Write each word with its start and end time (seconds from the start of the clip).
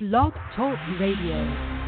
Blog 0.00 0.32
Talk 0.56 0.78
Radio. 0.98 1.79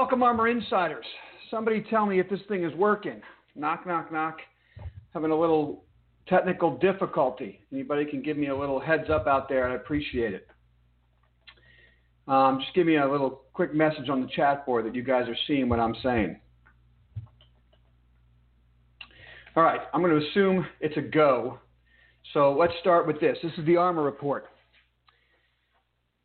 Welcome, 0.00 0.22
Armor 0.22 0.46
Insiders. 0.46 1.04
Somebody 1.50 1.84
tell 1.90 2.06
me 2.06 2.20
if 2.20 2.30
this 2.30 2.38
thing 2.46 2.62
is 2.62 2.72
working. 2.74 3.20
Knock, 3.56 3.84
knock, 3.84 4.12
knock. 4.12 4.38
Having 5.12 5.32
a 5.32 5.36
little 5.36 5.82
technical 6.28 6.78
difficulty. 6.78 7.58
Anybody 7.72 8.04
can 8.04 8.22
give 8.22 8.36
me 8.36 8.46
a 8.46 8.56
little 8.56 8.78
heads 8.78 9.10
up 9.10 9.26
out 9.26 9.48
there, 9.48 9.68
I 9.68 9.74
appreciate 9.74 10.34
it. 10.34 10.46
Um, 12.28 12.60
just 12.60 12.72
give 12.76 12.86
me 12.86 12.98
a 12.98 13.10
little 13.10 13.42
quick 13.54 13.74
message 13.74 14.08
on 14.08 14.20
the 14.20 14.28
chat 14.28 14.64
board 14.64 14.86
that 14.86 14.94
you 14.94 15.02
guys 15.02 15.28
are 15.28 15.36
seeing 15.48 15.68
what 15.68 15.80
I'm 15.80 15.96
saying. 16.00 16.38
All 19.56 19.64
right, 19.64 19.80
I'm 19.92 20.00
going 20.00 20.16
to 20.16 20.24
assume 20.28 20.64
it's 20.80 20.96
a 20.96 21.02
go. 21.02 21.58
So 22.34 22.56
let's 22.56 22.74
start 22.80 23.08
with 23.08 23.18
this. 23.18 23.36
This 23.42 23.52
is 23.58 23.66
the 23.66 23.76
Armor 23.76 24.04
Report. 24.04 24.46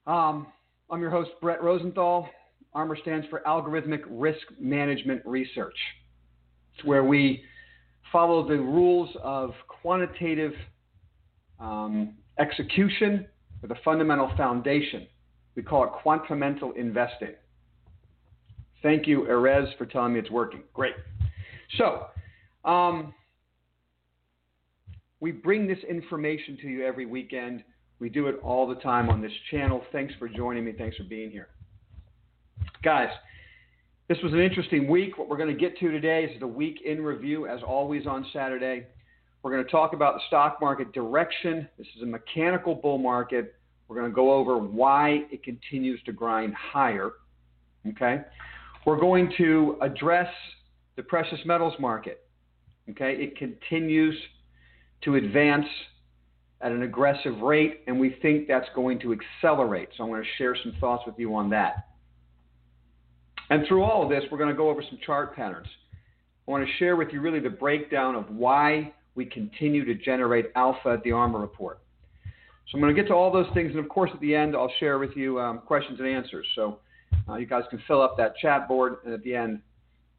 Um, 0.05 0.45
I'm 0.91 1.01
your 1.01 1.09
host, 1.09 1.31
Brett 1.41 1.63
Rosenthal. 1.63 2.29
ARMR 2.75 2.99
stands 3.01 3.27
for 3.29 3.41
Algorithmic 3.45 4.01
Risk 4.09 4.41
Management 4.59 5.21
Research. 5.25 5.75
It's 6.75 6.83
where 6.85 7.03
we 7.03 7.43
follow 8.11 8.47
the 8.47 8.57
rules 8.57 9.09
of 9.21 9.51
quantitative 9.67 10.53
um, 11.59 12.15
execution 12.39 13.25
with 13.61 13.71
a 13.71 13.77
fundamental 13.85 14.31
foundation. 14.35 15.07
We 15.55 15.63
call 15.63 15.83
it 15.83 15.91
quantamental 16.03 16.75
investing. 16.75 17.33
Thank 18.81 19.07
you, 19.07 19.21
Erez, 19.29 19.77
for 19.77 19.85
telling 19.85 20.13
me 20.13 20.19
it's 20.19 20.31
working. 20.31 20.63
Great. 20.73 20.95
So, 21.77 22.07
um, 22.65 23.13
we 25.19 25.31
bring 25.31 25.67
this 25.67 25.79
information 25.87 26.57
to 26.61 26.67
you 26.67 26.85
every 26.85 27.05
weekend. 27.05 27.63
We 27.99 28.09
do 28.09 28.27
it 28.27 28.39
all 28.43 28.67
the 28.67 28.75
time 28.75 29.09
on 29.09 29.21
this 29.21 29.31
channel. 29.51 29.81
Thanks 29.93 30.13
for 30.19 30.27
joining 30.27 30.65
me. 30.65 30.73
Thanks 30.77 30.97
for 30.97 31.03
being 31.03 31.31
here. 31.31 31.47
Guys, 32.83 33.09
this 34.09 34.17
was 34.23 34.33
an 34.33 34.39
interesting 34.39 34.87
week. 34.87 35.17
What 35.17 35.29
we're 35.29 35.37
going 35.37 35.53
to 35.53 35.59
get 35.59 35.77
to 35.79 35.91
today 35.91 36.25
is 36.25 36.39
the 36.39 36.47
week 36.47 36.81
in 36.85 37.03
review, 37.03 37.47
as 37.47 37.61
always 37.63 38.05
on 38.05 38.25
Saturday. 38.33 38.85
We're 39.41 39.51
going 39.51 39.63
to 39.63 39.71
talk 39.71 39.93
about 39.93 40.15
the 40.15 40.21
stock 40.27 40.59
market 40.61 40.91
direction. 40.93 41.67
This 41.77 41.87
is 41.95 42.03
a 42.03 42.05
mechanical 42.05 42.75
bull 42.75 42.97
market. 42.97 43.55
We're 43.87 43.95
going 43.97 44.09
to 44.09 44.15
go 44.15 44.33
over 44.33 44.57
why 44.57 45.23
it 45.31 45.43
continues 45.43 46.01
to 46.03 46.11
grind 46.11 46.53
higher. 46.55 47.11
Okay? 47.87 48.21
We're 48.85 48.99
going 48.99 49.33
to 49.37 49.77
address 49.81 50.29
the 50.95 51.03
precious 51.03 51.39
metals 51.45 51.73
market. 51.79 52.25
Okay? 52.89 53.15
It 53.15 53.37
continues 53.37 54.15
to 55.03 55.15
advance 55.15 55.67
at 56.61 56.71
an 56.71 56.83
aggressive 56.83 57.39
rate, 57.41 57.81
and 57.87 57.99
we 57.99 58.17
think 58.21 58.47
that's 58.47 58.69
going 58.73 58.99
to 58.99 59.13
accelerate. 59.13 59.89
So 59.97 60.03
I'm 60.03 60.09
going 60.09 60.23
to 60.23 60.29
share 60.37 60.55
some 60.63 60.73
thoughts 60.79 61.03
with 61.05 61.15
you 61.17 61.35
on 61.35 61.49
that. 61.49 61.87
And 63.53 63.67
through 63.67 63.83
all 63.83 64.01
of 64.01 64.09
this, 64.09 64.23
we're 64.31 64.39
going 64.39 64.49
to 64.49 64.55
go 64.55 64.67
over 64.67 64.81
some 64.89 64.97
chart 65.05 65.35
patterns. 65.35 65.67
I 66.47 66.49
want 66.49 66.65
to 66.65 66.73
share 66.79 66.95
with 66.95 67.09
you 67.11 67.21
really 67.21 67.39
the 67.39 67.51
breakdown 67.51 68.15
of 68.15 68.27
why 68.31 68.91
we 69.13 69.25
continue 69.25 69.85
to 69.85 69.93
generate 69.93 70.47
alpha 70.55 70.89
at 70.89 71.03
the 71.03 71.11
Armor 71.11 71.37
report. 71.37 71.79
So 72.25 72.71
I'm 72.73 72.81
going 72.81 72.95
to 72.95 72.99
get 72.99 73.07
to 73.09 73.13
all 73.13 73.31
those 73.31 73.45
things, 73.53 73.69
and 73.69 73.77
of 73.77 73.87
course, 73.89 74.09
at 74.11 74.19
the 74.21 74.33
end, 74.33 74.55
I'll 74.55 74.73
share 74.79 74.97
with 74.97 75.11
you 75.15 75.39
um, 75.39 75.59
questions 75.59 75.99
and 75.99 76.07
answers. 76.07 76.47
So 76.55 76.79
uh, 77.29 77.35
you 77.35 77.45
guys 77.45 77.61
can 77.69 77.79
fill 77.87 78.01
up 78.01 78.17
that 78.17 78.35
chat 78.37 78.67
board, 78.67 78.95
and 79.05 79.13
at 79.13 79.21
the 79.21 79.35
end, 79.35 79.61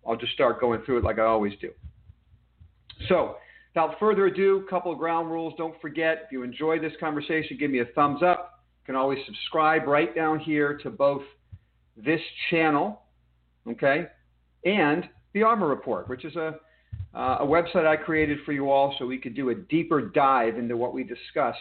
I'll 0.07 0.15
just 0.15 0.33
start 0.35 0.61
going 0.61 0.83
through 0.87 0.99
it 0.99 1.05
like 1.05 1.19
I 1.19 1.25
always 1.25 1.55
do. 1.61 1.73
So, 3.09 3.39
without 3.75 3.99
further 3.99 4.27
ado, 4.27 4.65
a 4.65 4.71
couple 4.71 4.93
of 4.93 4.99
ground 4.99 5.29
rules. 5.29 5.55
Don't 5.59 5.75
forget, 5.81 6.23
if 6.27 6.31
you 6.31 6.45
enjoyed 6.45 6.85
this 6.85 6.93
conversation, 7.01 7.57
give 7.59 7.73
me 7.73 7.81
a 7.81 7.87
thumbs 7.97 8.23
up. 8.23 8.61
You 8.83 8.93
can 8.93 8.95
always 8.95 9.19
subscribe 9.27 9.89
right 9.89 10.15
down 10.15 10.39
here 10.39 10.79
to 10.85 10.89
both 10.89 11.23
this 11.97 12.21
channel 12.49 13.01
okay, 13.69 14.07
and 14.65 15.09
the 15.33 15.43
Armor 15.43 15.69
Report, 15.69 16.09
which 16.09 16.25
is 16.25 16.37
a, 16.37 16.55
uh, 17.15 17.39
a 17.41 17.47
website 17.47 17.87
I 17.87 17.97
created 17.97 18.39
for 18.45 18.53
you 18.53 18.71
all 18.71 18.95
so 18.99 19.07
we 19.07 19.19
could 19.19 19.35
do 19.35 19.51
a 19.51 19.55
deeper 19.55 20.01
dive 20.01 20.59
into 20.59 20.77
what 20.77 20.95
we 20.95 21.05
discuss 21.05 21.57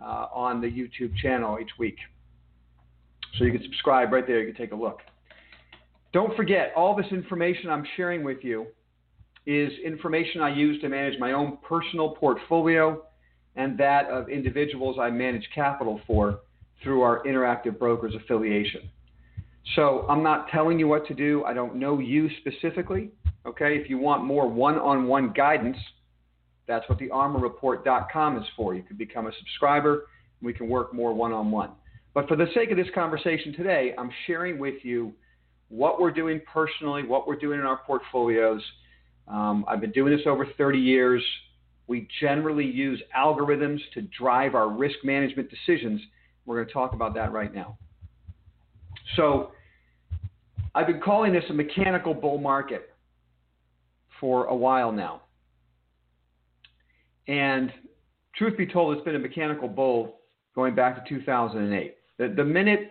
uh, 0.00 0.26
on 0.32 0.60
the 0.60 0.66
YouTube 0.66 1.16
channel 1.16 1.58
each 1.60 1.70
week. 1.78 1.96
So 3.38 3.44
you 3.44 3.52
can 3.52 3.62
subscribe 3.62 4.12
right 4.12 4.26
there, 4.26 4.40
you 4.40 4.52
can 4.52 4.60
take 4.60 4.72
a 4.72 4.76
look. 4.76 5.00
Don't 6.12 6.34
forget, 6.36 6.72
all 6.76 6.96
this 6.96 7.06
information 7.10 7.70
I'm 7.70 7.86
sharing 7.96 8.24
with 8.24 8.38
you 8.42 8.66
is 9.46 9.70
information 9.84 10.40
I 10.40 10.54
use 10.54 10.80
to 10.80 10.88
manage 10.88 11.18
my 11.20 11.32
own 11.32 11.58
personal 11.62 12.10
portfolio 12.10 13.02
and 13.54 13.78
that 13.78 14.06
of 14.06 14.28
individuals 14.28 14.96
I 15.00 15.10
manage 15.10 15.48
capital 15.54 16.00
for 16.06 16.40
through 16.82 17.02
our 17.02 17.22
Interactive 17.24 17.78
Brokers 17.78 18.14
affiliation. 18.14 18.88
So 19.74 20.06
I'm 20.08 20.22
not 20.22 20.48
telling 20.48 20.78
you 20.78 20.86
what 20.86 21.06
to 21.08 21.14
do. 21.14 21.44
I 21.44 21.52
don't 21.52 21.76
know 21.76 21.98
you 21.98 22.30
specifically. 22.40 23.10
Okay, 23.46 23.76
if 23.76 23.90
you 23.90 23.98
want 23.98 24.24
more 24.24 24.48
one-on-one 24.48 25.32
guidance, 25.32 25.76
that's 26.66 26.88
what 26.88 26.98
the 26.98 27.08
armorreport.com 27.08 28.38
is 28.38 28.44
for. 28.56 28.74
You 28.74 28.82
can 28.82 28.96
become 28.96 29.26
a 29.26 29.32
subscriber. 29.38 30.06
And 30.40 30.46
we 30.46 30.52
can 30.52 30.68
work 30.68 30.92
more 30.92 31.12
one-on-one. 31.12 31.70
But 32.14 32.28
for 32.28 32.36
the 32.36 32.46
sake 32.54 32.70
of 32.70 32.76
this 32.76 32.86
conversation 32.94 33.52
today, 33.52 33.92
I'm 33.98 34.10
sharing 34.26 34.58
with 34.58 34.82
you 34.82 35.12
what 35.68 36.00
we're 36.00 36.12
doing 36.12 36.40
personally, 36.50 37.02
what 37.02 37.26
we're 37.26 37.36
doing 37.36 37.60
in 37.60 37.66
our 37.66 37.78
portfolios. 37.78 38.62
Um, 39.28 39.64
I've 39.68 39.80
been 39.80 39.92
doing 39.92 40.16
this 40.16 40.26
over 40.26 40.46
30 40.56 40.78
years. 40.78 41.22
We 41.88 42.08
generally 42.20 42.64
use 42.64 43.00
algorithms 43.16 43.78
to 43.94 44.02
drive 44.02 44.54
our 44.54 44.68
risk 44.68 44.96
management 45.04 45.50
decisions. 45.50 46.00
We're 46.46 46.56
going 46.56 46.68
to 46.68 46.72
talk 46.72 46.94
about 46.94 47.14
that 47.14 47.32
right 47.32 47.52
now. 47.52 47.76
So 49.16 49.52
I've 50.76 50.86
been 50.86 51.00
calling 51.00 51.32
this 51.32 51.44
a 51.48 51.54
mechanical 51.54 52.12
bull 52.12 52.36
market 52.36 52.90
for 54.20 54.44
a 54.44 54.54
while 54.54 54.92
now. 54.92 55.22
And 57.28 57.72
truth 58.36 58.58
be 58.58 58.66
told, 58.66 58.94
it's 58.94 59.04
been 59.04 59.16
a 59.16 59.18
mechanical 59.18 59.68
bull 59.68 60.18
going 60.54 60.74
back 60.74 61.02
to 61.02 61.14
2008. 61.14 61.96
The, 62.18 62.34
the 62.36 62.44
minute, 62.44 62.90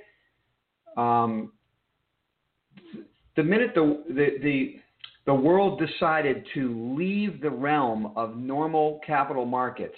um, 0.98 1.52
the 3.36 3.44
minute 3.44 3.74
the, 3.76 4.04
the, 4.08 4.30
the, 4.42 4.76
the 5.28 5.34
world 5.36 5.80
decided 5.80 6.44
to 6.56 6.96
leave 6.98 7.40
the 7.40 7.52
realm 7.52 8.14
of 8.16 8.36
normal 8.36 9.00
capital 9.06 9.46
markets 9.46 9.96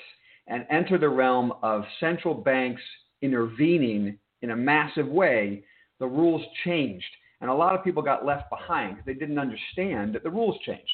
and 0.48 0.66
enter 0.70 0.98
the 0.98 1.08
realm 1.08 1.54
of 1.64 1.84
central 2.02 2.34
banks 2.34 2.82
intervening 3.22 4.18
in 4.42 4.52
a 4.52 4.56
massive 4.58 5.08
way, 5.08 5.64
the 6.00 6.06
rules 6.06 6.42
changed. 6.66 7.06
And 7.42 7.50
a 7.50 7.54
lot 7.54 7.76
of 7.76 7.84
people 7.84 8.02
got 8.02 8.26
left 8.26 8.50
behind 8.50 8.96
because 8.96 9.06
they 9.06 9.14
didn't 9.14 9.38
understand 9.38 10.16
that 10.16 10.24
the 10.24 10.30
rules 10.30 10.58
changed. 10.66 10.94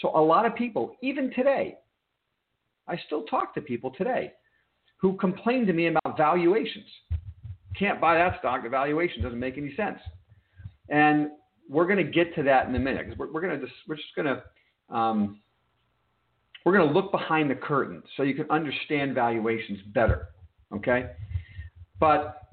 So 0.00 0.10
a 0.14 0.20
lot 0.20 0.46
of 0.46 0.54
people, 0.54 0.96
even 1.02 1.32
today, 1.34 1.78
I 2.86 2.98
still 3.06 3.24
talk 3.24 3.54
to 3.54 3.60
people 3.60 3.92
today 3.96 4.32
who 4.98 5.16
complain 5.16 5.66
to 5.66 5.72
me 5.72 5.86
about 5.88 6.16
valuations. 6.16 6.86
Can't 7.78 8.00
buy 8.00 8.14
that 8.14 8.38
stock, 8.40 8.62
the 8.62 8.68
valuation 8.68 9.22
doesn't 9.22 9.38
make 9.38 9.56
any 9.56 9.74
sense. 9.76 9.98
And 10.88 11.30
we're 11.68 11.86
going 11.86 12.04
to 12.04 12.10
get 12.10 12.34
to 12.34 12.42
that 12.44 12.66
in 12.66 12.74
a 12.74 12.78
minute 12.78 13.04
because 13.04 13.18
we're, 13.18 13.32
we're 13.32 13.40
going 13.40 13.58
to 13.58 13.64
just 13.64 13.78
we're 13.86 13.96
just 13.96 14.14
going 14.16 14.26
to 14.26 14.94
um, 14.94 15.40
we're 16.64 16.76
going 16.76 16.88
to 16.88 16.94
look 16.94 17.12
behind 17.12 17.50
the 17.50 17.54
curtain 17.54 18.02
so 18.16 18.22
you 18.22 18.34
can 18.34 18.50
understand 18.50 19.14
valuations 19.14 19.78
better. 19.94 20.28
Okay, 20.74 21.10
but 22.00 22.47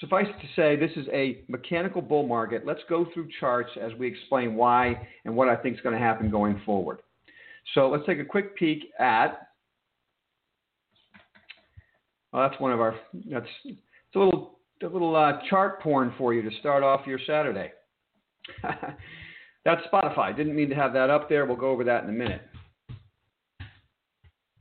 suffice 0.00 0.26
it 0.28 0.40
to 0.40 0.48
say, 0.54 0.76
this 0.76 0.90
is 0.96 1.06
a 1.12 1.44
mechanical 1.48 2.02
bull 2.02 2.26
market. 2.26 2.66
Let's 2.66 2.80
go 2.88 3.06
through 3.12 3.28
charts 3.40 3.70
as 3.80 3.92
we 3.98 4.06
explain 4.06 4.54
why 4.54 5.08
and 5.24 5.34
what 5.34 5.48
I 5.48 5.56
think 5.56 5.76
is 5.76 5.80
going 5.80 5.94
to 5.94 6.00
happen 6.00 6.30
going 6.30 6.60
forward. 6.64 7.00
So 7.74 7.88
let's 7.88 8.04
take 8.06 8.18
a 8.18 8.24
quick 8.24 8.56
peek 8.56 8.90
at. 8.98 9.48
Well, 12.32 12.48
that's 12.48 12.60
one 12.60 12.72
of 12.72 12.80
our. 12.80 12.94
That's 13.30 13.46
it's 13.64 14.14
a 14.14 14.18
little 14.18 14.58
a 14.82 14.86
little 14.86 15.16
uh, 15.16 15.40
chart 15.48 15.80
porn 15.80 16.12
for 16.18 16.34
you 16.34 16.42
to 16.42 16.54
start 16.60 16.82
off 16.82 17.06
your 17.06 17.18
Saturday. 17.26 17.72
that's 19.64 19.82
Spotify. 19.92 20.36
Didn't 20.36 20.54
mean 20.54 20.68
to 20.68 20.74
have 20.74 20.92
that 20.92 21.10
up 21.10 21.28
there. 21.28 21.46
We'll 21.46 21.56
go 21.56 21.70
over 21.70 21.84
that 21.84 22.04
in 22.04 22.10
a 22.10 22.12
minute. 22.12 22.42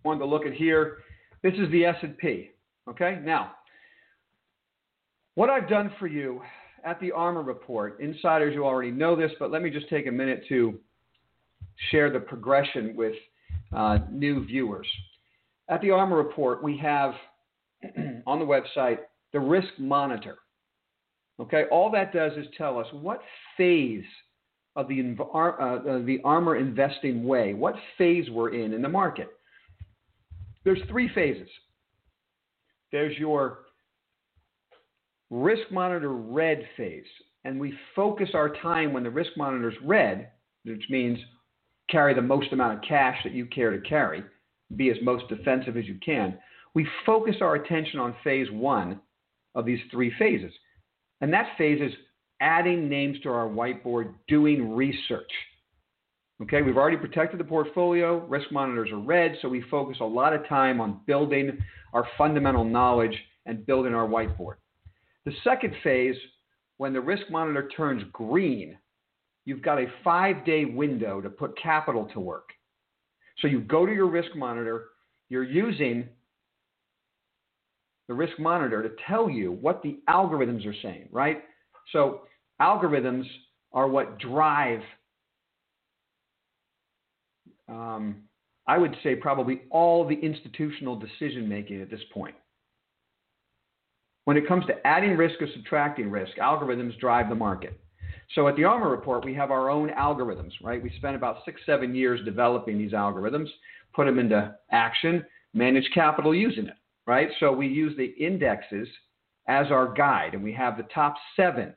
Wanted 0.04 0.20
to 0.20 0.26
look 0.26 0.46
at 0.46 0.54
here. 0.54 1.00
This 1.44 1.54
is 1.56 1.70
the 1.72 1.86
S&P. 1.86 2.52
Okay. 2.90 3.20
Now, 3.24 3.54
what 5.36 5.50
I've 5.50 5.70
done 5.70 5.92
for 6.00 6.08
you 6.08 6.42
at 6.84 7.00
the 7.00 7.12
Armor 7.12 7.44
report, 7.44 8.00
insiders, 8.00 8.54
you 8.54 8.66
already 8.66 8.92
know 8.92 9.16
this, 9.16 9.32
but 9.40 9.52
let 9.52 9.62
me 9.62 9.70
just 9.70 9.90
take 9.90 10.08
a 10.08 10.12
minute 10.12 10.44
to 10.50 10.80
share 11.92 12.12
the 12.12 12.20
progression 12.20 12.96
with 12.96 13.16
uh, 13.76 14.00
new 14.12 14.46
viewers. 14.46 14.88
At 15.70 15.82
the 15.82 15.92
Armor 15.92 16.18
report, 16.18 16.64
we 16.64 16.78
have 16.78 17.14
on 18.28 18.40
the 18.40 18.46
website 18.46 19.00
the 19.34 19.40
risk 19.40 19.68
monitor. 19.78 20.38
Okay, 21.42 21.66
all 21.70 21.92
that 21.92 22.14
does 22.14 22.32
is 22.38 22.46
tell 22.58 22.80
us 22.80 22.88
what 22.94 23.20
phase 23.58 24.06
of 24.78 24.88
the, 24.88 25.16
uh, 25.20 25.38
uh, 25.38 26.00
the 26.06 26.20
ARMR 26.24 26.60
investing 26.60 27.26
way, 27.26 27.54
what 27.54 27.76
phase 27.98 28.30
we're 28.30 28.54
in 28.54 28.74
in 28.74 28.82
the 28.82 28.90
market. 28.90 29.28
There's 30.64 30.80
three 30.88 31.10
phases. 31.14 31.50
There's 32.92 33.18
your 33.18 33.65
risk 35.36 35.70
monitor 35.72 36.14
red 36.14 36.64
phase, 36.78 37.04
and 37.44 37.60
we 37.60 37.74
focus 37.96 38.30
our 38.34 38.50
time 38.56 38.94
when 38.94 39.04
the 39.04 39.10
risk 39.10 39.32
monitor 39.36 39.70
is 39.70 39.76
red, 39.84 40.30
which 40.64 40.84
means 40.90 41.20
carry 41.90 42.14
the 42.14 42.22
most 42.22 42.52
amount 42.54 42.78
of 42.78 42.88
cash 42.88 43.18
that 43.24 43.34
you 43.34 43.46
care 43.46 43.72
to 43.72 43.88
carry, 43.88 44.24
be 44.76 44.90
as 44.90 44.98
most 45.04 45.28
defensive 45.28 45.78
as 45.78 45.86
you 45.86 46.00
can. 46.04 46.38
We 46.74 46.88
focus 47.06 47.36
our 47.42 47.56
attention 47.56 48.00
on 48.00 48.16
phase 48.24 48.48
one 48.52 49.00
of 49.54 49.66
these 49.66 49.80
three 49.92 50.12
phases. 50.18 50.52
And 51.22 51.32
that 51.34 51.58
phase 51.58 51.82
is 51.82 51.94
adding 52.42 52.90
names 52.90 53.18
to 53.24 53.30
our 53.30 53.48
whiteboard, 53.48 54.14
doing 54.28 54.76
research. 54.76 55.32
Okay, 56.42 56.62
we've 56.62 56.78
already 56.78 56.98
protected 56.98 57.40
the 57.40 57.46
portfolio. 57.46 58.26
Risk 58.26 58.52
monitors 58.52 58.90
are 58.92 59.00
red, 59.00 59.36
so 59.42 59.48
we 59.48 59.64
focus 59.70 59.98
a 60.02 60.06
lot 60.06 60.34
of 60.34 60.48
time 60.48 60.82
on 60.82 61.02
building 61.08 61.58
our 61.94 62.06
fundamental 62.18 62.66
knowledge 62.66 63.18
and 63.46 63.66
building 63.66 63.94
our 63.94 64.08
whiteboard. 64.08 64.56
The 65.26 65.34
second 65.44 65.74
phase, 65.84 66.16
when 66.78 66.94
the 66.94 67.02
risk 67.02 67.24
monitor 67.30 67.68
turns 67.76 68.04
green, 68.14 68.78
you've 69.46 69.62
got 69.62 69.80
a 69.80 69.86
five 70.04 70.46
day 70.46 70.66
window 70.66 71.22
to 71.22 71.30
put 71.30 71.58
capital 71.62 72.06
to 72.14 72.20
work. 72.20 72.50
So 73.40 73.48
you 73.48 73.62
go 73.62 73.86
to 73.86 73.94
your 73.94 74.08
risk 74.08 74.36
monitor, 74.36 74.86
you're 75.30 75.44
using 75.44 76.08
the 78.08 78.14
risk 78.14 78.38
monitor 78.38 78.84
to 78.84 78.96
tell 79.08 79.30
you 79.30 79.52
what 79.52 79.82
the 79.82 80.00
algorithms 80.08 80.66
are 80.66 80.76
saying, 80.82 81.10
right? 81.12 81.44
So 81.92 82.22
algorithms 82.62 83.26
are 83.74 83.88
what 83.88 84.20
drive, 84.20 84.82
um, 87.68 88.18
I 88.68 88.78
would 88.78 88.96
say, 89.04 89.16
probably 89.16 89.62
all 89.72 90.08
the 90.08 90.16
institutional 90.16 90.96
decision 90.96 91.50
making 91.50 91.82
at 91.82 91.90
this 91.90 92.02
point. 92.14 92.36
When 94.26 94.38
it 94.38 94.48
comes 94.48 94.66
to 94.66 94.86
adding 94.86 95.16
risk 95.16 95.42
or 95.42 95.48
subtracting 95.54 96.12
risk, 96.12 96.38
algorithms 96.38 97.00
drive 97.00 97.30
the 97.30 97.36
market. 97.36 97.80
So 98.34 98.48
at 98.48 98.56
the 98.56 98.64
Armor 98.64 98.90
report, 98.90 99.24
we 99.24 99.36
have 99.36 99.52
our 99.52 99.70
own 99.70 99.90
algorithms, 99.90 100.52
right? 100.64 100.82
We 100.82 100.92
spent 100.98 101.16
about 101.16 101.46
six, 101.46 101.62
seven 101.66 101.94
years 101.94 102.20
developing 102.26 102.78
these 102.78 102.92
algorithms, 102.92 103.48
put 103.94 104.06
them 104.06 104.18
into 104.18 104.56
action, 104.72 105.24
manage 105.54 105.90
capital 105.94 106.34
using 106.34 106.68
it, 106.68 106.76
right? 107.06 107.30
So 107.40 107.52
we 107.52 107.68
use 107.68 107.96
the 107.98 108.16
indexes 108.20 108.88
as 109.48 109.68
our 109.70 109.94
guide, 109.94 110.34
and 110.34 110.44
we 110.44 110.54
have 110.54 110.76
the 110.76 110.88
top 110.94 111.16
seven 111.36 111.74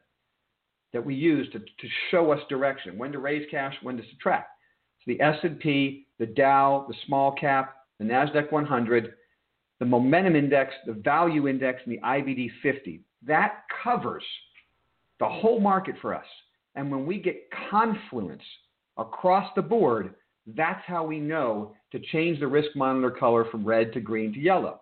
that 0.94 1.04
we 1.04 1.14
use 1.14 1.50
to, 1.52 1.58
to 1.58 1.88
show 2.10 2.32
us 2.32 2.40
direction, 2.48 2.96
when 2.96 3.12
to 3.12 3.18
raise 3.18 3.46
cash, 3.50 3.74
when 3.82 3.98
to 3.98 4.02
subtract. 4.10 4.48
So 5.00 5.12
the 5.12 5.20
S&P, 5.20 6.06
the 6.18 6.26
Dow, 6.26 6.86
the 6.88 6.94
small 7.06 7.32
cap, 7.32 7.74
the 7.98 8.06
NASDAQ 8.06 8.50
100, 8.50 9.12
the 9.78 9.86
momentum 9.86 10.36
index, 10.36 10.74
the 10.86 10.92
value 10.92 11.48
index, 11.48 11.80
and 11.84 11.94
the 11.94 12.00
IBD 12.00 12.50
50. 12.62 13.00
That 13.26 13.62
covers 13.82 14.24
the 15.20 15.28
whole 15.28 15.60
market 15.60 15.96
for 16.00 16.14
us. 16.14 16.26
And 16.74 16.90
when 16.90 17.06
we 17.06 17.18
get 17.18 17.48
confluence 17.70 18.42
across 18.96 19.50
the 19.56 19.62
board, 19.62 20.14
that's 20.56 20.82
how 20.86 21.04
we 21.04 21.18
know 21.18 21.74
to 21.92 21.98
change 21.98 22.40
the 22.40 22.46
risk 22.46 22.70
monitor 22.74 23.10
color 23.10 23.44
from 23.50 23.64
red 23.64 23.92
to 23.92 24.00
green 24.00 24.32
to 24.32 24.40
yellow. 24.40 24.80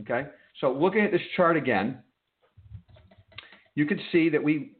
Okay, 0.00 0.28
so 0.60 0.72
looking 0.72 1.02
at 1.02 1.12
this 1.12 1.20
chart 1.36 1.56
again, 1.56 1.98
you 3.74 3.86
can 3.86 4.00
see 4.10 4.28
that 4.30 4.42
we 4.42 4.72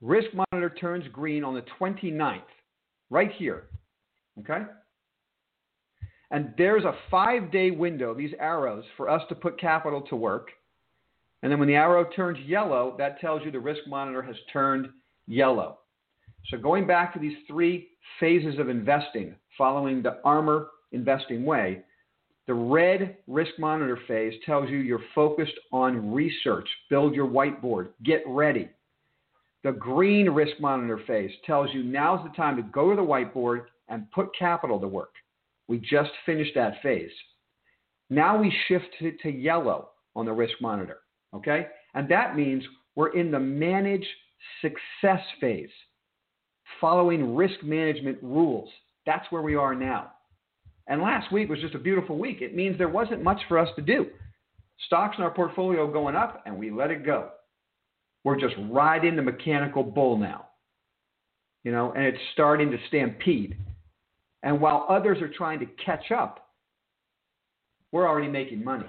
risk 0.00 0.28
monitor 0.34 0.70
turns 0.70 1.04
green 1.12 1.44
on 1.44 1.54
the 1.54 1.64
29th, 1.78 2.40
right 3.10 3.30
here. 3.32 3.64
Okay? 4.40 4.64
And 6.30 6.54
there's 6.56 6.84
a 6.84 6.94
five 7.10 7.50
day 7.50 7.70
window, 7.70 8.14
these 8.14 8.34
arrows, 8.38 8.84
for 8.96 9.08
us 9.08 9.22
to 9.28 9.34
put 9.34 9.60
capital 9.60 10.00
to 10.02 10.16
work. 10.16 10.48
And 11.42 11.50
then 11.50 11.58
when 11.58 11.68
the 11.68 11.74
arrow 11.74 12.04
turns 12.14 12.38
yellow, 12.46 12.94
that 12.98 13.20
tells 13.20 13.42
you 13.44 13.50
the 13.50 13.58
risk 13.58 13.80
monitor 13.86 14.22
has 14.22 14.36
turned 14.52 14.88
yellow. 15.26 15.78
So 16.48 16.58
going 16.58 16.86
back 16.86 17.12
to 17.14 17.18
these 17.18 17.36
three 17.46 17.88
phases 18.18 18.58
of 18.58 18.68
investing 18.68 19.34
following 19.58 20.02
the 20.02 20.18
armor 20.24 20.68
investing 20.92 21.44
way, 21.44 21.82
the 22.46 22.54
red 22.54 23.18
risk 23.26 23.52
monitor 23.58 23.98
phase 24.08 24.34
tells 24.44 24.68
you 24.68 24.78
you're 24.78 25.02
focused 25.14 25.54
on 25.72 26.12
research, 26.12 26.68
build 26.88 27.14
your 27.14 27.28
whiteboard, 27.28 27.88
get 28.04 28.22
ready. 28.26 28.68
The 29.62 29.72
green 29.72 30.28
risk 30.30 30.58
monitor 30.58 31.00
phase 31.06 31.30
tells 31.46 31.72
you 31.72 31.82
now's 31.82 32.26
the 32.26 32.34
time 32.34 32.56
to 32.56 32.62
go 32.62 32.90
to 32.90 32.96
the 32.96 33.02
whiteboard 33.02 33.66
and 33.88 34.10
put 34.10 34.30
capital 34.36 34.80
to 34.80 34.88
work. 34.88 35.12
We 35.70 35.78
just 35.78 36.10
finished 36.26 36.56
that 36.56 36.82
phase. 36.82 37.12
Now 38.10 38.36
we 38.36 38.52
shift 38.66 38.86
to, 38.98 39.12
to 39.22 39.30
yellow 39.30 39.90
on 40.16 40.26
the 40.26 40.32
risk 40.32 40.54
monitor. 40.60 40.98
Okay? 41.32 41.68
And 41.94 42.08
that 42.08 42.34
means 42.34 42.64
we're 42.96 43.16
in 43.16 43.30
the 43.30 43.38
manage 43.38 44.04
success 44.60 45.24
phase, 45.40 45.70
following 46.80 47.36
risk 47.36 47.62
management 47.62 48.18
rules. 48.20 48.68
That's 49.06 49.30
where 49.30 49.42
we 49.42 49.54
are 49.54 49.76
now. 49.76 50.10
And 50.88 51.00
last 51.00 51.30
week 51.30 51.48
was 51.48 51.60
just 51.60 51.76
a 51.76 51.78
beautiful 51.78 52.18
week. 52.18 52.42
It 52.42 52.56
means 52.56 52.76
there 52.76 52.88
wasn't 52.88 53.22
much 53.22 53.40
for 53.46 53.56
us 53.56 53.68
to 53.76 53.82
do. 53.82 54.06
Stocks 54.86 55.18
in 55.18 55.22
our 55.22 55.30
portfolio 55.30 55.86
going 55.86 56.16
up, 56.16 56.42
and 56.46 56.56
we 56.58 56.72
let 56.72 56.90
it 56.90 57.06
go. 57.06 57.28
We're 58.24 58.40
just 58.40 58.56
riding 58.70 59.14
the 59.14 59.22
mechanical 59.22 59.84
bull 59.84 60.18
now. 60.18 60.46
You 61.62 61.70
know, 61.70 61.92
and 61.92 62.04
it's 62.04 62.18
starting 62.32 62.72
to 62.72 62.78
stampede. 62.88 63.56
And 64.42 64.60
while 64.60 64.86
others 64.88 65.20
are 65.20 65.28
trying 65.28 65.58
to 65.60 65.66
catch 65.84 66.10
up, 66.10 66.50
we're 67.92 68.08
already 68.08 68.28
making 68.28 68.64
money. 68.64 68.86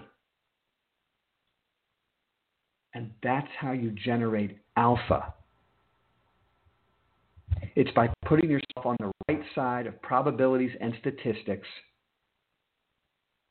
And 2.93 3.11
that's 3.23 3.47
how 3.59 3.71
you 3.71 3.91
generate 3.91 4.57
alpha. 4.77 5.33
It's 7.75 7.91
by 7.91 8.09
putting 8.25 8.49
yourself 8.49 8.85
on 8.85 8.97
the 8.99 9.11
right 9.27 9.41
side 9.55 9.87
of 9.87 10.01
probabilities 10.01 10.71
and 10.81 10.93
statistics 10.99 11.67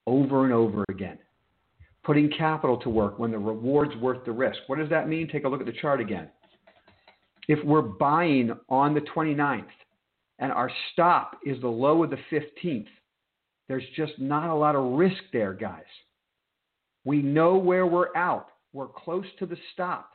over 0.07 0.45
and 0.45 0.53
over 0.53 0.85
again. 0.91 1.19
Putting 2.03 2.31
capital 2.31 2.77
to 2.79 2.91
work 2.91 3.19
when 3.19 3.31
the 3.31 3.39
reward's 3.39 3.95
worth 3.97 4.25
the 4.25 4.33
risk. 4.33 4.59
What 4.67 4.79
does 4.79 4.89
that 4.91 5.09
mean? 5.09 5.29
Take 5.29 5.45
a 5.45 5.49
look 5.49 5.61
at 5.61 5.67
the 5.67 5.73
chart 5.81 6.01
again. 6.01 6.29
If 7.49 7.65
we're 7.65 7.83
buying 7.83 8.53
on 8.69 8.95
the 8.95 9.01
29th 9.01 9.65
and 10.41 10.51
our 10.51 10.71
stop 10.93 11.39
is 11.45 11.61
the 11.61 11.69
low 11.69 12.03
of 12.03 12.11
the 12.11 12.19
15th, 12.33 12.89
there's 13.69 13.85
just 13.95 14.19
not 14.19 14.51
a 14.51 14.55
lot 14.55 14.75
of 14.75 14.99
risk 14.99 15.23
there, 15.33 15.53
guys. 15.53 15.85
We 17.05 17.23
know 17.23 17.57
where 17.57 17.87
we're 17.87 18.15
out. 18.17 18.49
We're 18.73 18.89
close 18.89 19.27
to 19.39 19.47
the 19.47 19.57
stop. 19.73 20.11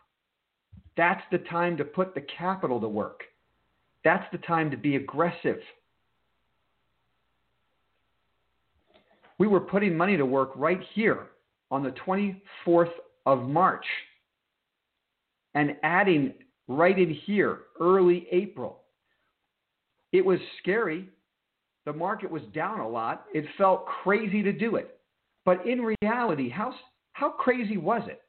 That's 0.98 1.22
the 1.32 1.38
time 1.38 1.78
to 1.78 1.86
put 1.86 2.14
the 2.14 2.26
capital 2.38 2.82
to 2.82 2.88
work. 2.88 3.22
That's 4.04 4.26
the 4.32 4.40
time 4.40 4.70
to 4.72 4.78
be 4.78 4.98
aggressive. 4.98 5.60
We 9.38 9.48
were 9.48 9.60
putting 9.60 9.96
money 9.96 10.18
to 10.18 10.26
work 10.26 10.52
right 10.56 10.80
here 10.94 11.28
on 11.72 11.84
the 11.84 11.94
24th 12.06 12.92
of 13.26 13.44
March. 13.44 13.86
and 15.56 15.76
adding 15.84 16.34
right 16.68 17.00
in 17.00 17.10
here 17.26 17.60
early 17.80 18.28
April. 18.32 18.85
It 20.16 20.26
was 20.26 20.40
scary. 20.62 21.10
The 21.86 21.92
market 21.92 22.32
was 22.32 22.42
down 22.54 22.80
a 22.80 22.88
lot. 22.88 23.26
It 23.34 23.44
felt 23.58 23.86
crazy 23.86 24.42
to 24.44 24.54
do 24.54 24.78
it. 24.78 24.98
But 25.44 25.68
in 25.68 25.94
reality, 26.02 26.50
how, 26.50 26.74
how 27.12 27.32
crazy 27.32 27.76
was 27.76 28.04
it? 28.08 28.22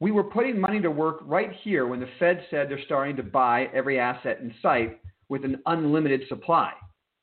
We 0.00 0.10
were 0.10 0.24
putting 0.24 0.58
money 0.58 0.80
to 0.80 0.90
work 0.90 1.20
right 1.22 1.52
here 1.62 1.86
when 1.86 2.00
the 2.00 2.08
Fed 2.18 2.44
said 2.50 2.68
they're 2.68 2.84
starting 2.84 3.14
to 3.14 3.22
buy 3.22 3.68
every 3.72 4.00
asset 4.00 4.40
in 4.40 4.52
sight 4.60 4.98
with 5.28 5.44
an 5.44 5.62
unlimited 5.66 6.22
supply 6.28 6.72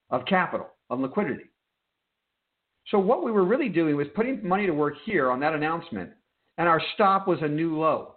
of 0.10 0.26
capital, 0.26 0.68
of 0.90 1.02
liquidity. 1.02 1.44
So, 2.88 2.98
what 2.98 3.26
we 3.26 3.32
were 3.34 3.44
really 3.44 3.70
doing 3.70 3.98
was 3.98 4.08
putting 4.16 4.48
money 4.48 4.68
to 4.68 4.74
work 4.74 4.94
here 5.06 5.30
on 5.30 5.42
that 5.42 5.54
announcement, 5.54 6.12
and 6.58 6.70
our 6.70 6.82
stop 6.94 7.28
was 7.28 7.40
a 7.42 7.48
new 7.48 7.78
low. 7.78 8.16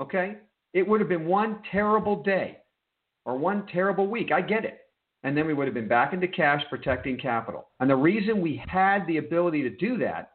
Okay? 0.00 0.38
It 0.72 0.88
would 0.88 1.00
have 1.00 1.08
been 1.10 1.26
one 1.26 1.58
terrible 1.70 2.22
day 2.22 2.59
or 3.24 3.36
one 3.36 3.66
terrible 3.66 4.06
week. 4.06 4.32
I 4.32 4.40
get 4.40 4.64
it. 4.64 4.78
And 5.22 5.36
then 5.36 5.46
we 5.46 5.54
would 5.54 5.66
have 5.66 5.74
been 5.74 5.88
back 5.88 6.12
into 6.12 6.28
cash 6.28 6.62
protecting 6.70 7.18
capital. 7.18 7.68
And 7.78 7.90
the 7.90 7.96
reason 7.96 8.40
we 8.40 8.62
had 8.66 9.06
the 9.06 9.18
ability 9.18 9.62
to 9.62 9.70
do 9.70 9.98
that 9.98 10.32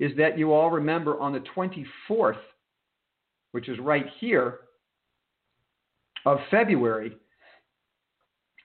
is 0.00 0.10
that 0.16 0.36
you 0.36 0.52
all 0.52 0.70
remember 0.70 1.18
on 1.20 1.32
the 1.32 1.44
24th, 1.56 2.36
which 3.52 3.68
is 3.68 3.78
right 3.78 4.06
here, 4.18 4.60
of 6.24 6.38
February, 6.50 7.16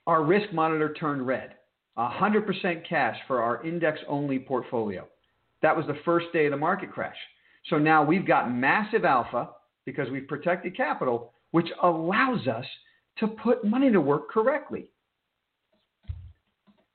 our 0.08 0.24
risk 0.24 0.52
monitor 0.52 0.94
turned 0.94 1.26
red. 1.26 1.54
100% 1.98 2.88
cash 2.88 3.18
for 3.28 3.42
our 3.42 3.64
index 3.66 4.00
only 4.08 4.40
portfolio. 4.40 5.08
That 5.62 5.78
was 5.78 5.86
the 5.86 6.00
first 6.04 6.28
day 6.34 6.46
of 6.46 6.52
the 6.52 6.58
market 6.58 6.92
crash. 6.92 7.16
So 7.70 7.78
now 7.78 8.04
we've 8.04 8.26
got 8.26 8.52
massive 8.52 9.06
alpha 9.06 9.50
because 9.86 10.10
we've 10.10 10.28
protected 10.28 10.76
capital, 10.76 11.34
which 11.52 11.68
allows 11.84 12.48
us 12.48 12.66
to 13.18 13.28
put 13.28 13.64
money 13.64 13.92
to 13.92 14.02
work 14.02 14.30
correctly. 14.30 14.88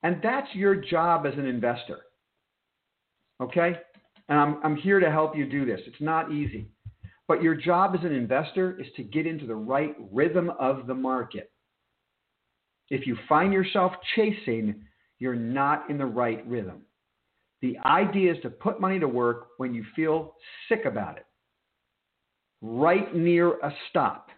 And 0.03 0.21
that's 0.23 0.49
your 0.55 0.75
job 0.75 1.27
as 1.27 1.35
an 1.35 1.47
investor. 1.47 2.01
Okay? 3.41 3.77
And 4.29 4.39
I'm, 4.39 4.59
I'm 4.63 4.77
here 4.77 5.01
to 5.01 5.11
help 5.11 5.37
you 5.37 5.47
do 5.47 5.65
this. 5.65 5.81
It's 5.87 6.01
not 6.01 6.33
easy. 6.33 6.69
But 7.29 7.43
your 7.43 7.55
job 7.55 7.95
as 7.99 8.05
an 8.05 8.13
investor 8.13 8.81
is 8.81 8.87
to 8.97 9.03
get 9.03 9.27
into 9.27 9.47
the 9.47 9.55
right 9.55 9.97
rhythm 10.13 10.51
of 10.61 10.87
the 10.87 10.95
market. 10.95 11.51
If 12.89 13.07
you 13.07 13.17
find 13.29 13.53
yourself 13.53 13.93
chasing, 14.15 14.85
you're 15.19 15.35
not 15.35 15.91
in 15.91 15.99
the 15.99 16.07
right 16.07 16.47
rhythm. 16.47 16.83
The 17.63 17.79
idea 17.85 18.35
is 18.35 18.43
to 18.43 18.51
put 18.51 18.81
money 18.81 19.01
to 19.01 19.09
work 19.09 19.49
when 19.57 19.75
you 19.75 19.85
feel 19.97 20.35
sick 20.69 20.85
about 20.85 21.17
it, 21.17 21.27
right 22.61 23.15
near 23.15 23.55
a 23.55 23.73
stop. 23.91 24.29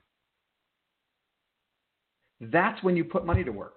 That's 2.41 2.83
when 2.83 2.97
you 2.97 3.05
put 3.05 3.27
money 3.27 3.45
to 3.45 3.51
work. 3.51 3.77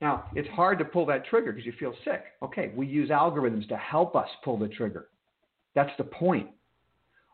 Now, 0.00 0.26
it's 0.34 0.48
hard 0.50 0.78
to 0.78 0.84
pull 0.84 1.06
that 1.06 1.26
trigger 1.26 1.52
because 1.52 1.66
you 1.66 1.72
feel 1.78 1.94
sick. 2.04 2.24
Okay, 2.42 2.72
we 2.76 2.86
use 2.86 3.10
algorithms 3.10 3.68
to 3.68 3.76
help 3.76 4.14
us 4.14 4.28
pull 4.44 4.58
the 4.58 4.68
trigger. 4.68 5.08
That's 5.74 5.90
the 5.98 6.04
point. 6.04 6.48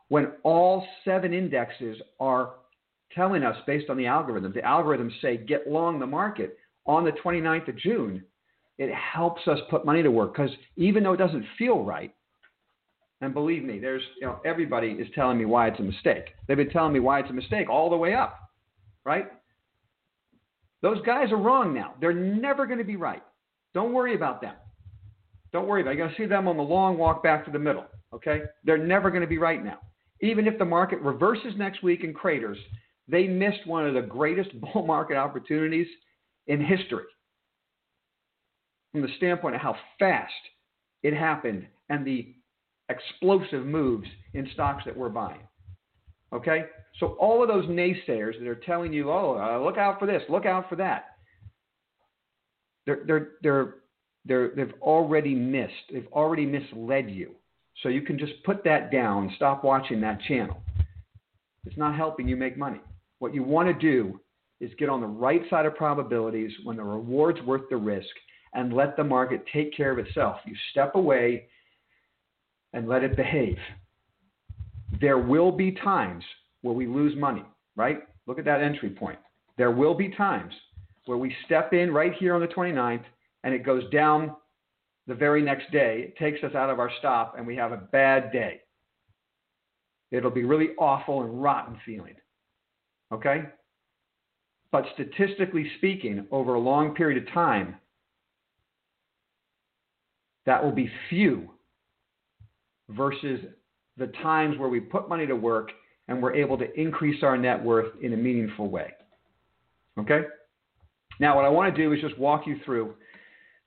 When 0.08 0.32
all 0.42 0.86
seven 1.04 1.34
indexes 1.34 1.98
are 2.20 2.54
telling 3.14 3.42
us 3.42 3.56
based 3.66 3.90
on 3.90 3.96
the 3.96 4.06
algorithm, 4.06 4.52
the 4.52 4.60
algorithms 4.60 5.12
say 5.20 5.36
get 5.36 5.68
long 5.68 5.98
the 5.98 6.06
market 6.06 6.58
on 6.86 7.04
the 7.04 7.12
29th 7.12 7.68
of 7.68 7.76
June, 7.76 8.22
it 8.78 8.92
helps 8.94 9.46
us 9.46 9.58
put 9.70 9.84
money 9.84 10.02
to 10.02 10.10
work 10.10 10.34
because 10.34 10.50
even 10.76 11.02
though 11.02 11.12
it 11.12 11.18
doesn't 11.18 11.44
feel 11.58 11.84
right, 11.84 12.14
and 13.20 13.32
believe 13.32 13.64
me, 13.64 13.78
there's 13.78 14.02
you 14.20 14.26
know 14.26 14.40
everybody 14.44 14.88
is 14.88 15.06
telling 15.14 15.38
me 15.38 15.44
why 15.44 15.68
it's 15.68 15.78
a 15.78 15.82
mistake. 15.82 16.24
They've 16.46 16.56
been 16.56 16.70
telling 16.70 16.92
me 16.92 17.00
why 17.00 17.20
it's 17.20 17.30
a 17.30 17.34
mistake 17.34 17.70
all 17.70 17.88
the 17.88 17.96
way 17.96 18.14
up, 18.14 18.50
right? 19.04 19.30
Those 20.84 21.00
guys 21.06 21.32
are 21.32 21.38
wrong 21.38 21.72
now. 21.72 21.94
They're 21.98 22.12
never 22.12 22.66
going 22.66 22.78
to 22.78 22.84
be 22.84 22.96
right. 22.96 23.22
Don't 23.72 23.94
worry 23.94 24.14
about 24.14 24.42
them. 24.42 24.54
Don't 25.50 25.66
worry 25.66 25.80
about 25.80 25.92
it. 25.92 25.96
You're 25.96 26.06
going 26.08 26.16
to 26.16 26.22
see 26.22 26.28
them 26.28 26.46
on 26.46 26.58
the 26.58 26.62
long 26.62 26.98
walk 26.98 27.22
back 27.22 27.46
to 27.46 27.50
the 27.50 27.58
middle. 27.58 27.86
Okay? 28.12 28.42
They're 28.64 28.76
never 28.76 29.08
going 29.08 29.22
to 29.22 29.26
be 29.26 29.38
right 29.38 29.64
now. 29.64 29.78
Even 30.20 30.46
if 30.46 30.58
the 30.58 30.64
market 30.66 31.00
reverses 31.00 31.54
next 31.56 31.82
week 31.82 32.04
and 32.04 32.14
craters, 32.14 32.58
they 33.08 33.26
missed 33.26 33.66
one 33.66 33.86
of 33.86 33.94
the 33.94 34.02
greatest 34.02 34.50
bull 34.60 34.84
market 34.86 35.16
opportunities 35.16 35.86
in 36.48 36.60
history 36.60 37.06
from 38.92 39.00
the 39.00 39.08
standpoint 39.16 39.54
of 39.54 39.62
how 39.62 39.76
fast 39.98 40.34
it 41.02 41.14
happened 41.14 41.66
and 41.88 42.06
the 42.06 42.34
explosive 42.90 43.64
moves 43.64 44.06
in 44.34 44.46
stocks 44.52 44.84
that 44.84 44.94
we're 44.94 45.08
buying. 45.08 45.40
Okay? 46.34 46.64
So 47.00 47.16
all 47.20 47.42
of 47.42 47.48
those 47.48 47.66
naysayers 47.66 48.38
that 48.38 48.48
are 48.48 48.60
telling 48.66 48.92
you, 48.92 49.10
oh, 49.10 49.38
uh, 49.38 49.64
look 49.64 49.78
out 49.78 49.98
for 49.98 50.06
this, 50.06 50.22
look 50.28 50.46
out 50.46 50.68
for 50.68 50.76
that, 50.76 51.16
they're, 52.86 53.02
they're, 53.06 53.28
they're, 53.42 53.74
they're, 54.26 54.50
they've 54.56 54.74
already 54.80 55.34
missed. 55.34 55.72
They've 55.92 56.08
already 56.12 56.46
misled 56.46 57.10
you. 57.10 57.32
So 57.82 57.88
you 57.88 58.02
can 58.02 58.18
just 58.18 58.32
put 58.44 58.64
that 58.64 58.92
down, 58.92 59.32
stop 59.36 59.64
watching 59.64 60.00
that 60.02 60.20
channel. 60.22 60.62
It's 61.66 61.76
not 61.76 61.96
helping 61.96 62.28
you 62.28 62.36
make 62.36 62.56
money. 62.56 62.80
What 63.18 63.34
you 63.34 63.42
want 63.42 63.68
to 63.68 63.74
do 63.74 64.20
is 64.60 64.70
get 64.78 64.88
on 64.88 65.00
the 65.00 65.06
right 65.06 65.42
side 65.50 65.66
of 65.66 65.74
probabilities 65.74 66.52
when 66.62 66.76
the 66.76 66.84
reward's 66.84 67.40
worth 67.42 67.68
the 67.70 67.76
risk 67.76 68.08
and 68.54 68.72
let 68.72 68.96
the 68.96 69.04
market 69.04 69.44
take 69.52 69.76
care 69.76 69.90
of 69.90 69.98
itself. 69.98 70.36
You 70.46 70.54
step 70.70 70.94
away 70.94 71.46
and 72.72 72.88
let 72.88 73.02
it 73.02 73.16
behave. 73.16 73.58
There 75.00 75.18
will 75.18 75.52
be 75.52 75.72
times 75.72 76.24
where 76.62 76.74
we 76.74 76.86
lose 76.86 77.16
money, 77.16 77.44
right? 77.76 77.98
Look 78.26 78.38
at 78.38 78.44
that 78.44 78.62
entry 78.62 78.90
point. 78.90 79.18
There 79.56 79.70
will 79.70 79.94
be 79.94 80.08
times 80.08 80.52
where 81.06 81.18
we 81.18 81.34
step 81.44 81.72
in 81.72 81.92
right 81.92 82.12
here 82.14 82.34
on 82.34 82.40
the 82.40 82.48
29th 82.48 83.04
and 83.42 83.54
it 83.54 83.64
goes 83.64 83.88
down 83.90 84.34
the 85.06 85.14
very 85.14 85.42
next 85.42 85.70
day. 85.70 86.04
It 86.08 86.16
takes 86.16 86.42
us 86.42 86.54
out 86.54 86.70
of 86.70 86.78
our 86.78 86.90
stop 86.98 87.34
and 87.36 87.46
we 87.46 87.56
have 87.56 87.72
a 87.72 87.76
bad 87.76 88.32
day. 88.32 88.60
It'll 90.10 90.30
be 90.30 90.44
really 90.44 90.70
awful 90.78 91.22
and 91.22 91.42
rotten 91.42 91.78
feeling. 91.84 92.14
Okay? 93.12 93.44
But 94.72 94.84
statistically 94.94 95.70
speaking, 95.78 96.26
over 96.30 96.54
a 96.54 96.60
long 96.60 96.94
period 96.94 97.22
of 97.22 97.32
time, 97.32 97.76
that 100.46 100.62
will 100.62 100.72
be 100.72 100.90
few 101.08 101.50
versus 102.90 103.40
the 103.96 104.08
times 104.22 104.58
where 104.58 104.68
we 104.68 104.80
put 104.80 105.08
money 105.08 105.26
to 105.26 105.36
work 105.36 105.70
and 106.08 106.22
we're 106.22 106.34
able 106.34 106.58
to 106.58 106.80
increase 106.80 107.22
our 107.22 107.36
net 107.36 107.62
worth 107.62 107.92
in 108.02 108.12
a 108.12 108.16
meaningful 108.16 108.68
way. 108.68 108.92
Okay? 109.98 110.22
Now, 111.20 111.36
what 111.36 111.44
I 111.44 111.48
want 111.48 111.74
to 111.74 111.82
do 111.82 111.92
is 111.92 112.00
just 112.00 112.18
walk 112.18 112.46
you 112.46 112.56
through 112.64 112.94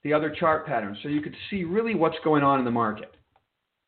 the 0.04 0.14
other 0.14 0.30
chart 0.30 0.66
patterns 0.66 0.98
so 1.02 1.10
you 1.10 1.22
could 1.22 1.36
see 1.50 1.64
really 1.64 1.96
what's 1.96 2.18
going 2.24 2.44
on 2.44 2.60
in 2.60 2.66
the 2.66 2.72
market. 2.72 3.14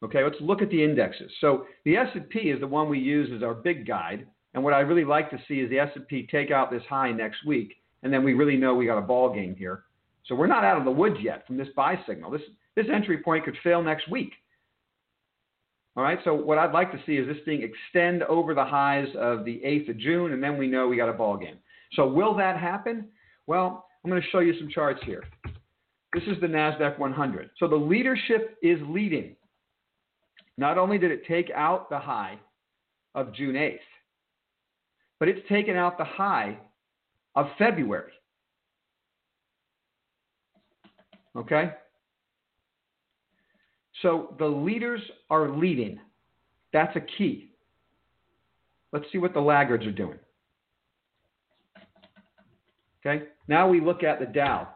Okay, 0.01 0.23
let's 0.23 0.37
look 0.39 0.61
at 0.61 0.69
the 0.69 0.81
indexes. 0.81 1.29
So 1.41 1.65
the 1.83 1.97
S&P 1.97 2.39
is 2.39 2.59
the 2.61 2.67
one 2.67 2.87
we 2.87 2.99
use 2.99 3.29
as 3.35 3.43
our 3.43 3.53
big 3.53 3.85
guide, 3.85 4.25
and 4.53 4.63
what 4.63 4.73
I 4.73 4.79
really 4.79 5.03
like 5.03 5.29
to 5.31 5.39
see 5.47 5.55
is 5.55 5.69
the 5.69 5.79
S&P 5.79 6.27
take 6.31 6.51
out 6.51 6.71
this 6.71 6.83
high 6.89 7.11
next 7.11 7.45
week, 7.45 7.73
and 8.01 8.13
then 8.13 8.23
we 8.23 8.33
really 8.33 8.55
know 8.55 8.73
we 8.73 8.85
got 8.85 8.97
a 8.97 9.01
ball 9.01 9.33
game 9.33 9.55
here. 9.55 9.83
So 10.25 10.35
we're 10.35 10.47
not 10.47 10.63
out 10.63 10.77
of 10.77 10.85
the 10.85 10.91
woods 10.91 11.17
yet 11.21 11.45
from 11.45 11.57
this 11.57 11.67
buy 11.75 11.99
signal. 12.07 12.31
This 12.31 12.41
this 12.75 12.85
entry 12.93 13.17
point 13.17 13.43
could 13.43 13.57
fail 13.63 13.81
next 13.81 14.09
week. 14.09 14.31
All 15.99 16.05
right, 16.05 16.19
so 16.23 16.33
what 16.33 16.57
I'd 16.57 16.71
like 16.71 16.93
to 16.93 16.99
see 17.05 17.17
is 17.17 17.27
this 17.27 17.43
thing 17.43 17.61
extend 17.61 18.23
over 18.23 18.53
the 18.53 18.63
highs 18.63 19.09
of 19.17 19.43
the 19.43 19.61
8th 19.65 19.89
of 19.89 19.97
June, 19.97 20.31
and 20.31 20.41
then 20.41 20.57
we 20.57 20.65
know 20.65 20.87
we 20.87 20.95
got 20.95 21.09
a 21.09 21.13
ball 21.13 21.35
game. 21.35 21.57
So 21.91 22.07
will 22.07 22.33
that 22.37 22.57
happen? 22.57 23.09
Well, 23.47 23.85
I'm 24.01 24.09
going 24.09 24.21
to 24.21 24.27
show 24.29 24.39
you 24.39 24.57
some 24.57 24.69
charts 24.69 25.01
here. 25.05 25.25
This 26.13 26.23
is 26.27 26.39
the 26.39 26.47
NASDAQ 26.47 26.97
100. 26.99 27.49
So 27.59 27.67
the 27.67 27.75
leadership 27.75 28.57
is 28.63 28.79
leading. 28.87 29.35
Not 30.57 30.77
only 30.77 30.97
did 30.97 31.11
it 31.11 31.27
take 31.27 31.51
out 31.53 31.89
the 31.89 31.99
high 31.99 32.39
of 33.13 33.33
June 33.33 33.55
8th, 33.55 33.79
but 35.19 35.27
it's 35.27 35.45
taken 35.49 35.75
out 35.75 35.97
the 35.97 36.05
high 36.05 36.59
of 37.35 37.47
February. 37.57 38.13
Okay? 41.35 41.71
So 44.01 44.35
the 44.39 44.45
leaders 44.45 45.01
are 45.29 45.49
leading. 45.49 45.99
That's 46.71 46.95
a 46.95 47.01
key. 47.01 47.51
Let's 48.91 49.05
see 49.11 49.17
what 49.17 49.33
the 49.33 49.41
laggards 49.41 49.85
are 49.85 49.91
doing. 49.91 50.19
Okay? 53.05 53.25
Now 53.47 53.69
we 53.69 53.81
look 53.81 54.03
at 54.03 54.19
the 54.19 54.25
Dow. 54.25 54.67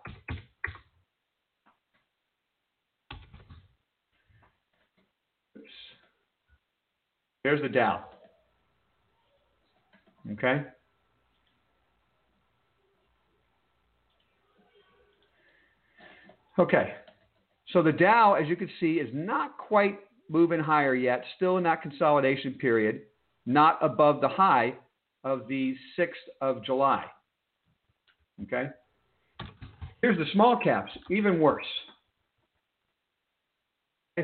Oops. 5.57 5.67
The 7.43 7.69
Dow. 7.69 8.05
Okay? 10.31 10.63
Okay. 16.59 16.93
So 17.73 17.81
the 17.81 17.91
Dow, 17.91 18.35
as 18.35 18.47
you 18.47 18.55
can 18.55 18.69
see, 18.79 18.93
is 18.93 19.09
not 19.13 19.57
quite 19.57 19.99
moving 20.29 20.59
higher 20.59 20.93
yet, 20.93 21.23
still 21.35 21.57
in 21.57 21.63
that 21.63 21.81
consolidation 21.81 22.53
period, 22.53 23.01
not 23.47 23.79
above 23.81 24.21
the 24.21 24.29
high 24.29 24.75
of 25.23 25.47
the 25.47 25.75
6th 25.97 26.11
of 26.39 26.63
July. 26.63 27.05
Okay? 28.43 28.69
Here's 30.01 30.17
the 30.17 30.25
small 30.33 30.57
caps, 30.63 30.91
even 31.09 31.39
worse. 31.39 31.65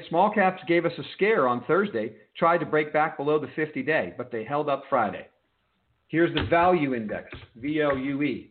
Small 0.09 0.31
caps 0.31 0.61
gave 0.67 0.85
us 0.85 0.91
a 0.97 1.03
scare 1.15 1.47
on 1.47 1.63
Thursday, 1.65 2.13
tried 2.37 2.59
to 2.59 2.65
break 2.65 2.93
back 2.93 3.17
below 3.17 3.39
the 3.39 3.49
50 3.55 3.81
day, 3.83 4.13
but 4.17 4.31
they 4.31 4.43
held 4.43 4.69
up 4.69 4.83
Friday. 4.89 5.27
Here's 6.07 6.33
the 6.35 6.43
value 6.43 6.93
index, 6.93 7.29
VLUE. 7.59 8.49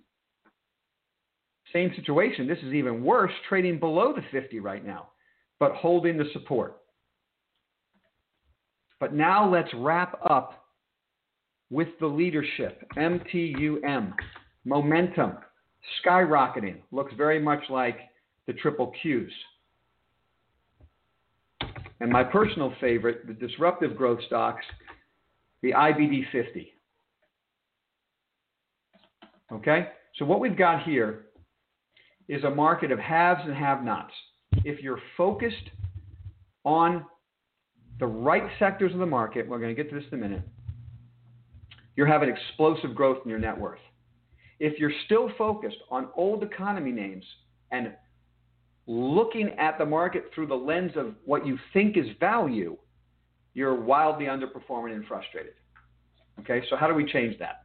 Same 1.72 1.92
situation. 1.96 2.46
This 2.46 2.58
is 2.58 2.72
even 2.72 3.04
worse, 3.04 3.32
trading 3.48 3.78
below 3.78 4.14
the 4.14 4.22
50 4.30 4.60
right 4.60 4.84
now, 4.84 5.08
but 5.58 5.72
holding 5.72 6.16
the 6.16 6.24
support. 6.32 6.78
But 9.00 9.14
now 9.14 9.48
let's 9.48 9.68
wrap 9.74 10.18
up 10.28 10.66
with 11.70 11.88
the 12.00 12.06
leadership. 12.06 12.82
MTUM, 12.96 14.12
momentum, 14.64 15.34
skyrocketing. 16.04 16.78
Looks 16.90 17.12
very 17.16 17.38
much 17.38 17.62
like 17.68 17.98
the 18.46 18.54
triple 18.54 18.92
Qs. 19.04 19.28
And 22.00 22.10
my 22.10 22.24
personal 22.24 22.72
favorite, 22.80 23.26
the 23.26 23.34
disruptive 23.34 23.96
growth 23.96 24.20
stocks, 24.26 24.64
the 25.62 25.72
IBD 25.72 26.30
50. 26.30 26.72
Okay? 29.52 29.88
So 30.18 30.24
what 30.24 30.40
we've 30.40 30.56
got 30.56 30.84
here 30.84 31.26
is 32.28 32.44
a 32.44 32.50
market 32.50 32.92
of 32.92 32.98
haves 32.98 33.40
and 33.44 33.54
have 33.54 33.82
nots. 33.82 34.12
If 34.64 34.82
you're 34.82 35.00
focused 35.16 35.70
on 36.64 37.04
the 37.98 38.06
right 38.06 38.44
sectors 38.58 38.92
of 38.92 38.98
the 38.98 39.06
market, 39.06 39.48
we're 39.48 39.58
going 39.58 39.74
to 39.74 39.82
get 39.82 39.90
to 39.90 39.98
this 39.98 40.04
in 40.12 40.18
a 40.18 40.20
minute, 40.20 40.42
you're 41.96 42.06
having 42.06 42.28
explosive 42.28 42.94
growth 42.94 43.18
in 43.24 43.30
your 43.30 43.40
net 43.40 43.58
worth. 43.58 43.80
If 44.60 44.78
you're 44.78 44.92
still 45.06 45.30
focused 45.36 45.78
on 45.90 46.08
old 46.16 46.42
economy 46.42 46.92
names 46.92 47.24
and 47.70 47.92
looking 48.86 49.50
at 49.58 49.78
the 49.78 49.84
market 49.84 50.30
through 50.34 50.46
the 50.46 50.54
lens 50.54 50.92
of 50.96 51.14
what 51.24 51.46
you 51.46 51.58
think 51.72 51.96
is 51.96 52.06
value, 52.20 52.76
you're 53.54 53.74
wildly 53.74 54.26
underperforming 54.26 54.94
and 54.94 55.04
frustrated. 55.06 55.54
Okay, 56.40 56.62
so 56.70 56.76
how 56.76 56.86
do 56.86 56.94
we 56.94 57.04
change 57.04 57.36
that? 57.38 57.64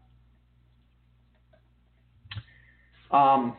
Um, 3.15 3.55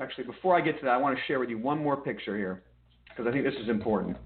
actually, 0.00 0.24
before 0.24 0.56
I 0.56 0.60
get 0.60 0.78
to 0.78 0.84
that, 0.84 0.92
I 0.92 0.96
want 0.96 1.16
to 1.16 1.22
share 1.26 1.38
with 1.38 1.50
you 1.50 1.58
one 1.58 1.82
more 1.82 1.96
picture 1.96 2.36
here 2.36 2.62
because 3.08 3.26
I 3.26 3.32
think 3.32 3.44
this 3.44 3.54
is 3.62 3.68
important. 3.68 4.16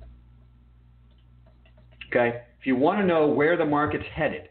Okay? 2.09 2.43
If 2.61 2.67
you 2.67 2.77
want 2.77 3.01
to 3.01 3.07
know 3.07 3.27
where 3.27 3.57
the 3.57 3.65
market's 3.65 4.05
headed, 4.15 4.49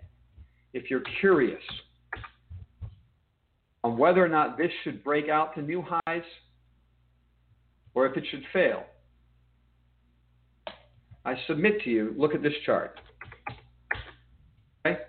if 0.74 0.90
you're 0.90 1.04
curious 1.20 1.62
on 3.84 3.98
whether 3.98 4.24
or 4.24 4.28
not 4.28 4.58
this 4.58 4.72
should 4.84 5.04
break 5.04 5.30
out 5.30 5.56
to 5.56 5.62
new 5.62 5.84
highs 5.88 6.24
or 7.94 8.06
if 8.06 8.18
it 8.18 8.26
should 8.30 8.44
fail, 8.52 8.84
I 11.24 11.36
submit 11.48 11.82
to 11.84 11.90
you 11.90 12.14
look 12.18 12.36
at 12.36 12.44
this 12.44 12.54
chart. 12.66 13.00
Okay? 14.86 15.00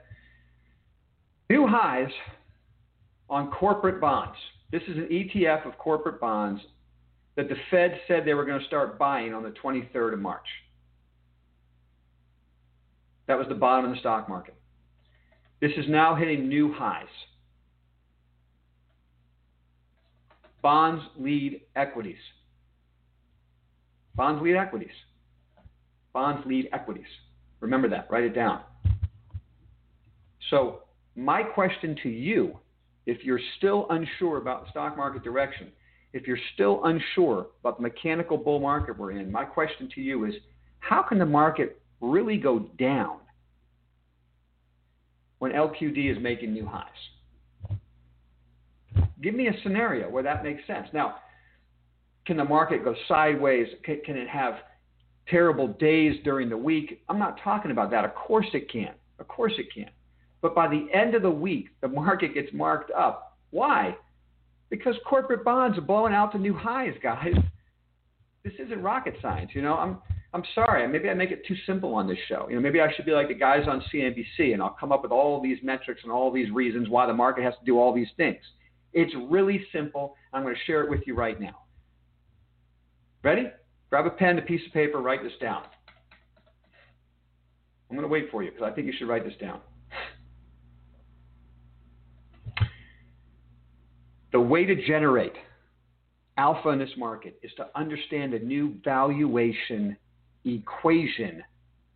New 1.51 1.67
highs 1.67 2.11
on 3.29 3.51
corporate 3.51 4.01
bonds. 4.01 4.37
This 4.71 4.83
is 4.89 4.97
an 4.97 5.09
ETF 5.11 5.67
of 5.67 5.79
corporate 5.79 6.21
bonds 6.21 6.61
that 7.37 7.49
the 7.49 7.57
Fed 7.71 8.01
said 8.09 8.25
they 8.25 8.35
were 8.35 8.45
going 8.45 8.61
to 8.61 8.67
start 8.67 8.99
buying 8.99 9.35
on 9.35 9.43
the 9.43 9.51
23rd 9.51 10.15
of 10.15 10.19
March. 10.19 10.47
That 13.29 13.39
was 13.39 13.47
the 13.49 13.55
bottom 13.55 13.87
of 13.87 13.91
the 13.93 14.01
stock 14.01 14.29
market. 14.29 14.55
This 15.61 15.73
is 15.77 15.85
now 15.89 16.15
hitting 16.15 16.49
new 16.49 16.73
highs. 16.73 17.07
Bonds 20.63 21.03
lead 21.19 21.61
equities. 21.77 22.17
Bonds 24.15 24.43
lead 24.43 24.57
equities. 24.57 24.91
Bonds 26.13 26.47
lead 26.47 26.69
equities. 26.73 27.07
Remember 27.61 27.89
that. 27.89 28.09
Write 28.11 28.25
it 28.25 28.35
down. 28.35 28.61
So, 30.51 30.83
my 31.15 31.43
question 31.43 31.97
to 32.03 32.09
you, 32.09 32.59
if 33.07 33.25
you're 33.25 33.41
still 33.57 33.87
unsure 33.91 34.39
about 34.39 34.69
stock 34.71 34.97
market 34.97 35.23
direction, 35.23 35.69
if 36.13 36.27
you're 36.27 36.39
still 36.55 36.85
unsure 36.85 37.47
about 37.61 37.77
the 37.77 37.83
mechanical 37.83 38.37
bull 38.37 38.59
market 38.59 38.99
we're 38.99 39.13
in, 39.13 39.31
my 39.31 39.45
question 39.45 39.89
to 39.95 40.01
you 40.01 40.25
is 40.25 40.35
how 40.81 41.03
can 41.03 41.19
the 41.19 41.27
market 41.27 41.81
really 42.01 42.37
go 42.37 42.59
down 42.79 43.19
when 45.39 45.53
LQD 45.53 46.11
is 46.11 46.23
making 46.23 46.53
new 46.53 46.67
highs? 46.67 47.79
Give 49.23 49.35
me 49.35 49.49
a 49.49 49.53
scenario 49.63 50.11
where 50.11 50.23
that 50.23 50.45
makes 50.45 50.67
sense. 50.67 50.89
Now, 50.93 51.17
can 52.27 52.37
the 52.37 52.45
market 52.45 52.85
go 52.85 52.95
sideways? 53.09 53.67
Can, 53.85 54.01
can 54.05 54.17
it 54.17 54.29
have 54.29 54.55
terrible 55.29 55.69
days 55.69 56.17
during 56.25 56.49
the 56.49 56.57
week? 56.57 57.03
I'm 57.09 57.19
not 57.19 57.41
talking 57.43 57.71
about 57.71 57.91
that. 57.93 58.05
Of 58.05 58.15
course 58.15 58.47
it 58.53 58.71
can. 58.71 58.95
Of 59.19 59.29
course 59.29 59.53
it 59.59 59.73
can. 59.73 59.91
But 60.47 60.55
by 60.55 60.69
the 60.69 60.87
end 60.95 61.17
of 61.17 61.23
the 61.23 61.31
week, 61.31 61.71
the 61.81 61.89
market 61.89 62.33
gets 62.33 62.53
marked 62.53 62.93
up. 62.93 63.37
Why? 63.51 63.97
Because 64.71 64.95
corporate 65.05 65.43
bonds 65.43 65.77
are 65.77 65.81
blowing 65.81 66.15
out 66.15 66.31
to 66.33 66.39
new 66.39 66.55
highs, 66.55 66.95
guys. 67.03 67.35
This 68.45 68.53
isn't 68.65 68.81
rocket 68.81 69.17
science, 69.21 69.51
you 69.55 69.63
know. 69.63 69.75
I'm 69.75 69.99
I'm 70.33 70.45
sorry. 70.55 70.87
Maybe 70.87 71.09
I 71.09 71.15
make 71.15 71.33
it 71.33 71.45
too 71.49 71.57
simple 71.67 71.97
on 71.97 72.07
this 72.07 72.19
show. 72.29 72.47
You 72.49 72.55
know, 72.55 72.61
maybe 72.61 72.81
I 72.81 72.93
should 72.95 73.07
be 73.07 73.11
like 73.11 73.27
the 73.27 73.35
guys 73.35 73.67
on 73.67 73.83
CNBC 73.93 74.53
and 74.53 74.63
I'll 74.63 74.77
come 74.79 74.93
up 74.93 75.03
with 75.03 75.11
all 75.11 75.43
these 75.43 75.59
metrics 75.65 76.03
and 76.05 76.13
all 76.13 76.31
these 76.31 76.49
reasons 76.53 76.89
why 76.89 77.07
the 77.07 77.13
market 77.13 77.43
has 77.43 77.55
to 77.55 77.65
do 77.65 77.77
all 77.81 77.93
these 77.93 78.11
things. 78.17 78.39
It's 78.93 79.13
really 79.29 79.67
simple. 79.73 80.15
I'm 80.33 80.45
going 80.45 80.55
to 80.55 80.61
share 80.65 80.85
it 80.85 80.89
with 80.89 81.01
you 81.09 81.17
right 81.17 81.41
now. 81.41 81.63
Ready? 83.25 83.51
Grab 83.91 84.07
a 84.07 84.11
pen, 84.11 84.39
a 84.39 84.43
piece 84.43 84.65
of 84.65 84.73
paper, 84.73 85.01
write 85.01 85.25
this 85.25 85.33
down. 85.41 85.65
I'm 87.91 87.97
going 87.97 88.07
to 88.07 88.13
wait 88.13 88.31
for 88.31 88.45
you 88.45 88.53
because 88.53 88.71
I 88.71 88.73
think 88.73 88.87
you 88.87 88.93
should 88.97 89.09
write 89.09 89.25
this 89.25 89.35
down. 89.41 89.59
The 94.33 94.41
way 94.41 94.65
to 94.65 94.75
generate 94.87 95.35
alpha 96.37 96.69
in 96.71 96.79
this 96.79 96.91
market 96.97 97.39
is 97.43 97.51
to 97.57 97.69
understand 97.75 98.35
a 98.35 98.39
new 98.39 98.75
valuation 98.85 99.97
equation 100.45 101.43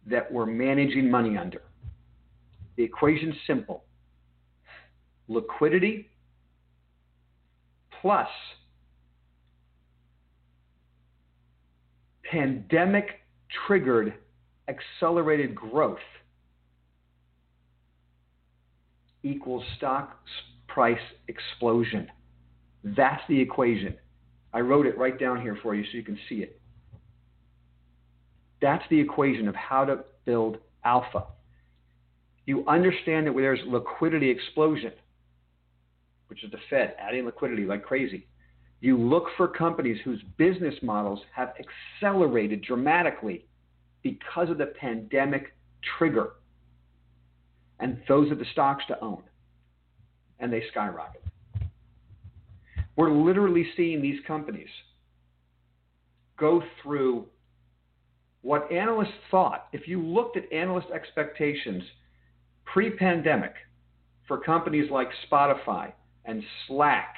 that 0.07 0.31
we're 0.33 0.47
managing 0.47 1.11
money 1.11 1.37
under. 1.37 1.63
The 2.77 2.83
equation's 2.83 3.35
simple 3.47 3.85
liquidity 5.29 6.09
plus 8.01 8.29
pandemic 12.31 13.21
triggered 13.67 14.15
accelerated 14.69 15.55
growth 15.55 15.99
equals 19.23 19.65
stock 19.77 20.19
price 20.69 20.99
explosion. 21.29 22.09
That's 22.85 23.23
the 23.29 23.41
equation. 23.41 23.95
I 24.53 24.61
wrote 24.61 24.87
it 24.87 24.99
right 24.99 25.19
down 25.19 25.41
here 25.41 25.59
for 25.63 25.75
you 25.75 25.85
so 25.85 25.97
you 25.97 26.03
can 26.03 26.19
see 26.29 26.37
it. 26.37 26.61
That's 28.61 28.85
the 28.91 29.01
equation 29.01 29.49
of 29.49 29.55
how 29.55 29.85
to 29.85 30.05
build 30.25 30.59
alpha. 30.85 31.27
You 32.47 32.67
understand 32.67 33.27
that 33.27 33.35
there's 33.37 33.61
liquidity 33.67 34.31
explosion, 34.31 34.93
which 36.29 36.43
is 36.43 36.51
the 36.51 36.59
Fed 36.69 36.95
adding 36.99 37.27
liquidity 37.27 37.65
like 37.65 37.85
crazy. 37.85 38.27
You 38.81 38.97
look 38.97 39.27
for 39.37 39.47
companies 39.47 39.99
whose 40.05 40.23
business 40.37 40.75
models 40.83 41.21
have 41.35 41.53
accelerated 42.01 42.63
dramatically 42.63 43.45
because 44.03 44.49
of 44.49 44.59
the 44.59 44.67
pandemic 44.67 45.55
trigger. 45.99 46.33
And 47.79 47.99
those 48.09 48.31
are 48.31 48.37
the 48.37 48.47
stocks 48.53 48.85
to 48.89 48.99
own. 49.01 49.23
And 50.39 50.53
they 50.53 50.63
skyrocket. 50.71 51.23
We're 52.97 53.13
literally 53.13 53.67
seeing 53.77 54.03
these 54.03 54.21
companies 54.27 54.69
go 56.39 56.63
through 56.83 57.27
what 58.43 58.71
analysts 58.73 59.09
thought. 59.31 59.69
If 59.73 59.87
you 59.87 60.03
looked 60.03 60.37
at 60.37 60.51
analyst 60.53 60.89
expectations 60.95 61.83
pre 62.65 62.91
pandemic 62.91 63.53
for 64.27 64.39
companies 64.39 64.91
like 64.91 65.09
Spotify 65.31 65.93
and 66.25 66.43
Slack 66.67 67.15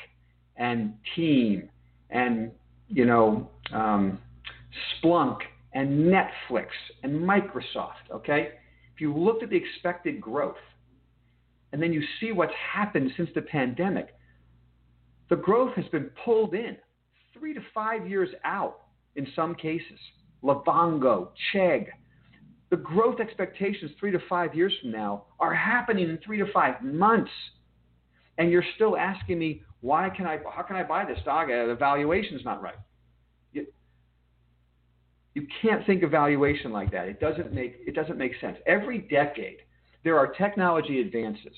and 0.57 0.95
Team 1.15 1.69
and 2.11 2.51
you 2.89 3.07
know 3.07 3.49
um, 3.73 4.19
Splunk 5.03 5.39
and 5.75 6.13
Netflix 6.13 6.67
and 7.03 7.15
Microsoft. 7.15 8.11
Okay, 8.13 8.51
if 8.95 9.01
you 9.01 9.15
looked 9.15 9.43
at 9.43 9.51
the 9.51 9.57
expected 9.57 10.21
growth, 10.21 10.57
and 11.73 11.83
then 11.83 11.93
you 11.93 12.03
see 12.21 12.33
what's 12.33 12.53
happened 12.75 13.11
since 13.17 13.31
the 13.35 13.43
pandemic, 13.43 14.15
the 15.33 15.37
growth 15.37 15.75
has 15.77 15.87
been 15.87 16.11
pulled 16.27 16.53
in 16.53 16.77
three 17.33 17.55
to 17.55 17.61
five 17.73 18.07
years 18.07 18.29
out 18.45 18.81
in 19.17 19.27
some 19.35 19.55
cases. 19.55 19.99
Livongo, 20.45 21.29
Chegg, 21.55 21.87
The 22.69 22.77
growth 22.77 23.19
expectations 23.19 23.93
three 23.99 24.11
to 24.11 24.19
five 24.29 24.55
years 24.55 24.75
from 24.83 24.91
now 24.91 25.25
are 25.41 25.55
happening 25.55 26.11
in 26.11 26.19
three 26.23 26.37
to 26.37 26.53
five 26.53 26.83
months. 26.83 27.31
And 28.37 28.51
you're 28.51 28.63
still 28.75 28.95
asking 28.95 29.39
me, 29.39 29.63
why 29.81 30.11
can 30.15 30.27
I, 30.27 30.39
how 30.55 30.61
can 30.65 30.77
I 30.77 30.83
buy 30.83 31.07
this 31.07 31.19
stock? 31.23 31.49
Uh, 31.49 31.67
the 31.67 31.77
valuation's 31.79 32.45
not 32.45 32.63
right. 32.63 32.77
You, 33.55 33.67
you 35.33 35.47
can't 35.63 35.87
think 35.87 36.03
of 36.03 36.11
valuation 36.11 36.73
like 36.73 36.93
that. 36.93 37.09
It 37.09 37.21
doesn't 37.21 37.55
make, 37.55 37.77
it 37.87 37.95
doesn't 37.95 38.19
make 38.19 38.33
sense. 38.39 38.59
Every 38.67 38.99
decade, 38.99 39.61
there 40.05 40.19
are 40.19 40.27
technology 40.27 41.01
advances. 41.01 41.57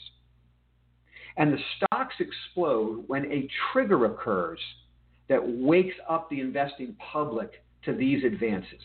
And 1.37 1.53
the 1.53 1.59
stocks 1.77 2.15
explode 2.21 3.05
when 3.07 3.25
a 3.31 3.49
trigger 3.73 4.05
occurs 4.07 4.61
that 5.29 5.41
wakes 5.45 5.97
up 6.09 6.31
the 6.31 6.41
investing 6.41 6.97
public 7.13 7.65
to 7.85 7.93
these 7.93 8.25
advances. 8.25 8.81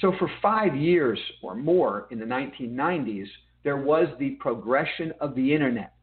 So, 0.00 0.12
for 0.18 0.30
five 0.40 0.74
years 0.76 1.18
or 1.42 1.54
more 1.54 2.06
in 2.10 2.18
the 2.18 2.24
1990s, 2.24 3.26
there 3.62 3.76
was 3.76 4.08
the 4.18 4.30
progression 4.40 5.12
of 5.20 5.34
the 5.34 5.52
internet. 5.52 5.94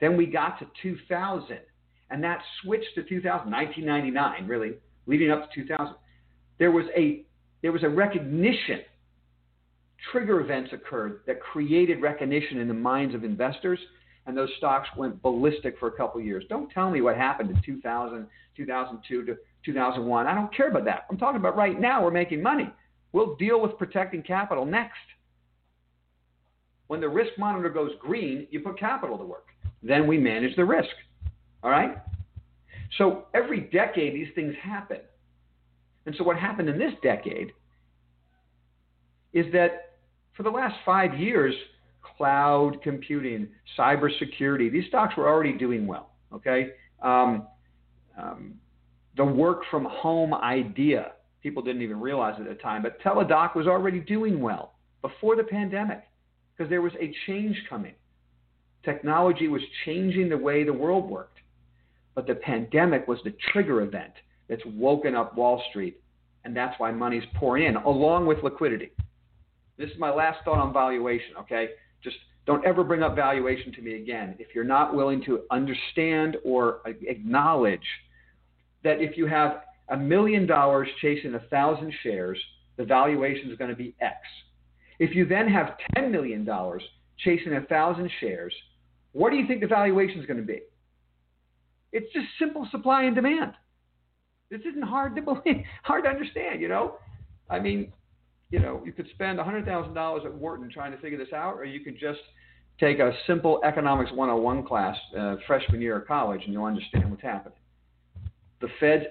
Then 0.00 0.16
we 0.16 0.26
got 0.26 0.58
to 0.58 0.66
2000, 0.82 1.58
and 2.10 2.22
that 2.22 2.40
switched 2.62 2.94
to 2.94 3.02
2000, 3.02 3.50
1999, 3.50 4.46
really, 4.46 4.74
leading 5.06 5.30
up 5.30 5.50
to 5.50 5.62
2000. 5.62 5.94
There 6.58 6.70
was 6.70 6.86
a 6.96 7.24
there 7.62 7.72
was 7.72 7.82
a 7.82 7.88
recognition. 7.88 8.80
Trigger 10.12 10.40
events 10.40 10.70
occurred 10.74 11.20
that 11.26 11.40
created 11.40 12.02
recognition 12.02 12.58
in 12.58 12.68
the 12.68 12.74
minds 12.74 13.14
of 13.14 13.24
investors, 13.24 13.78
and 14.26 14.36
those 14.36 14.48
stocks 14.56 14.88
went 14.96 15.20
ballistic 15.22 15.78
for 15.78 15.88
a 15.88 15.92
couple 15.92 16.20
of 16.20 16.26
years. 16.26 16.44
Don't 16.48 16.70
tell 16.70 16.90
me 16.90 17.00
what 17.00 17.16
happened 17.16 17.50
in 17.50 17.60
2000, 17.64 18.26
2002 18.56 19.24
to 19.26 19.36
2001. 19.64 20.26
I 20.26 20.34
don't 20.34 20.54
care 20.54 20.68
about 20.68 20.84
that. 20.84 21.06
I'm 21.10 21.18
talking 21.18 21.40
about 21.40 21.56
right 21.56 21.78
now. 21.78 22.02
We're 22.02 22.10
making 22.10 22.42
money. 22.42 22.70
We'll 23.12 23.36
deal 23.36 23.60
with 23.60 23.78
protecting 23.78 24.22
capital 24.22 24.64
next. 24.64 24.94
When 26.86 27.00
the 27.00 27.08
risk 27.08 27.32
monitor 27.38 27.70
goes 27.70 27.92
green, 28.00 28.46
you 28.50 28.60
put 28.60 28.78
capital 28.78 29.16
to 29.18 29.24
work. 29.24 29.48
Then 29.82 30.06
we 30.06 30.18
manage 30.18 30.56
the 30.56 30.64
risk. 30.64 30.90
All 31.62 31.70
right? 31.70 31.96
So 32.98 33.26
every 33.34 33.60
decade, 33.60 34.14
these 34.14 34.32
things 34.34 34.54
happen. 34.62 34.98
And 36.06 36.14
so 36.16 36.24
what 36.24 36.36
happened 36.36 36.68
in 36.68 36.78
this 36.78 36.92
decade 37.02 37.52
is 39.32 39.46
that 39.52 39.96
for 40.36 40.42
the 40.42 40.50
last 40.50 40.76
five 40.84 41.18
years, 41.18 41.54
cloud 42.16 42.82
computing, 42.82 43.48
cybersecurity, 43.78 44.70
these 44.70 44.86
stocks 44.88 45.16
were 45.16 45.28
already 45.28 45.52
doing 45.52 45.86
well. 45.86 46.10
Okay? 46.32 46.70
Um, 47.02 47.46
um, 48.20 48.54
the 49.16 49.24
work 49.24 49.62
from 49.70 49.84
home 49.84 50.34
idea, 50.34 51.12
people 51.42 51.62
didn't 51.62 51.82
even 51.82 52.00
realize 52.00 52.34
at 52.38 52.48
the 52.48 52.54
time, 52.54 52.82
but 52.82 53.00
Teladoc 53.00 53.54
was 53.54 53.66
already 53.66 54.00
doing 54.00 54.40
well 54.40 54.74
before 55.02 55.36
the 55.36 55.44
pandemic 55.44 56.02
because 56.56 56.70
there 56.70 56.82
was 56.82 56.92
a 57.00 57.14
change 57.26 57.56
coming. 57.68 57.94
Technology 58.84 59.48
was 59.48 59.62
changing 59.84 60.28
the 60.28 60.36
way 60.36 60.64
the 60.64 60.72
world 60.72 61.08
worked. 61.08 61.38
But 62.14 62.26
the 62.26 62.34
pandemic 62.34 63.08
was 63.08 63.18
the 63.24 63.34
trigger 63.52 63.82
event 63.82 64.12
that's 64.48 64.62
woken 64.66 65.14
up 65.14 65.36
Wall 65.36 65.62
Street, 65.70 66.00
and 66.44 66.56
that's 66.56 66.78
why 66.78 66.90
money's 66.92 67.24
pouring 67.34 67.66
in, 67.66 67.76
along 67.76 68.26
with 68.26 68.42
liquidity. 68.42 68.90
This 69.76 69.90
is 69.90 69.98
my 69.98 70.10
last 70.10 70.44
thought 70.44 70.58
on 70.58 70.72
valuation, 70.72 71.36
okay? 71.40 71.70
Just 72.04 72.16
don't 72.46 72.64
ever 72.64 72.84
bring 72.84 73.02
up 73.02 73.16
valuation 73.16 73.72
to 73.72 73.82
me 73.82 73.94
again 73.96 74.36
if 74.38 74.48
you're 74.54 74.64
not 74.64 74.94
willing 74.94 75.24
to 75.24 75.40
understand 75.50 76.36
or 76.44 76.80
acknowledge 76.84 77.86
that 78.84 79.00
if 79.00 79.16
you 79.16 79.26
have 79.26 79.62
a 79.88 79.96
million 79.96 80.46
dollars 80.46 80.88
chasing 81.00 81.34
a 81.34 81.40
thousand 81.50 81.92
shares, 82.02 82.38
the 82.76 82.84
valuation 82.84 83.50
is 83.50 83.58
going 83.58 83.70
to 83.70 83.76
be 83.76 83.94
X. 84.00 84.16
If 84.98 85.14
you 85.14 85.26
then 85.26 85.48
have 85.48 85.76
$10 85.96 86.10
million 86.10 86.48
chasing 87.18 87.54
a 87.54 87.62
thousand 87.62 88.10
shares, 88.20 88.54
what 89.12 89.30
do 89.30 89.36
you 89.36 89.46
think 89.46 89.60
the 89.60 89.66
valuation 89.66 90.20
is 90.20 90.26
going 90.26 90.40
to 90.40 90.46
be? 90.46 90.60
It's 91.92 92.12
just 92.12 92.26
simple 92.38 92.66
supply 92.70 93.04
and 93.04 93.14
demand. 93.14 93.52
This 94.50 94.60
isn't 94.68 94.82
hard 94.82 95.16
to 95.16 95.22
believe, 95.22 95.64
hard 95.82 96.04
to 96.04 96.10
understand, 96.10 96.60
you 96.60 96.68
know? 96.68 96.96
I 97.48 97.58
mean, 97.58 97.92
you 98.54 98.60
know, 98.60 98.80
you 98.84 98.92
could 98.92 99.08
spend 99.14 99.40
$100,000 99.40 100.24
at 100.24 100.32
Wharton 100.32 100.70
trying 100.70 100.92
to 100.92 100.98
figure 100.98 101.18
this 101.18 101.32
out, 101.32 101.54
or 101.54 101.64
you 101.64 101.80
could 101.80 101.98
just 101.98 102.20
take 102.78 103.00
a 103.00 103.12
simple 103.26 103.60
economics 103.64 104.12
101 104.12 104.64
class 104.64 104.96
uh, 105.18 105.34
freshman 105.44 105.80
year 105.80 105.96
of 105.98 106.06
college 106.06 106.40
and 106.44 106.52
you'll 106.52 106.64
understand 106.64 107.10
what's 107.10 107.22
happening. 107.22 107.58
The 108.60 108.68
Fed's 108.78 109.06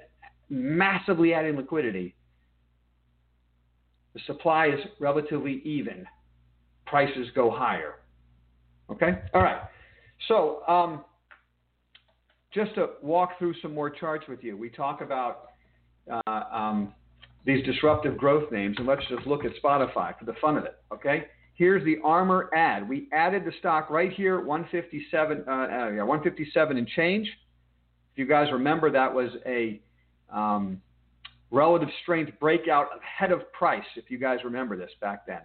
massively 0.50 1.34
adding 1.34 1.58
liquidity. 1.58 2.16
The 4.14 4.22
supply 4.28 4.68
is 4.68 4.80
relatively 5.02 5.62
even. 5.66 6.06
Prices 6.86 7.28
go 7.36 7.52
higher. 7.52 7.96
Okay? 8.90 9.20
All 9.34 9.44
right. 9.44 9.64
So, 10.30 10.66
um, 10.70 11.04
just 12.54 12.76
to 12.76 12.92
walk 13.02 13.38
through 13.40 13.56
some 13.62 13.74
more 13.74 13.90
charts 13.90 14.26
with 14.30 14.42
you, 14.42 14.56
we 14.56 14.70
talk 14.70 15.02
about 15.02 15.50
uh, 16.10 16.32
um, 16.32 16.94
these 17.46 17.64
disruptive 17.66 18.18
growth 18.18 18.52
names, 18.52 18.76
and 18.78 18.88
let's 18.88 19.06
just 19.10 19.28
look 19.28 19.44
at 19.46 19.52
Spotify 19.62 20.18
for 20.18 20.26
the 20.26 20.34
fun 20.42 20.58
of 20.58 20.66
it. 20.66 20.78
Okay, 20.94 21.26
here's 21.56 21.84
the 21.84 21.98
Armor 22.04 22.50
ad. 22.56 22.88
We 22.88 23.08
added 23.14 23.44
the 23.46 23.52
stock 23.60 23.90
right 23.90 24.12
here, 24.12 24.40
157, 24.40 25.44
uh, 25.48 25.52
uh, 25.52 25.66
yeah, 25.92 26.04
157 26.04 26.78
and 26.78 26.88
change. 26.88 27.28
If 28.14 28.20
you 28.20 28.28
guys 28.28 28.52
remember, 28.52 28.92
that 28.92 29.14
was 29.14 29.30
a 29.46 29.82
um, 30.32 30.82
relative 31.52 31.90
strength 32.04 32.32
breakout 32.40 32.88
ahead 33.02 33.32
of 33.32 33.52
price. 33.52 33.84
If 33.96 34.10
you 34.10 34.18
guys 34.18 34.40
remember 34.44 34.78
this 34.78 34.92
back 35.02 35.26
then, 35.26 35.42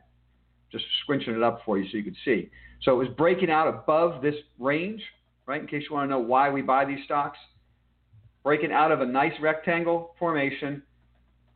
just 0.71 0.85
squinching 1.09 1.37
it 1.37 1.43
up 1.43 1.63
for 1.65 1.79
you 1.79 1.91
so 1.91 1.97
you 1.97 2.05
could 2.05 2.17
see. 2.25 2.51
So 2.83 2.93
it 2.93 3.09
was 3.09 3.09
breaking 3.17 3.51
out 3.51 3.67
above 3.67 4.23
this 4.23 4.37
range, 4.59 5.03
right? 5.47 5.61
In 5.61 5.67
case 5.67 5.83
you 5.89 5.97
want 5.97 6.09
to 6.09 6.11
know 6.11 6.21
why 6.21 6.49
we 6.51 6.63
buy 6.63 6.85
these 6.85 7.05
stocks, 7.05 7.39
breaking 8.45 8.71
out 8.71 8.93
of 8.93 9.01
a 9.01 9.07
nice 9.07 9.33
rectangle 9.41 10.15
formation 10.19 10.83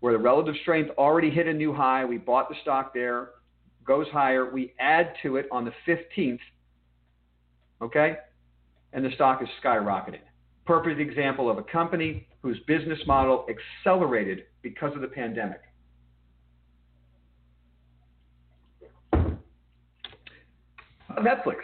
where 0.03 0.13
the 0.13 0.19
relative 0.19 0.57
strength 0.63 0.91
already 0.99 1.31
hit 1.31 1.47
a 1.47 1.53
new 1.53 1.73
high. 1.73 2.05
We 2.05 2.19
bought 2.19 2.49
the 2.49 2.57
stock 2.61 2.93
there, 2.93 3.31
goes 3.87 4.09
higher. 4.09 4.51
We 4.51 4.75
add 4.81 5.15
to 5.23 5.37
it 5.37 5.47
on 5.53 5.65
the 5.65 5.73
15th, 5.87 6.41
okay? 7.81 8.17
And 8.93 9.05
the 9.05 9.13
stock 9.15 9.41
is 9.43 9.49
skyrocketing. 9.65 10.19
Perfect 10.67 10.99
example 10.99 11.49
of 11.49 11.57
a 11.57 11.63
company 11.63 12.27
whose 12.43 12.59
business 12.67 12.99
model 13.07 13.47
accelerated 13.49 14.47
because 14.61 14.93
of 14.97 15.03
the 15.03 15.07
pandemic. 15.07 15.61
Netflix. 21.13 21.59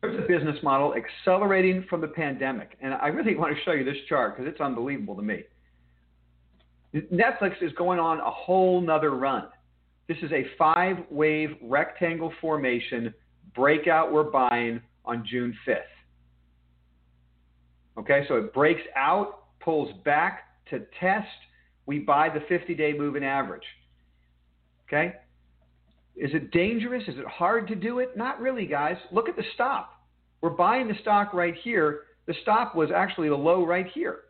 There's 0.00 0.18
a 0.18 0.26
business 0.26 0.56
model 0.64 0.92
accelerating 0.96 1.84
from 1.88 2.00
the 2.00 2.08
pandemic. 2.08 2.76
And 2.80 2.94
I 2.94 3.06
really 3.08 3.36
want 3.38 3.56
to 3.56 3.62
show 3.62 3.70
you 3.70 3.84
this 3.84 3.98
chart 4.08 4.36
because 4.36 4.52
it's 4.52 4.60
unbelievable 4.60 5.14
to 5.14 5.22
me. 5.22 5.44
Netflix 6.94 7.62
is 7.62 7.72
going 7.72 7.98
on 7.98 8.20
a 8.20 8.30
whole 8.30 8.80
nother 8.80 9.10
run. 9.10 9.44
This 10.08 10.16
is 10.22 10.32
a 10.32 10.46
five 10.56 10.96
wave 11.10 11.50
rectangle 11.62 12.32
formation 12.40 13.12
breakout 13.54 14.12
we're 14.12 14.30
buying 14.30 14.80
on 15.04 15.24
June 15.28 15.54
5th. 15.66 15.82
Okay, 17.98 18.24
so 18.28 18.36
it 18.36 18.54
breaks 18.54 18.80
out, 18.96 19.44
pulls 19.60 19.92
back 20.04 20.44
to 20.70 20.80
test. 21.00 21.26
We 21.86 21.98
buy 21.98 22.28
the 22.28 22.40
50 22.48 22.74
day 22.74 22.92
moving 22.96 23.24
average. 23.24 23.64
Okay, 24.86 25.14
is 26.16 26.30
it 26.32 26.50
dangerous? 26.50 27.02
Is 27.06 27.18
it 27.18 27.26
hard 27.26 27.68
to 27.68 27.74
do 27.74 27.98
it? 27.98 28.16
Not 28.16 28.40
really, 28.40 28.66
guys. 28.66 28.96
Look 29.12 29.28
at 29.28 29.36
the 29.36 29.44
stop. 29.54 29.92
We're 30.40 30.50
buying 30.50 30.88
the 30.88 30.94
stock 31.02 31.34
right 31.34 31.54
here. 31.62 32.00
The 32.26 32.34
stop 32.42 32.74
was 32.74 32.90
actually 32.94 33.28
the 33.28 33.36
low 33.36 33.64
right 33.64 33.86
here. 33.92 34.20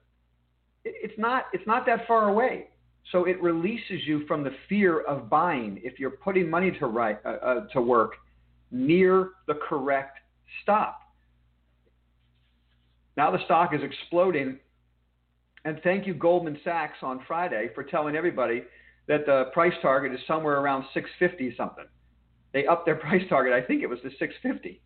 It's 1.02 1.18
not, 1.18 1.44
it's 1.52 1.66
not 1.66 1.86
that 1.86 2.06
far 2.06 2.28
away. 2.28 2.68
So 3.12 3.24
it 3.24 3.40
releases 3.42 4.06
you 4.06 4.26
from 4.26 4.44
the 4.44 4.50
fear 4.68 5.00
of 5.00 5.30
buying 5.30 5.80
if 5.82 5.98
you're 5.98 6.10
putting 6.10 6.50
money 6.50 6.70
to, 6.78 6.86
right, 6.86 7.18
uh, 7.24 7.28
uh, 7.28 7.66
to 7.72 7.80
work 7.80 8.12
near 8.70 9.30
the 9.46 9.54
correct 9.54 10.18
stop. 10.62 11.00
Now 13.16 13.30
the 13.30 13.44
stock 13.46 13.74
is 13.74 13.80
exploding. 13.82 14.58
And 15.64 15.80
thank 15.82 16.06
you, 16.06 16.14
Goldman 16.14 16.58
Sachs, 16.64 16.98
on 17.02 17.20
Friday 17.26 17.70
for 17.74 17.82
telling 17.82 18.14
everybody 18.14 18.62
that 19.08 19.26
the 19.26 19.46
price 19.52 19.72
target 19.82 20.12
is 20.12 20.20
somewhere 20.26 20.60
around 20.60 20.84
650 20.94 21.56
something. 21.56 21.86
They 22.52 22.66
upped 22.66 22.86
their 22.86 22.96
price 23.06 23.22
target. 23.28 23.52
I 23.52 23.62
think 23.66 23.82
it 23.82 23.86
was 23.86 23.98
to 24.00 24.10
650. 24.10 24.80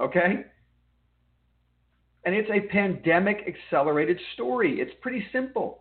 Okay? 0.00 0.44
And 2.24 2.34
it's 2.34 2.50
a 2.50 2.60
pandemic 2.68 3.44
accelerated 3.46 4.18
story. 4.34 4.80
It's 4.80 4.92
pretty 5.00 5.26
simple. 5.32 5.80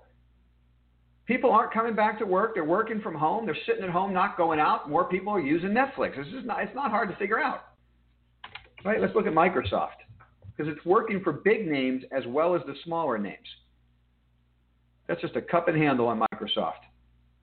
People 1.25 1.51
aren't 1.51 1.71
coming 1.71 1.95
back 1.95 2.17
to 2.19 2.25
work. 2.25 2.55
They're 2.55 2.63
working 2.63 2.99
from 2.99 3.13
home. 3.13 3.45
They're 3.45 3.57
sitting 3.65 3.83
at 3.83 3.89
home, 3.89 4.13
not 4.13 4.37
going 4.37 4.59
out. 4.59 4.89
More 4.89 5.05
people 5.05 5.31
are 5.31 5.39
using 5.39 5.69
Netflix. 5.69 6.17
This 6.17 6.27
is 6.27 6.45
not, 6.45 6.61
it's 6.63 6.75
not 6.75 6.89
hard 6.89 7.09
to 7.09 7.15
figure 7.15 7.39
out. 7.39 7.65
Right? 8.83 8.99
Let's 8.99 9.13
look 9.13 9.27
at 9.27 9.33
Microsoft 9.33 10.01
because 10.55 10.71
it's 10.71 10.83
working 10.85 11.21
for 11.23 11.31
big 11.31 11.67
names 11.67 12.03
as 12.11 12.23
well 12.27 12.55
as 12.55 12.61
the 12.65 12.73
smaller 12.83 13.17
names. 13.17 13.37
That's 15.07 15.21
just 15.21 15.35
a 15.35 15.41
cup 15.41 15.67
and 15.67 15.77
handle 15.77 16.07
on 16.07 16.19
Microsoft. 16.33 16.83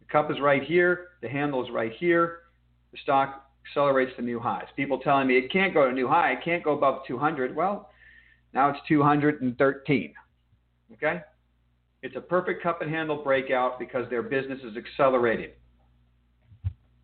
The 0.01 0.07
cup 0.11 0.31
is 0.31 0.39
right 0.41 0.63
here, 0.63 1.09
the 1.23 1.29
handle 1.29 1.65
is 1.65 1.71
right 1.71 1.93
here. 1.99 2.41
The 2.93 2.99
stock 3.03 3.51
accelerates 3.69 4.13
to 4.17 4.23
new 4.23 4.41
highs. 4.41 4.67
People 4.77 4.99
telling 4.99 5.29
me 5.29 5.37
it 5.37 5.53
can't 5.53 5.75
go 5.75 5.87
to 5.87 5.93
new 5.93 6.09
high, 6.09 6.33
it 6.33 6.39
can't 6.45 6.65
go 6.65 6.73
above 6.73 7.03
200. 7.07 7.55
Well, 7.55 7.91
now 8.53 8.71
it's 8.71 8.79
213. 8.89 10.15
Okay? 10.95 11.21
It's 12.03 12.17
a 12.17 12.21
perfect 12.21 12.63
cup 12.63 12.81
and 12.83 12.91
handle 12.91 13.23
breakout 13.23 13.79
because 13.79 14.09
their 14.09 14.23
business 14.23 14.61
is 14.63 14.77
accelerating. 14.77 15.51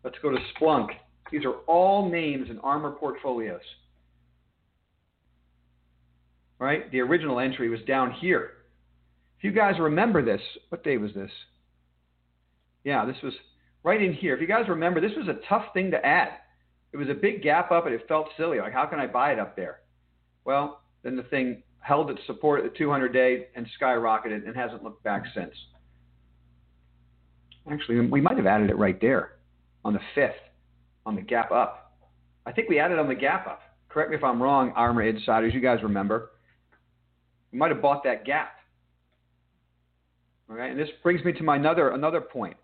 Let's 0.03 0.17
go 0.21 0.29
to 0.29 0.37
Splunk. 0.55 0.89
These 1.31 1.45
are 1.45 1.55
all 1.67 2.09
names 2.09 2.49
in 2.49 2.59
Armor 2.59 2.91
portfolios. 2.91 3.61
Right? 6.59 6.89
The 6.91 7.01
original 7.01 7.39
entry 7.39 7.69
was 7.69 7.81
down 7.87 8.11
here. 8.11 8.51
If 9.37 9.43
you 9.43 9.51
guys 9.51 9.75
remember 9.79 10.23
this, 10.23 10.41
what 10.69 10.83
day 10.83 10.97
was 10.97 11.13
this? 11.13 11.31
Yeah, 12.83 13.03
this 13.05 13.17
was 13.21 13.33
right 13.83 14.01
in 14.01 14.13
here. 14.13 14.33
If 14.35 14.41
you 14.41 14.47
guys 14.47 14.69
remember, 14.69 15.01
this 15.01 15.11
was 15.17 15.27
a 15.27 15.39
tough 15.49 15.65
thing 15.73 15.91
to 15.91 16.05
add. 16.05 16.29
It 16.93 16.97
was 16.97 17.09
a 17.09 17.13
big 17.13 17.43
gap 17.43 17.71
up 17.71 17.85
and 17.85 17.93
it 17.93 18.07
felt 18.07 18.29
silly. 18.37 18.59
Like, 18.59 18.71
how 18.71 18.85
can 18.85 18.99
I 18.99 19.07
buy 19.07 19.33
it 19.33 19.39
up 19.39 19.57
there? 19.57 19.81
Well, 20.45 20.81
then 21.05 21.15
the 21.15 21.23
thing 21.23 21.61
held 21.79 22.09
its 22.09 22.19
support 22.25 22.65
at 22.65 22.71
the 22.71 22.77
200 22.77 23.13
day 23.13 23.47
and 23.55 23.67
skyrocketed 23.79 24.45
and 24.45 24.55
hasn't 24.55 24.83
looked 24.83 25.03
back 25.03 25.23
since. 25.35 25.53
Actually, 27.71 28.07
we 28.07 28.19
might 28.19 28.37
have 28.37 28.47
added 28.47 28.71
it 28.71 28.77
right 28.77 28.99
there 28.99 29.33
on 29.85 29.93
the 29.93 29.99
5th 30.17 30.33
on 31.05 31.15
the 31.15 31.21
gap 31.21 31.51
up. 31.51 31.93
I 32.47 32.51
think 32.51 32.69
we 32.69 32.79
added 32.79 32.97
on 32.97 33.07
the 33.07 33.15
gap 33.15 33.45
up. 33.45 33.61
Correct 33.87 34.09
me 34.09 34.17
if 34.17 34.23
I'm 34.23 34.41
wrong, 34.41 34.73
ARMR 34.75 35.07
Insiders. 35.07 35.53
You 35.53 35.61
guys 35.61 35.83
remember. 35.83 36.31
We 37.51 37.59
might 37.59 37.71
have 37.71 37.83
bought 37.83 38.03
that 38.03 38.25
gap. 38.25 38.55
All 40.49 40.55
right, 40.55 40.71
and 40.71 40.79
this 40.79 40.89
brings 41.03 41.23
me 41.23 41.33
to 41.33 41.43
my 41.43 41.55
another 41.55 41.91
another 41.91 42.21
point. 42.21 42.57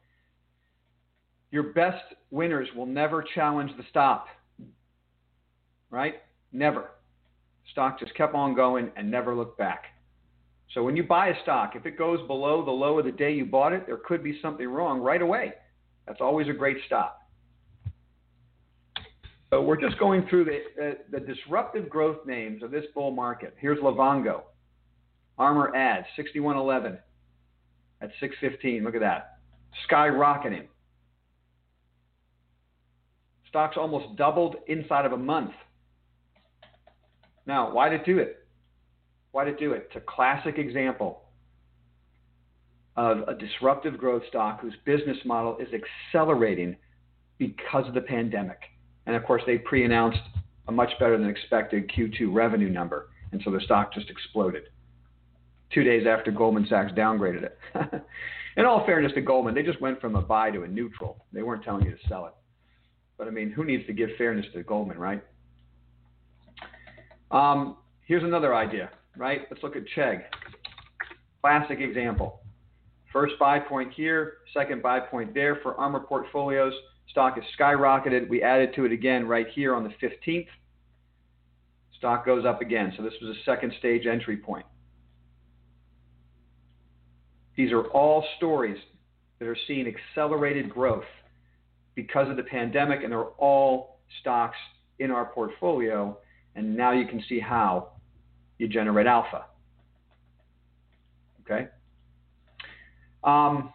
Your 1.52 1.74
best 1.74 2.04
winners 2.32 2.68
will 2.76 2.86
never 2.86 3.24
challenge 3.36 3.72
the 3.78 3.84
stop. 3.90 4.28
Right? 5.92 6.16
Never. 6.52 6.90
Stock 7.72 8.00
just 8.00 8.14
kept 8.16 8.36
on 8.36 8.56
going 8.56 8.92
and 8.96 9.10
never 9.10 9.36
looked 9.36 9.58
back. 9.58 9.86
So 10.74 10.84
when 10.84 10.96
you 10.96 11.04
buy 11.04 11.28
a 11.28 11.42
stock, 11.44 11.76
if 11.76 11.86
it 11.86 11.98
goes 11.98 12.26
below 12.28 12.64
the 12.64 12.72
low 12.72 13.00
of 13.00 13.06
the 13.06 13.12
day 13.12 13.34
you 13.34 13.46
bought 13.46 13.74
it, 13.74 13.86
there 13.86 13.98
could 13.98 14.24
be 14.24 14.40
something 14.42 14.68
wrong 14.68 15.00
right 15.00 15.22
away. 15.22 15.54
That's 16.08 16.22
always 16.22 16.48
a 16.48 16.54
great 16.54 16.78
stop. 16.86 17.18
So 19.50 19.62
we're 19.62 19.80
just 19.80 20.00
going 20.00 20.26
through 20.30 20.46
the, 20.46 20.98
the 21.12 21.20
disruptive 21.20 21.90
growth 21.90 22.26
names 22.26 22.64
of 22.64 22.72
this 22.72 22.86
bull 22.96 23.12
market. 23.12 23.54
Here's 23.60 23.80
Livongo, 23.80 24.44
Armor 25.38 25.76
Ads, 25.76 26.08
6111 26.16 26.98
at 28.02 28.12
615. 28.22 28.84
Look 28.84 28.96
at 28.96 29.02
that. 29.02 29.40
Skyrocketing. 29.90 30.68
Stocks 33.50 33.76
almost 33.78 34.16
doubled 34.16 34.56
inside 34.68 35.06
of 35.06 35.12
a 35.12 35.18
month. 35.18 35.52
Now, 37.46 37.72
why 37.74 37.90
it 37.90 38.06
do 38.06 38.20
it? 38.20 38.46
Why 39.32 39.46
it 39.46 39.60
do 39.60 39.74
it? 39.74 39.88
It's 39.88 39.96
a 39.96 40.02
classic 40.02 40.58
example 40.58 41.24
of 42.98 43.20
a 43.28 43.34
disruptive 43.34 43.98
growth 43.98 44.24
stock 44.28 44.60
whose 44.62 44.76
business 44.86 45.18
model 45.26 45.58
is 45.58 45.70
accelerating 45.74 46.76
because 47.38 47.88
of 47.88 47.94
the 47.94 48.02
pandemic. 48.02 48.60
And 49.06 49.16
of 49.16 49.24
course, 49.24 49.42
they 49.46 49.58
pre 49.58 49.86
announced 49.86 50.20
a 50.68 50.72
much 50.72 50.92
better 51.00 51.18
than 51.18 51.30
expected 51.30 51.90
Q2 51.90 52.34
revenue 52.34 52.70
number. 52.70 53.10
And 53.32 53.42
so 53.44 53.52
the 53.52 53.62
stock 53.62 53.94
just 53.94 54.10
exploded 54.10 54.64
two 55.74 55.84
days 55.84 56.06
after 56.08 56.32
Goldman 56.32 56.68
Sachs 56.70 56.92
downgraded 56.92 57.44
it. 57.44 57.58
In 58.58 58.66
all 58.66 58.86
fairness 58.86 59.14
to 59.14 59.22
Goldman, 59.22 59.56
they 59.56 59.64
just 59.64 59.80
went 59.82 60.02
from 60.02 60.16
a 60.16 60.22
buy 60.22 60.52
to 60.52 60.64
a 60.64 60.68
neutral. 60.68 61.26
They 61.32 61.42
weren't 61.42 61.64
telling 61.64 61.86
you 61.86 61.92
to 61.92 62.08
sell 62.10 62.26
it. 62.26 62.34
But 63.18 63.28
I 63.28 63.32
mean, 63.32 63.52
who 63.52 63.64
needs 63.64 63.86
to 63.88 63.94
give 63.94 64.10
fairness 64.18 64.46
to 64.54 64.64
Goldman, 64.64 64.98
right? 64.98 65.24
Um, 67.32 67.78
here's 68.06 68.24
another 68.24 68.54
idea, 68.54 68.90
right? 69.16 69.42
Let's 69.50 69.64
look 69.64 69.76
at 69.76 69.84
Chegg. 69.96 70.24
Classic 71.42 71.80
example. 71.80 72.42
First 73.12 73.34
buy 73.40 73.60
point 73.60 73.94
here, 73.94 74.36
second 74.54 74.82
buy 74.82 75.00
point 75.00 75.34
there 75.34 75.58
for 75.64 75.76
armor 75.76 76.00
portfolios. 76.00 76.74
Stock 77.10 77.38
is 77.38 77.44
skyrocketed. 77.60 78.30
We 78.30 78.42
added 78.42 78.74
to 78.76 78.86
it 78.86 78.92
again 78.92 79.28
right 79.28 79.48
here 79.54 79.76
on 79.76 79.84
the 79.84 80.08
15th. 80.08 80.48
Stock 81.98 82.26
goes 82.26 82.46
up 82.46 82.62
again. 82.62 82.94
So 82.96 83.04
this 83.04 83.14
was 83.22 83.36
a 83.36 83.44
second 83.44 83.74
stage 83.80 84.06
entry 84.06 84.38
point. 84.38 84.66
These 87.56 87.72
are 87.72 87.84
all 87.90 88.26
stories 88.38 88.78
that 89.40 89.48
are 89.48 89.58
seeing 89.68 89.88
accelerated 89.88 90.70
growth 90.70 91.04
because 91.96 92.30
of 92.30 92.38
the 92.38 92.44
pandemic, 92.44 93.04
and 93.04 93.12
they're 93.12 93.24
all 93.24 94.00
stocks 94.22 94.58
in 95.00 95.12
our 95.12 95.26
portfolio. 95.26 96.18
And 96.56 96.76
now 96.76 96.92
you 96.92 97.06
can 97.06 97.24
see 97.28 97.40
how 97.40 97.94
you 98.58 98.68
generate 98.68 99.08
alpha. 99.08 99.46
Okay? 101.42 101.68
Um, 103.24 103.74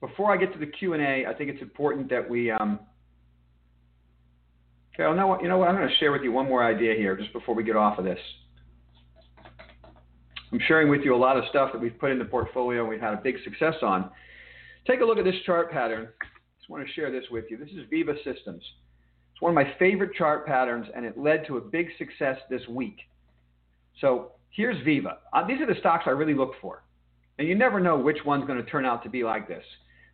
before 0.00 0.32
I 0.32 0.36
get 0.36 0.52
to 0.52 0.58
the 0.58 0.66
Q&A, 0.66 1.26
I 1.26 1.34
think 1.34 1.50
it's 1.50 1.62
important 1.62 2.08
that 2.10 2.28
we 2.28 2.50
um, 2.50 2.80
okay, 4.94 5.04
well, 5.04 5.14
know 5.14 5.40
you 5.40 5.48
know 5.48 5.58
what? 5.58 5.68
I'm 5.68 5.76
going 5.76 5.88
to 5.88 5.94
share 5.96 6.12
with 6.12 6.22
you 6.22 6.32
one 6.32 6.46
more 6.46 6.64
idea 6.64 6.94
here 6.94 7.16
just 7.16 7.32
before 7.32 7.54
we 7.54 7.62
get 7.62 7.76
off 7.76 7.98
of 7.98 8.04
this. 8.04 8.18
I'm 10.52 10.60
sharing 10.66 10.88
with 10.88 11.02
you 11.02 11.14
a 11.14 11.16
lot 11.16 11.36
of 11.36 11.44
stuff 11.50 11.70
that 11.72 11.80
we've 11.80 11.96
put 11.98 12.10
in 12.10 12.18
the 12.18 12.24
portfolio 12.24 12.80
and 12.80 12.88
we've 12.88 13.00
had 13.00 13.14
a 13.14 13.20
big 13.22 13.36
success 13.44 13.74
on. 13.82 14.10
Take 14.86 15.00
a 15.00 15.04
look 15.04 15.18
at 15.18 15.24
this 15.24 15.36
chart 15.46 15.70
pattern. 15.70 16.08
I 16.20 16.26
Just 16.58 16.68
want 16.68 16.84
to 16.84 16.92
share 16.92 17.12
this 17.12 17.24
with 17.30 17.44
you. 17.50 17.56
This 17.56 17.68
is 17.68 17.88
Veeva 17.92 18.16
Systems. 18.24 18.62
It's 19.40 19.42
one 19.42 19.56
of 19.56 19.66
my 19.66 19.72
favorite 19.78 20.14
chart 20.14 20.46
patterns 20.46 20.86
and 20.94 21.06
it 21.06 21.16
led 21.16 21.46
to 21.46 21.56
a 21.56 21.60
big 21.62 21.88
success 21.96 22.36
this 22.50 22.60
week. 22.68 22.98
So 23.98 24.32
here's 24.50 24.76
Veeva. 24.84 25.16
Uh, 25.32 25.46
these 25.46 25.62
are 25.62 25.66
the 25.66 25.80
stocks 25.80 26.04
I 26.06 26.10
really 26.10 26.34
look 26.34 26.52
for. 26.60 26.82
And 27.38 27.48
you 27.48 27.54
never 27.54 27.80
know 27.80 27.96
which 27.96 28.18
one's 28.26 28.46
going 28.46 28.62
to 28.62 28.70
turn 28.70 28.84
out 28.84 29.02
to 29.04 29.08
be 29.08 29.24
like 29.24 29.48
this. 29.48 29.64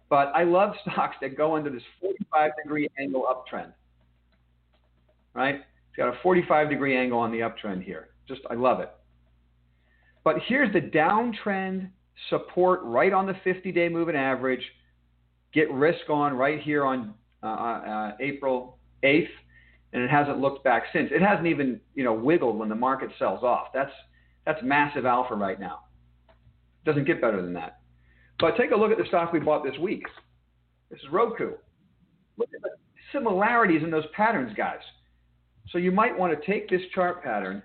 But 0.09 0.31
I 0.33 0.45
love 0.45 0.75
stocks 0.83 1.17
that 1.23 1.37
go 1.37 1.57
under 1.57 1.71
this 1.71 1.83
45 2.01 2.53
degree 2.63 2.89
angle 3.01 3.27
uptrend. 3.29 3.73
Right? 5.35 5.57
It's 5.57 5.97
got 5.97 6.07
a 6.09 6.19
45 6.23 6.71
degree 6.71 6.97
angle 6.97 7.19
on 7.19 7.33
the 7.33 7.41
uptrend 7.41 7.83
here. 7.83 8.11
Just, 8.29 8.43
I 8.49 8.55
love 8.55 8.79
it. 8.79 8.93
But 10.23 10.37
here's 10.47 10.73
the 10.73 10.81
downtrend 10.81 11.91
support 12.31 12.81
right 12.85 13.13
on 13.13 13.27
the 13.27 13.35
50 13.43 13.73
day 13.73 13.89
moving 13.89 14.15
average. 14.15 14.63
Get 15.53 15.69
risk 15.73 16.09
on 16.09 16.35
right 16.35 16.61
here 16.61 16.85
on 16.85 17.13
uh, 17.43 17.47
uh, 17.47 18.13
April 18.21 18.77
8th, 19.07 19.29
and 19.93 20.03
it 20.03 20.11
hasn't 20.11 20.39
looked 20.39 20.65
back 20.65 20.85
since. 20.93 21.11
It 21.13 21.23
hasn't 21.23 21.47
even 21.47 21.81
you 21.95 22.05
know 22.05 22.13
wiggled 22.13 22.59
when 22.59 22.69
the 22.69 22.75
market 22.75 23.11
sells 23.19 23.43
off. 23.43 23.69
That's 23.73 23.93
that's 24.45 24.61
massive 24.63 25.07
alpha 25.07 25.35
right 25.35 25.59
now. 25.59 25.81
Doesn't 26.85 27.07
get 27.07 27.21
better 27.21 27.41
than 27.43 27.53
that. 27.55 27.81
But 28.39 28.57
take 28.57 28.71
a 28.71 28.77
look 28.77 28.93
at 28.93 28.99
the 28.99 29.07
stock 29.07 29.33
we 29.33 29.41
bought 29.41 29.65
this 29.65 29.79
week. 29.79 30.05
This 30.91 31.01
is 31.01 31.07
Roku. 31.11 31.53
Look 32.37 32.51
at 32.55 32.63
the 32.63 32.71
similarities 33.13 33.83
in 33.83 33.91
those 33.91 34.05
patterns, 34.15 34.53
guys. 34.57 34.81
So 35.71 35.79
you 35.79 35.91
might 35.91 36.17
want 36.17 36.39
to 36.39 36.47
take 36.47 36.69
this 36.69 36.83
chart 36.95 37.23
pattern 37.23 37.63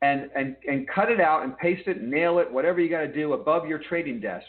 and, 0.00 0.30
and, 0.34 0.56
and 0.66 0.88
cut 0.88 1.10
it 1.10 1.20
out 1.20 1.42
and 1.42 1.56
paste 1.58 1.86
it, 1.88 2.02
nail 2.02 2.38
it, 2.38 2.50
whatever 2.50 2.80
you 2.80 2.88
got 2.88 3.00
to 3.00 3.12
do 3.12 3.32
above 3.32 3.66
your 3.66 3.80
trading 3.88 4.20
desk. 4.20 4.46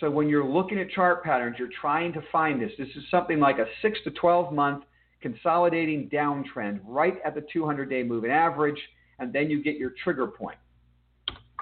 So 0.00 0.10
when 0.10 0.28
you're 0.28 0.46
looking 0.46 0.78
at 0.78 0.90
chart 0.90 1.24
patterns, 1.24 1.56
you're 1.58 1.70
trying 1.80 2.12
to 2.12 2.22
find 2.30 2.62
this. 2.62 2.70
This 2.78 2.88
is 2.88 3.02
something 3.10 3.40
like 3.40 3.58
a 3.58 3.66
six 3.82 3.98
to 4.04 4.10
12 4.12 4.52
month 4.52 4.84
consolidating 5.20 6.08
downtrend 6.08 6.80
right 6.84 7.16
at 7.24 7.34
the 7.34 7.44
200 7.52 7.90
day 7.90 8.04
moving 8.04 8.30
average, 8.30 8.78
and 9.18 9.32
then 9.32 9.50
you 9.50 9.62
get 9.62 9.76
your 9.76 9.92
trigger 10.04 10.28
point. 10.28 10.58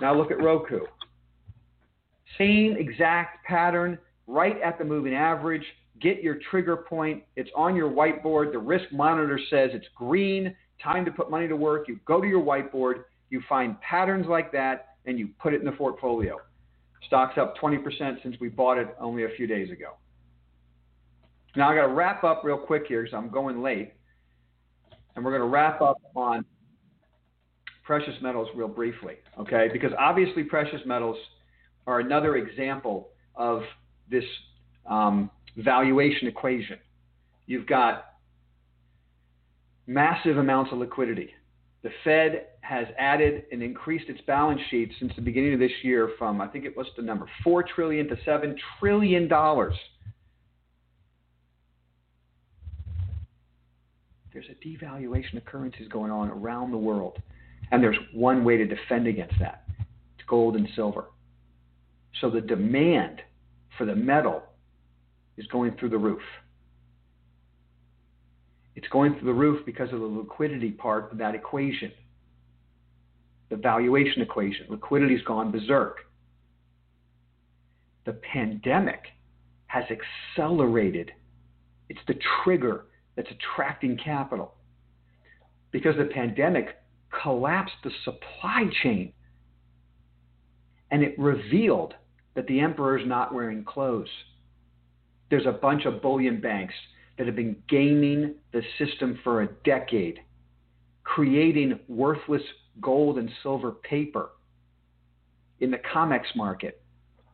Now 0.01 0.15
look 0.15 0.31
at 0.31 0.43
Roku. 0.43 0.81
Same 2.37 2.77
exact 2.77 3.47
pattern 3.47 3.99
right 4.27 4.61
at 4.61 4.79
the 4.79 4.85
moving 4.85 5.15
average. 5.15 5.65
Get 6.03 6.23
your 6.23 6.39
trigger 6.51 6.77
point. 6.77 7.23
It's 7.37 7.49
on 7.57 7.75
your 7.75 7.91
whiteboard. 7.91 8.53
The 8.53 8.59
risk 8.59 8.93
monitor 8.93 9.41
says 9.49 9.71
it's 9.73 9.87
green 9.95 10.55
time 10.83 11.07
to 11.07 11.11
put 11.11 11.31
money 11.31 11.49
to 11.49 11.57
work. 11.57 11.89
You 11.89 11.99
go 12.05 12.21
to 12.21 12.27
your 12.27 12.43
whiteboard, 12.43 13.05
you 13.31 13.43
find 13.49 13.81
patterns 13.81 14.27
like 14.29 14.53
that, 14.53 14.97
and 15.07 15.19
you 15.19 15.31
put 15.41 15.55
it 15.55 15.61
in 15.61 15.65
the 15.65 15.73
portfolio. 15.73 16.37
Stock's 17.07 17.39
up 17.39 17.57
20% 17.59 18.23
since 18.23 18.37
we 18.41 18.49
bought 18.49 18.79
it 18.79 18.89
only 19.01 19.25
a 19.25 19.29
few 19.37 19.47
days 19.47 19.71
ago. 19.71 19.93
Now 21.57 21.71
I 21.71 21.75
got 21.75 21.87
to 21.87 21.93
wrap 21.93 22.25
up 22.25 22.43
real 22.45 22.59
quick 22.59 22.85
here 22.87 23.03
because 23.03 23.17
I'm 23.17 23.31
going 23.31 23.63
late, 23.63 23.93
and 25.15 25.25
we're 25.25 25.31
going 25.31 25.43
to 25.43 25.49
wrap 25.49 25.81
up 25.81 25.97
on 26.15 26.45
precious 27.85 28.15
metals 28.21 28.49
real 28.55 28.69
briefly, 28.69 29.15
okay? 29.39 29.69
Because 29.73 29.93
obviously 29.99 30.43
precious 30.43 30.81
metals 30.85 31.17
are 31.87 32.01
another 32.01 32.37
example 32.37 33.09
of 33.37 33.63
this 34.11 34.25
um, 34.87 35.31
valuation 35.57 36.29
equation. 36.29 36.79
You've 37.47 37.67
got 37.67 38.07
massive 39.87 40.37
amounts 40.37 40.73
of 40.73 40.79
liquidity. 40.79 41.31
The 41.87 41.93
Fed 42.03 42.47
has 42.63 42.89
added 42.99 43.45
and 43.53 43.63
increased 43.63 44.09
its 44.09 44.21
balance 44.23 44.61
sheet 44.73 44.91
since 44.99 45.13
the 45.15 45.23
beginning 45.23 45.55
of 45.55 45.61
this 45.61 45.71
year 45.85 46.11
from, 46.19 46.41
I 46.41 46.49
think 46.49 46.65
it 46.65 46.77
was 46.77 46.89
the 46.97 47.03
number, 47.03 47.27
4 47.45 47.63
trillion 47.63 48.09
to 48.09 48.17
$7 48.17 48.57
trillion. 48.81 49.29
There's 49.29 49.79
a 54.51 54.67
devaluation 54.67 55.37
of 55.37 55.45
currencies 55.45 55.87
going 55.87 56.11
on 56.11 56.29
around 56.29 56.73
the 56.73 56.77
world. 56.77 57.23
And 57.71 57.81
there's 57.81 57.99
one 58.13 58.43
way 58.43 58.57
to 58.57 58.67
defend 58.67 59.07
against 59.07 59.39
that 59.39 59.63
it's 60.19 60.27
gold 60.27 60.57
and 60.57 60.69
silver. 60.75 61.05
So 62.21 62.31
the 62.31 62.41
demand 62.41 63.23
for 63.79 63.87
the 63.87 63.95
metal 63.95 64.43
is 65.37 65.47
going 65.47 65.77
through 65.79 65.91
the 65.91 65.99
roof. 65.99 66.23
It's 68.77 68.87
going 68.89 69.15
through 69.15 69.27
the 69.27 69.35
roof 69.35 69.65
because 69.65 69.91
of 69.93 70.01
the 70.01 70.07
liquidity 70.07 70.71
part 70.71 71.11
of 71.11 71.19
that 71.19 71.35
equation, 71.35 71.91
the 73.49 73.57
valuation 73.57 74.21
equation. 74.21 74.67
Liquidity's 74.69 75.23
gone 75.23 75.51
berserk. 75.51 76.01
The 78.05 78.13
pandemic 78.13 79.01
has 79.67 79.85
accelerated. 79.91 81.11
It's 81.89 82.01
the 82.07 82.19
trigger 82.45 82.85
that's 83.17 83.31
attracting 83.31 83.97
capital 83.97 84.55
because 85.71 85.97
the 85.97 86.05
pandemic 86.05 86.77
collapsed 87.23 87.77
the 87.83 87.91
supply 88.05 88.65
chain 88.83 89.13
and 90.91 91.03
it 91.03 91.19
revealed 91.19 91.95
that 92.35 92.47
the 92.47 92.61
emperor 92.61 92.99
is 92.99 93.07
not 93.07 93.35
wearing 93.35 93.65
clothes. 93.65 94.09
There's 95.31 95.47
a 95.47 95.53
bunch 95.53 95.87
of 95.87 96.03
bullion 96.03 96.41
banks 96.41 96.75
that 97.19 97.27
have 97.27 97.37
been 97.37 97.57
gaming 97.69 98.35
the 98.53 98.63
system 98.79 99.19
for 99.25 99.43
a 99.43 99.49
decade, 99.65 100.21
creating 101.05 101.79
worthless 101.89 102.43
gold 102.81 103.19
and 103.19 103.31
silver 103.43 103.73
paper 103.73 104.31
in 105.61 105.71
the 105.71 105.79
COMEX 105.79 106.25
market, 106.35 106.83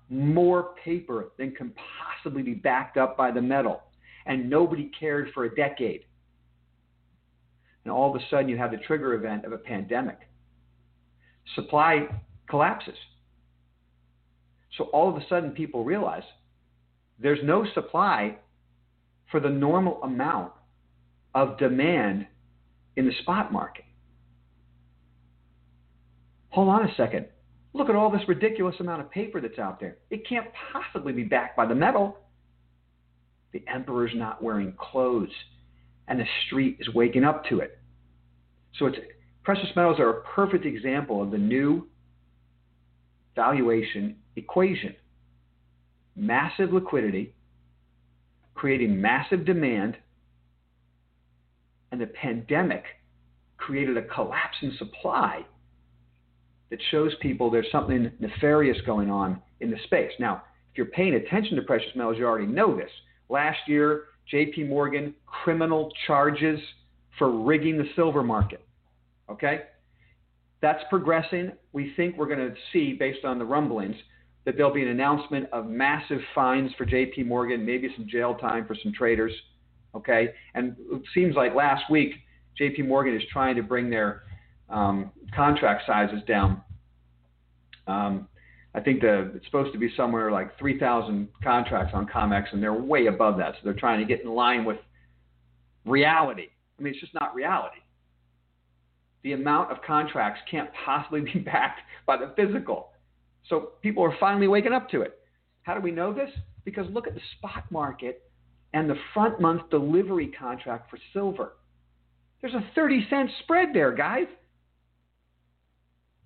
more 0.08 0.74
paper 0.84 1.30
than 1.38 1.52
can 1.52 1.72
possibly 2.22 2.42
be 2.42 2.54
backed 2.54 2.96
up 2.96 3.16
by 3.16 3.30
the 3.30 3.42
metal. 3.42 3.82
And 4.26 4.48
nobody 4.48 4.90
cared 4.98 5.30
for 5.34 5.44
a 5.44 5.54
decade. 5.54 6.04
And 7.84 7.92
all 7.92 8.14
of 8.14 8.20
a 8.20 8.24
sudden, 8.30 8.48
you 8.48 8.56
have 8.56 8.70
the 8.70 8.76
trigger 8.76 9.14
event 9.14 9.44
of 9.44 9.52
a 9.52 9.58
pandemic. 9.58 10.18
Supply 11.56 12.06
collapses. 12.48 12.94
So 14.78 14.84
all 14.84 15.08
of 15.08 15.16
a 15.16 15.26
sudden, 15.28 15.50
people 15.50 15.82
realize 15.82 16.22
there's 17.18 17.40
no 17.42 17.66
supply 17.74 18.36
for 19.32 19.40
the 19.40 19.48
normal 19.48 20.00
amount 20.04 20.52
of 21.34 21.58
demand 21.58 22.28
in 22.94 23.06
the 23.06 23.12
spot 23.22 23.52
market. 23.52 23.84
Hold 26.50 26.68
on 26.68 26.88
a 26.88 26.94
second. 26.96 27.26
Look 27.72 27.88
at 27.88 27.96
all 27.96 28.10
this 28.10 28.20
ridiculous 28.28 28.76
amount 28.78 29.00
of 29.00 29.10
paper 29.10 29.40
that's 29.40 29.58
out 29.58 29.80
there. 29.80 29.96
It 30.10 30.28
can't 30.28 30.46
possibly 30.72 31.14
be 31.14 31.24
backed 31.24 31.56
by 31.56 31.66
the 31.66 31.74
metal. 31.74 32.18
The 33.52 33.64
emperor's 33.66 34.12
not 34.14 34.42
wearing 34.42 34.74
clothes, 34.78 35.32
and 36.06 36.20
the 36.20 36.26
street 36.46 36.76
is 36.80 36.94
waking 36.94 37.24
up 37.24 37.46
to 37.46 37.60
it. 37.60 37.78
So 38.78 38.86
it's 38.86 38.98
precious 39.42 39.68
metals 39.74 39.98
are 39.98 40.10
a 40.10 40.22
perfect 40.22 40.66
example 40.66 41.22
of 41.22 41.30
the 41.30 41.38
new 41.38 41.88
valuation 43.34 44.16
equation. 44.36 44.94
Massive 46.14 46.72
liquidity, 46.72 47.34
creating 48.62 49.01
massive 49.01 49.44
demand, 49.44 49.96
and 51.90 52.01
the 52.01 52.07
pandemic 52.07 52.85
created 53.57 53.96
a 53.96 54.03
collapse 54.03 54.57
in 54.62 54.72
supply 54.79 55.44
that 56.70 56.79
shows 56.92 57.12
people 57.20 57.51
there's 57.51 57.66
something 57.72 58.09
nefarious 58.20 58.77
going 58.87 59.11
on 59.11 59.42
in 59.59 59.68
the 59.68 59.77
space. 59.83 60.12
Now, 60.20 60.44
if 60.70 60.79
you're 60.79 60.87
paying 60.87 61.14
attention 61.14 61.57
to 61.57 61.62
precious 61.62 61.90
metals, 61.96 62.18
you 62.18 62.25
already 62.25 62.46
know 62.46 62.77
this. 62.77 62.88
Last 63.29 63.59
year, 63.66 64.05
JP 64.33 64.68
Morgan 64.68 65.12
criminal 65.27 65.92
charges 66.07 66.61
for 67.18 67.37
rigging 67.37 67.77
the 67.77 67.88
silver 67.96 68.22
market. 68.22 68.64
Okay? 69.29 69.62
That's 70.61 70.85
progressing. 70.88 71.51
We 71.72 71.94
think 71.96 72.16
we're 72.16 72.33
going 72.33 72.38
to 72.38 72.55
see, 72.72 72.92
based 72.92 73.25
on 73.25 73.40
the 73.40 73.44
rumblings, 73.44 73.96
that 74.44 74.57
there'll 74.57 74.74
be 74.74 74.83
an 74.83 74.88
announcement 74.88 75.48
of 75.52 75.66
massive 75.66 76.20
fines 76.35 76.70
for 76.76 76.85
JP 76.85 77.26
Morgan, 77.26 77.64
maybe 77.64 77.88
some 77.96 78.07
jail 78.09 78.35
time 78.35 78.66
for 78.66 78.76
some 78.83 78.92
traders. 78.92 79.33
Okay? 79.94 80.31
And 80.55 80.76
it 80.90 81.02
seems 81.14 81.37
like 81.37 81.55
last 81.55 81.90
week, 81.90 82.14
JP 82.61 82.88
Morgan 82.88 83.14
is 83.14 83.22
trying 83.33 83.57
to 83.57 83.62
bring 83.62 83.88
their 83.88 84.22
um, 84.68 85.12
contract 85.35 85.85
sizes 85.87 86.20
down. 86.26 86.62
Um, 87.87 88.28
I 88.74 88.81
think 88.81 89.00
the 89.02 89.33
it's 89.35 89.44
supposed 89.46 89.72
to 89.74 89.78
be 89.78 89.92
somewhere 89.96 90.31
like 90.31 90.59
3,000 90.59 91.28
contracts 91.42 91.92
on 91.94 92.07
COMEX, 92.07 92.52
and 92.52 92.62
they're 92.62 92.72
way 92.72 93.07
above 93.07 93.37
that. 93.38 93.55
So 93.55 93.61
they're 93.64 93.74
trying 93.74 94.00
to 94.00 94.07
get 94.07 94.24
in 94.24 94.31
line 94.31 94.64
with 94.64 94.78
reality. 95.85 96.46
I 96.78 96.83
mean, 96.83 96.92
it's 96.94 97.00
just 97.00 97.14
not 97.14 97.35
reality. 97.35 97.76
The 99.24 99.33
amount 99.33 99.70
of 99.70 99.78
contracts 99.87 100.40
can't 100.50 100.70
possibly 100.85 101.20
be 101.33 101.38
backed 101.38 101.81
by 102.07 102.16
the 102.16 102.33
physical. 102.35 102.91
So 103.48 103.72
people 103.83 104.05
are 104.05 104.16
finally 104.20 104.48
waking 104.48 104.72
up 104.72 104.88
to 104.90 105.02
it. 105.02 105.18
How 105.62 105.74
do 105.74 105.81
we 105.81 105.90
know 105.90 106.12
this? 106.12 106.31
Because 106.64 106.87
look 106.90 107.07
at 107.07 107.14
the 107.14 107.20
spot 107.38 107.64
market 107.70 108.31
and 108.72 108.88
the 108.88 108.96
front 109.12 109.40
month 109.40 109.68
delivery 109.70 110.28
contract 110.38 110.90
for 110.90 110.98
silver. 111.12 111.55
There's 112.40 112.55
a 112.55 112.64
30 112.74 113.07
cent 113.09 113.31
spread 113.42 113.68
there, 113.72 113.92
guys. 113.92 114.26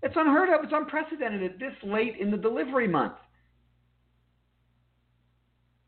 It's 0.02 0.14
unheard 0.16 0.48
of. 0.50 0.64
It's 0.64 0.72
unprecedented 0.74 1.42
at 1.42 1.59
this 1.59 1.74
late 1.83 2.16
in 2.20 2.31
the 2.31 2.37
delivery 2.37 2.88
month. 2.88 3.14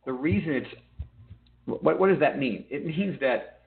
The 0.05 0.13
reason 0.13 0.53
it's 0.55 0.69
what, 1.67 2.01
what 2.01 2.09
does 2.09 2.21
that 2.21 2.39
mean? 2.39 2.65
It 2.71 2.87
means 2.87 3.21
that 3.21 3.61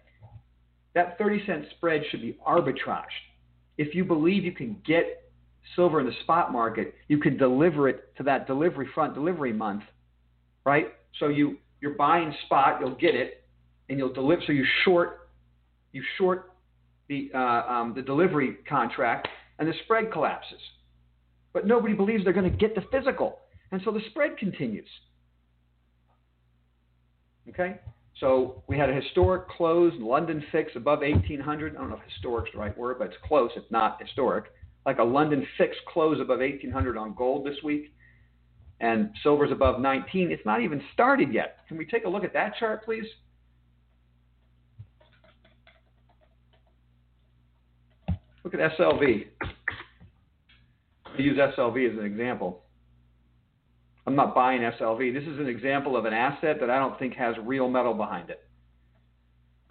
that 0.95 1.17
30 1.17 1.45
cent 1.45 1.65
spread 1.77 2.01
should 2.09 2.21
be 2.21 2.37
arbitraged. 2.45 3.05
If 3.77 3.95
you 3.95 4.03
believe 4.03 4.43
you 4.43 4.51
can 4.51 4.81
get 4.85 5.20
silver 5.75 5.99
in 5.99 6.05
the 6.05 6.15
spot 6.23 6.51
market, 6.51 6.95
you 7.07 7.17
can 7.17 7.37
deliver 7.37 7.87
it 7.87 8.15
to 8.17 8.23
that 8.23 8.47
delivery 8.47 8.87
front 8.93 9.13
delivery 9.13 9.53
month, 9.53 9.83
right? 10.65 10.87
So 11.19 11.27
you 11.27 11.57
you're 11.79 11.95
buying 11.95 12.33
spot, 12.45 12.79
you'll 12.79 12.95
get 12.95 13.15
it, 13.15 13.43
and 13.89 13.97
you'll 13.97 14.13
deliver. 14.13 14.41
So 14.45 14.53
you 14.53 14.65
short 14.83 15.29
you 15.91 16.03
short 16.17 16.53
the 17.09 17.31
uh, 17.33 17.37
um, 17.37 17.93
the 17.95 18.01
delivery 18.01 18.57
contract, 18.67 19.27
and 19.59 19.67
the 19.67 19.73
spread 19.83 20.11
collapses. 20.11 20.59
But 21.53 21.67
nobody 21.67 21.93
believes 21.93 22.23
they're 22.23 22.33
going 22.33 22.49
to 22.49 22.57
get 22.57 22.75
the 22.75 22.83
physical. 22.91 23.39
And 23.71 23.81
so 23.83 23.91
the 23.91 24.01
spread 24.09 24.37
continues. 24.37 24.87
Okay? 27.49 27.79
So 28.19 28.63
we 28.67 28.77
had 28.77 28.89
a 28.89 28.93
historic 28.93 29.49
close, 29.49 29.93
London 29.97 30.43
fix 30.51 30.71
above 30.75 30.99
1800. 30.99 31.75
I 31.75 31.79
don't 31.79 31.89
know 31.89 31.95
if 31.95 32.01
historic's 32.11 32.51
the 32.53 32.59
right 32.59 32.77
word, 32.77 32.99
but 32.99 33.07
it's 33.07 33.17
close, 33.25 33.51
if 33.55 33.63
not 33.71 34.01
historic. 34.01 34.45
Like 34.85 34.97
a 34.97 35.03
London 35.03 35.45
fix 35.57 35.75
close 35.87 36.19
above 36.19 36.39
1800 36.39 36.97
on 36.97 37.13
gold 37.13 37.45
this 37.45 37.57
week. 37.63 37.93
And 38.79 39.11
silver's 39.21 39.51
above 39.51 39.79
19. 39.79 40.31
It's 40.31 40.45
not 40.45 40.61
even 40.61 40.81
started 40.93 41.31
yet. 41.31 41.59
Can 41.67 41.77
we 41.77 41.85
take 41.85 42.05
a 42.05 42.09
look 42.09 42.23
at 42.23 42.33
that 42.33 42.53
chart, 42.59 42.83
please? 42.83 43.05
Look 48.43 48.55
at 48.55 48.77
SLV. 48.77 49.25
I 51.05 51.21
use 51.21 51.37
SLV 51.37 51.91
as 51.91 51.97
an 51.99 52.05
example. 52.05 52.63
I'm 54.07 54.15
not 54.15 54.33
buying 54.33 54.61
SLV. 54.61 55.13
This 55.13 55.23
is 55.23 55.39
an 55.39 55.47
example 55.47 55.95
of 55.95 56.05
an 56.05 56.13
asset 56.13 56.57
that 56.59 56.69
I 56.69 56.79
don't 56.79 56.97
think 56.97 57.13
has 57.15 57.35
real 57.43 57.69
metal 57.69 57.93
behind 57.93 58.29
it. 58.29 58.43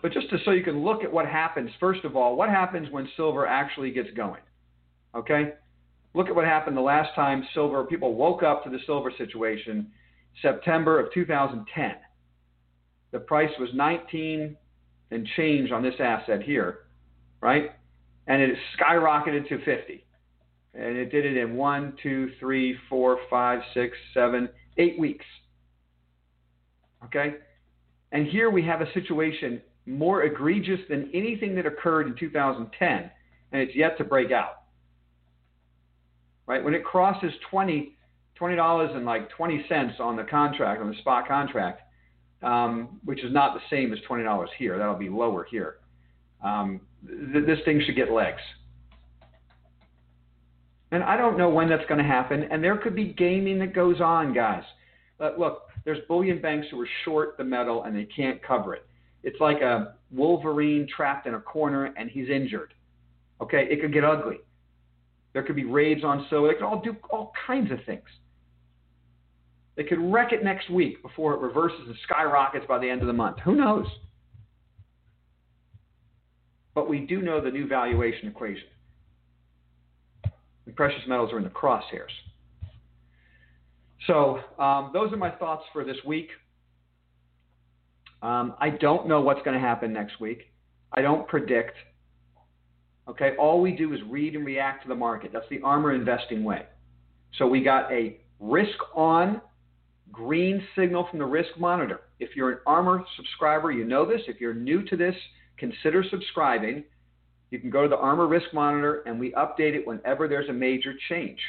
But 0.02 0.12
just 0.12 0.30
to, 0.30 0.38
so 0.44 0.52
you 0.52 0.62
can 0.62 0.84
look 0.84 1.02
at 1.02 1.12
what 1.12 1.26
happens, 1.26 1.70
first 1.80 2.04
of 2.04 2.16
all, 2.16 2.36
what 2.36 2.48
happens 2.48 2.88
when 2.90 3.08
silver 3.16 3.46
actually 3.46 3.90
gets 3.90 4.10
going? 4.16 4.40
Okay? 5.14 5.54
Look 6.14 6.28
at 6.28 6.34
what 6.34 6.44
happened 6.44 6.76
the 6.76 6.82
last 6.82 7.14
time 7.14 7.46
silver, 7.54 7.84
people 7.84 8.14
woke 8.14 8.42
up 8.42 8.64
to 8.64 8.70
the 8.70 8.78
silver 8.86 9.12
situation, 9.16 9.90
September 10.42 10.98
of 10.98 11.12
2010. 11.12 11.92
The 13.12 13.20
price 13.20 13.50
was 13.58 13.70
19 13.74 14.56
and 15.10 15.28
change 15.36 15.70
on 15.72 15.82
this 15.82 15.94
asset 15.98 16.42
here, 16.42 16.80
right? 17.40 17.70
And 18.26 18.40
it 18.42 18.56
skyrocketed 18.78 19.48
to 19.48 19.58
50 19.64 20.04
and 20.74 20.96
it 20.96 21.10
did 21.10 21.26
it 21.26 21.36
in 21.36 21.56
one, 21.56 21.94
two, 22.02 22.30
three, 22.38 22.76
four, 22.88 23.18
five, 23.28 23.60
six, 23.74 23.96
seven, 24.14 24.48
eight 24.78 24.98
weeks. 24.98 25.24
Okay? 27.04 27.34
And 28.12 28.26
here 28.26 28.50
we 28.50 28.64
have 28.64 28.80
a 28.80 28.92
situation 28.92 29.60
more 29.86 30.22
egregious 30.22 30.80
than 30.88 31.10
anything 31.12 31.54
that 31.56 31.66
occurred 31.66 32.06
in 32.06 32.14
2010, 32.16 33.10
and 33.52 33.62
it's 33.62 33.74
yet 33.74 33.98
to 33.98 34.04
break 34.04 34.30
out. 34.30 34.59
Right? 36.50 36.64
When 36.64 36.74
it 36.74 36.82
crosses 36.82 37.30
20, 37.48 37.94
$20 38.36 38.96
and 38.96 39.06
like 39.06 39.30
20 39.30 39.66
cents 39.68 39.94
on 40.00 40.16
the 40.16 40.24
contract, 40.24 40.82
on 40.82 40.90
the 40.90 40.96
spot 40.96 41.28
contract, 41.28 41.82
um, 42.42 42.98
which 43.04 43.22
is 43.22 43.32
not 43.32 43.54
the 43.54 43.60
same 43.70 43.92
as 43.92 44.00
$20 44.00 44.46
here, 44.58 44.76
that'll 44.76 44.96
be 44.96 45.08
lower 45.08 45.46
here. 45.48 45.76
Um, 46.42 46.80
th- 47.06 47.46
this 47.46 47.60
thing 47.64 47.80
should 47.86 47.94
get 47.94 48.10
legs. 48.10 48.40
And 50.90 51.04
I 51.04 51.16
don't 51.16 51.38
know 51.38 51.50
when 51.50 51.68
that's 51.68 51.86
going 51.88 51.98
to 51.98 52.04
happen. 52.04 52.42
And 52.50 52.64
there 52.64 52.76
could 52.76 52.96
be 52.96 53.12
gaming 53.12 53.60
that 53.60 53.72
goes 53.72 54.00
on, 54.00 54.34
guys. 54.34 54.64
But 55.18 55.38
look, 55.38 55.68
there's 55.84 55.98
bullion 56.08 56.40
banks 56.40 56.66
who 56.72 56.80
are 56.80 56.88
short 57.04 57.36
the 57.38 57.44
metal 57.44 57.84
and 57.84 57.94
they 57.94 58.06
can't 58.06 58.42
cover 58.42 58.74
it. 58.74 58.84
It's 59.22 59.38
like 59.38 59.60
a 59.60 59.94
Wolverine 60.10 60.88
trapped 60.88 61.28
in 61.28 61.34
a 61.34 61.40
corner 61.40 61.94
and 61.96 62.10
he's 62.10 62.28
injured. 62.28 62.74
Okay, 63.40 63.68
it 63.70 63.80
could 63.80 63.92
get 63.92 64.02
ugly. 64.02 64.38
There 65.32 65.42
could 65.42 65.56
be 65.56 65.64
raids 65.64 66.04
on 66.04 66.26
silver. 66.28 66.48
They 66.48 66.54
could 66.54 66.64
all 66.64 66.80
do 66.80 66.96
all 67.10 67.32
kinds 67.46 67.70
of 67.70 67.78
things. 67.86 68.08
They 69.76 69.84
could 69.84 70.00
wreck 70.00 70.32
it 70.32 70.42
next 70.44 70.68
week 70.68 71.02
before 71.02 71.34
it 71.34 71.40
reverses 71.40 71.80
and 71.86 71.96
skyrockets 72.04 72.66
by 72.68 72.78
the 72.78 72.88
end 72.88 73.00
of 73.00 73.06
the 73.06 73.12
month. 73.12 73.38
Who 73.44 73.54
knows? 73.54 73.86
But 76.74 76.88
we 76.88 77.00
do 77.00 77.22
know 77.22 77.40
the 77.40 77.50
new 77.50 77.66
valuation 77.66 78.28
equation. 78.28 78.68
The 80.66 80.72
precious 80.72 81.00
metals 81.08 81.32
are 81.32 81.38
in 81.38 81.44
the 81.44 81.50
crosshairs. 81.50 82.10
So 84.06 84.40
um, 84.58 84.90
those 84.92 85.12
are 85.12 85.16
my 85.16 85.30
thoughts 85.30 85.64
for 85.72 85.84
this 85.84 85.96
week. 86.06 86.28
Um, 88.22 88.54
I 88.60 88.70
don't 88.70 89.08
know 89.08 89.20
what's 89.20 89.42
going 89.42 89.54
to 89.54 89.60
happen 89.60 89.92
next 89.92 90.20
week. 90.20 90.52
I 90.92 91.02
don't 91.02 91.26
predict. 91.26 91.76
Okay, 93.10 93.34
all 93.40 93.60
we 93.60 93.72
do 93.72 93.92
is 93.92 93.98
read 94.08 94.36
and 94.36 94.46
react 94.46 94.84
to 94.84 94.88
the 94.88 94.94
market. 94.94 95.32
That's 95.32 95.48
the 95.50 95.60
armor 95.62 95.92
investing 95.92 96.44
way. 96.44 96.66
So 97.38 97.46
we 97.46 97.60
got 97.60 97.90
a 97.90 98.20
risk 98.38 98.78
on 98.94 99.40
green 100.12 100.62
signal 100.76 101.08
from 101.10 101.18
the 101.18 101.26
risk 101.26 101.50
monitor. 101.58 102.02
If 102.20 102.36
you're 102.36 102.52
an 102.52 102.58
armor 102.66 103.02
subscriber, 103.16 103.72
you 103.72 103.84
know 103.84 104.06
this. 104.06 104.20
If 104.28 104.40
you're 104.40 104.54
new 104.54 104.84
to 104.84 104.96
this, 104.96 105.14
consider 105.58 106.04
subscribing. 106.08 106.84
You 107.50 107.58
can 107.58 107.68
go 107.70 107.82
to 107.82 107.88
the 107.88 107.96
armor 107.96 108.28
risk 108.28 108.46
monitor 108.54 109.02
and 109.06 109.18
we 109.18 109.32
update 109.32 109.74
it 109.74 109.84
whenever 109.84 110.28
there's 110.28 110.48
a 110.48 110.52
major 110.52 110.94
change. 111.08 111.40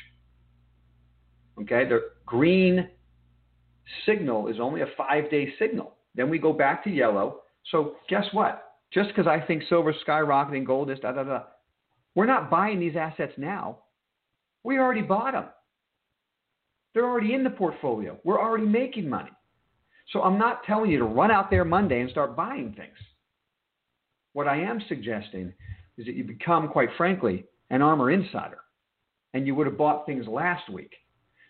Okay, 1.61 1.87
the 1.87 2.09
green 2.25 2.89
signal 4.07 4.47
is 4.47 4.55
only 4.59 4.81
a 4.81 4.87
five 4.97 5.29
day 5.29 5.53
signal. 5.59 5.93
Then 6.15 6.27
we 6.27 6.39
go 6.39 6.53
back 6.53 6.83
to 6.85 6.89
yellow. 6.89 7.41
So 7.69 7.97
guess 8.09 8.25
what? 8.31 8.70
Just 8.93 9.09
because 9.09 9.27
I 9.27 9.39
think 9.39 9.63
silver's 9.69 9.95
skyrocketing, 10.05 10.65
gold 10.65 10.91
is 10.91 10.99
da 10.99 11.11
da 11.13 11.23
da, 11.23 11.43
we're 12.15 12.25
not 12.25 12.49
buying 12.49 12.79
these 12.79 12.95
assets 12.95 13.33
now. 13.37 13.79
We 14.63 14.77
already 14.77 15.01
bought 15.01 15.33
them. 15.33 15.45
They're 16.93 17.09
already 17.09 17.33
in 17.33 17.43
the 17.43 17.49
portfolio. 17.49 18.19
We're 18.23 18.41
already 18.41 18.65
making 18.65 19.09
money. 19.09 19.31
So 20.11 20.21
I'm 20.21 20.37
not 20.37 20.63
telling 20.65 20.91
you 20.91 20.99
to 20.99 21.05
run 21.05 21.31
out 21.31 21.49
there 21.49 21.63
Monday 21.63 22.01
and 22.01 22.09
start 22.09 22.35
buying 22.35 22.73
things. 22.73 22.97
What 24.33 24.47
I 24.47 24.57
am 24.57 24.81
suggesting 24.89 25.53
is 25.97 26.05
that 26.05 26.15
you 26.15 26.23
become, 26.23 26.67
quite 26.67 26.89
frankly, 26.97 27.45
an 27.69 27.81
armor 27.81 28.11
insider. 28.11 28.59
And 29.33 29.47
you 29.47 29.55
would 29.55 29.67
have 29.67 29.77
bought 29.77 30.05
things 30.05 30.27
last 30.27 30.69
week. 30.69 30.91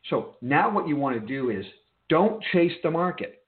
So 0.09 0.35
now 0.41 0.71
what 0.71 0.87
you 0.87 0.95
want 0.95 1.19
to 1.19 1.25
do 1.25 1.49
is 1.49 1.65
don't 2.09 2.43
chase 2.51 2.73
the 2.83 2.91
market. 2.91 3.39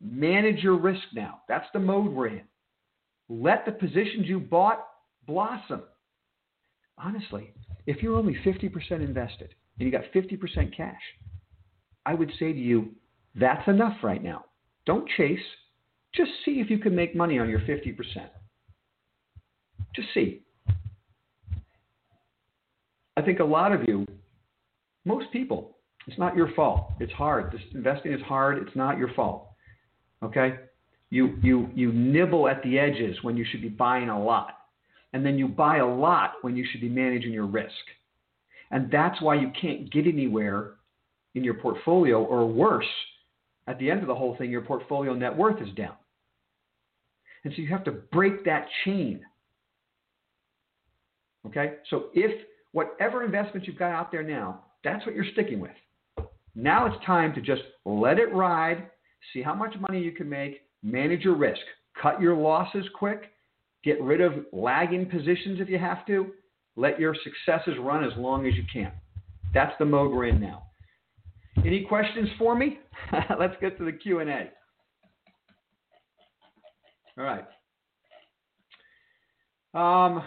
Manage 0.00 0.62
your 0.62 0.78
risk 0.78 1.02
now. 1.14 1.42
That's 1.48 1.66
the 1.74 1.78
mode 1.78 2.12
we're 2.12 2.28
in. 2.28 2.42
Let 3.30 3.64
the 3.64 3.70
positions 3.70 4.26
you 4.26 4.40
bought 4.40 4.84
blossom. 5.28 5.82
Honestly, 6.98 7.54
if 7.86 8.02
you're 8.02 8.18
only 8.18 8.36
50% 8.44 8.90
invested 8.90 9.54
and 9.78 9.86
you 9.86 9.92
got 9.92 10.10
50% 10.12 10.76
cash, 10.76 11.00
I 12.04 12.14
would 12.14 12.30
say 12.40 12.52
to 12.52 12.58
you, 12.58 12.88
that's 13.36 13.66
enough 13.68 13.96
right 14.02 14.22
now. 14.22 14.46
Don't 14.84 15.08
chase. 15.16 15.38
Just 16.12 16.32
see 16.44 16.60
if 16.60 16.68
you 16.68 16.78
can 16.78 16.94
make 16.94 17.14
money 17.14 17.38
on 17.38 17.48
your 17.48 17.60
50%. 17.60 17.96
Just 19.94 20.08
see. 20.12 20.42
I 23.16 23.22
think 23.22 23.38
a 23.38 23.44
lot 23.44 23.70
of 23.70 23.82
you, 23.86 24.06
most 25.04 25.30
people, 25.32 25.76
it's 26.08 26.18
not 26.18 26.36
your 26.36 26.52
fault. 26.54 26.92
It's 26.98 27.12
hard. 27.12 27.52
This 27.52 27.60
investing 27.74 28.12
is 28.12 28.22
hard. 28.22 28.58
It's 28.58 28.74
not 28.74 28.98
your 28.98 29.12
fault. 29.14 29.50
Okay? 30.24 30.56
You, 31.10 31.36
you, 31.42 31.68
you 31.74 31.92
nibble 31.92 32.48
at 32.48 32.62
the 32.62 32.78
edges 32.78 33.16
when 33.22 33.36
you 33.36 33.44
should 33.44 33.62
be 33.62 33.68
buying 33.68 34.08
a 34.08 34.22
lot. 34.22 34.58
And 35.12 35.26
then 35.26 35.36
you 35.38 35.48
buy 35.48 35.78
a 35.78 35.86
lot 35.86 36.34
when 36.42 36.56
you 36.56 36.64
should 36.70 36.80
be 36.80 36.88
managing 36.88 37.32
your 37.32 37.46
risk. 37.46 37.72
And 38.70 38.90
that's 38.90 39.20
why 39.20 39.34
you 39.34 39.50
can't 39.60 39.90
get 39.92 40.06
anywhere 40.06 40.74
in 41.34 41.44
your 41.44 41.54
portfolio, 41.54 42.22
or 42.22 42.46
worse, 42.46 42.86
at 43.66 43.78
the 43.78 43.90
end 43.90 44.00
of 44.00 44.08
the 44.08 44.14
whole 44.14 44.36
thing, 44.36 44.50
your 44.50 44.62
portfolio 44.62 45.14
net 45.14 45.36
worth 45.36 45.60
is 45.62 45.72
down. 45.74 45.94
And 47.44 47.52
so 47.54 47.62
you 47.62 47.68
have 47.68 47.84
to 47.84 47.92
break 47.92 48.44
that 48.44 48.66
chain. 48.84 49.20
Okay? 51.46 51.74
So 51.88 52.06
if 52.14 52.46
whatever 52.72 53.24
investments 53.24 53.66
you've 53.66 53.78
got 53.78 53.92
out 53.92 54.10
there 54.10 54.22
now, 54.22 54.64
that's 54.82 55.04
what 55.06 55.14
you're 55.14 55.24
sticking 55.32 55.60
with. 55.60 55.70
Now 56.54 56.86
it's 56.86 57.04
time 57.04 57.32
to 57.34 57.40
just 57.40 57.62
let 57.84 58.18
it 58.18 58.34
ride, 58.34 58.90
see 59.32 59.42
how 59.42 59.54
much 59.54 59.74
money 59.78 60.00
you 60.00 60.12
can 60.12 60.28
make, 60.28 60.62
manage 60.82 61.22
your 61.22 61.36
risk, 61.36 61.60
cut 62.00 62.20
your 62.20 62.36
losses 62.36 62.84
quick, 62.94 63.32
get 63.84 64.00
rid 64.02 64.20
of 64.20 64.32
lagging 64.52 65.06
positions 65.06 65.60
if 65.60 65.68
you 65.68 65.78
have 65.78 66.06
to, 66.06 66.32
let 66.76 67.00
your 67.00 67.14
successes 67.14 67.74
run 67.80 68.04
as 68.04 68.12
long 68.16 68.46
as 68.46 68.54
you 68.54 68.64
can. 68.72 68.92
That's 69.52 69.74
the 69.78 69.84
mode 69.84 70.12
we're 70.12 70.26
in 70.26 70.40
now. 70.40 70.64
Any 71.64 71.84
questions 71.84 72.28
for 72.38 72.54
me? 72.54 72.78
Let's 73.38 73.54
get 73.60 73.76
to 73.78 73.84
the 73.84 73.92
Q&A. 73.92 74.50
All 77.18 77.24
right. 77.24 77.44
Um, 79.74 80.22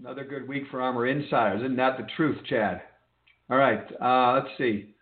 Another 0.00 0.24
good 0.24 0.48
week 0.48 0.64
for 0.70 0.82
Armor 0.82 1.06
Insiders. 1.06 1.60
Isn't 1.60 1.76
that 1.76 1.96
the 1.96 2.06
truth, 2.16 2.36
Chad? 2.48 2.82
All 3.48 3.56
right, 3.56 3.84
uh, 4.02 4.32
let's 4.32 4.58
see. 4.58 4.93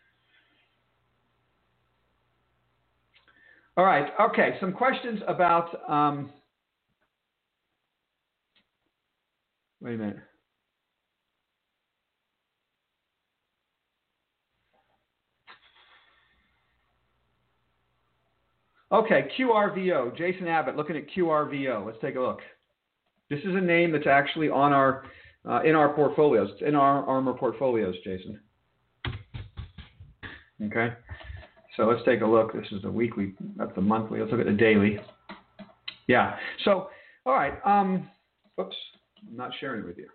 All 3.77 3.85
right, 3.85 4.09
okay, 4.21 4.57
some 4.61 4.73
questions 4.73 5.21
about. 5.27 5.89
Um, 5.89 6.31
wait 9.81 9.95
a 9.95 9.99
minute. 9.99 10.17
Okay, 18.93 19.27
QRVO. 19.39 20.15
Jason 20.19 20.47
Abbott 20.47 20.77
looking 20.77 20.97
at 20.97 21.05
QRVO. 21.17 21.87
Let's 21.87 21.97
take 22.03 22.17
a 22.17 22.21
look. 22.21 22.41
This 23.31 23.41
is 23.41 23.55
a 23.55 23.61
name 23.61 23.91
that's 23.91 24.07
actually 24.07 24.51
on 24.51 24.75
our 24.75 25.05
uh, 25.49 25.63
in 25.63 25.75
our 25.75 25.95
portfolios. 25.95 26.51
It's 26.53 26.63
in 26.63 26.75
our 26.75 27.03
armor 27.07 27.33
portfolios, 27.33 27.95
Jason. 28.05 28.39
Okay. 30.63 30.93
So 31.77 31.85
let's 31.85 32.05
take 32.05 32.21
a 32.21 32.27
look. 32.27 32.53
This 32.53 32.67
is 32.73 32.83
the 32.83 32.91
weekly. 32.91 33.35
That's 33.57 33.75
the 33.75 33.81
monthly. 33.81 34.21
Let's 34.21 34.31
look 34.31 34.41
at 34.41 34.47
the 34.47 34.53
daily. 34.53 34.99
Yeah. 36.07 36.37
So 36.65 36.89
all 37.25 37.35
right. 37.35 37.55
Um, 37.65 38.09
whoops. 38.57 38.77
I'm 39.29 39.37
not 39.37 39.53
sharing 39.61 39.85
with 39.85 39.97
you. 39.99 40.09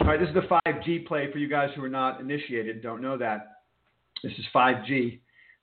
All 0.00 0.06
right, 0.06 0.18
this 0.18 0.30
is 0.30 0.34
the 0.34 0.60
5G 0.66 1.06
play 1.06 1.30
for 1.30 1.36
you 1.36 1.46
guys 1.46 1.68
who 1.76 1.84
are 1.84 1.88
not 1.88 2.20
initiated, 2.20 2.82
don't 2.82 3.02
know 3.02 3.18
that. 3.18 3.48
This 4.22 4.32
is 4.38 4.46
5G 4.54 5.20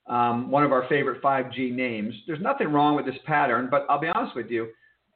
um, 0.08 0.50
one 0.50 0.64
of 0.64 0.72
our 0.72 0.88
favorite 0.88 1.22
5G 1.22 1.72
names. 1.72 2.14
There's 2.26 2.40
nothing 2.40 2.72
wrong 2.72 2.96
with 2.96 3.04
this 3.04 3.16
pattern, 3.26 3.68
but 3.70 3.86
I'll 3.88 4.00
be 4.00 4.08
honest 4.08 4.34
with 4.34 4.50
you, 4.50 4.68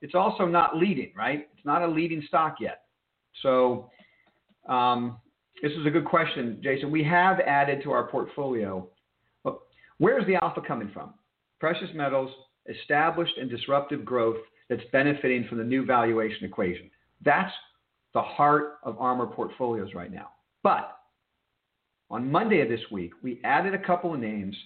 it's 0.02 0.14
also 0.14 0.46
not 0.46 0.76
leading, 0.76 1.12
right? 1.16 1.48
It's 1.56 1.64
not 1.64 1.82
a 1.82 1.86
leading 1.86 2.22
stock 2.28 2.56
yet. 2.60 2.82
So 3.42 3.90
um, 4.68 5.18
this 5.62 5.72
is 5.72 5.86
a 5.86 5.90
good 5.90 6.04
question, 6.04 6.58
Jason. 6.62 6.90
We 6.90 7.04
have 7.04 7.40
added 7.40 7.82
to 7.84 7.92
our 7.92 8.08
portfolio. 8.08 8.88
Where's 9.98 10.26
the 10.26 10.36
alpha 10.42 10.60
coming 10.60 10.90
from? 10.92 11.14
Precious 11.60 11.88
metals, 11.94 12.30
established 12.68 13.36
and 13.38 13.48
disruptive 13.48 14.04
growth 14.04 14.38
that's 14.68 14.82
benefiting 14.90 15.46
from 15.48 15.58
the 15.58 15.64
new 15.64 15.84
valuation 15.84 16.44
equation. 16.44 16.90
That's 17.24 17.52
the 18.14 18.22
heart 18.22 18.78
of 18.82 18.98
Armor 18.98 19.26
portfolios 19.26 19.94
right 19.94 20.12
now. 20.12 20.30
But 20.62 20.98
on 22.10 22.30
Monday 22.30 22.60
of 22.60 22.68
this 22.68 22.80
week, 22.90 23.12
we 23.22 23.40
added 23.44 23.74
a 23.74 23.78
couple 23.78 24.12
of 24.12 24.20
names 24.20 24.56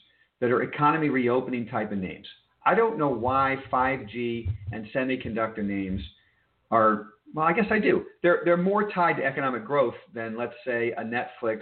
that 0.40 0.50
are 0.50 0.62
economy 0.62 1.08
reopening 1.08 1.66
type 1.66 1.92
of 1.92 1.98
names. 1.98 2.26
I 2.64 2.74
don't 2.74 2.98
know 2.98 3.08
why 3.08 3.56
5G 3.72 4.48
and 4.72 4.86
semiconductor 4.94 5.64
names 5.64 6.02
are, 6.70 7.08
well, 7.34 7.46
I 7.46 7.52
guess 7.52 7.66
I 7.70 7.78
do. 7.78 8.04
They're, 8.22 8.42
they're 8.44 8.56
more 8.56 8.90
tied 8.90 9.16
to 9.18 9.24
economic 9.24 9.64
growth 9.64 9.94
than, 10.14 10.36
let's 10.36 10.54
say, 10.64 10.92
a 10.92 11.02
Netflix 11.02 11.60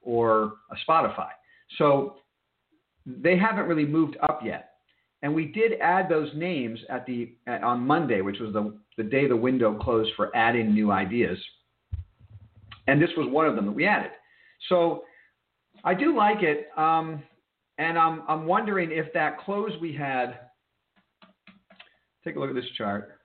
or 0.00 0.54
a 0.70 0.76
Spotify. 0.88 1.30
So 1.78 2.16
they 3.06 3.36
haven't 3.36 3.66
really 3.66 3.86
moved 3.86 4.16
up 4.22 4.40
yet. 4.44 4.70
And 5.22 5.34
we 5.34 5.46
did 5.46 5.72
add 5.80 6.08
those 6.08 6.28
names 6.34 6.78
at 6.90 7.06
the 7.06 7.34
at, 7.46 7.62
on 7.62 7.80
Monday, 7.80 8.20
which 8.20 8.38
was 8.38 8.52
the, 8.52 8.78
the 8.96 9.02
day 9.02 9.26
the 9.26 9.36
window 9.36 9.76
closed 9.78 10.12
for 10.14 10.34
adding 10.36 10.72
new 10.74 10.92
ideas. 10.92 11.38
And 12.86 13.00
this 13.00 13.10
was 13.16 13.26
one 13.30 13.46
of 13.46 13.56
them 13.56 13.66
that 13.66 13.72
we 13.72 13.86
added. 13.86 14.12
So 14.68 15.04
I 15.84 15.94
do 15.94 16.16
like 16.16 16.42
it. 16.42 16.68
Um, 16.76 17.22
and 17.78 17.98
I'm 17.98 18.22
I'm 18.28 18.46
wondering 18.46 18.90
if 18.92 19.12
that 19.14 19.38
close 19.40 19.72
we 19.80 19.92
had. 19.94 20.40
Take 22.24 22.36
a 22.36 22.40
look 22.40 22.50
at 22.50 22.56
this 22.56 22.64
chart. 22.76 23.15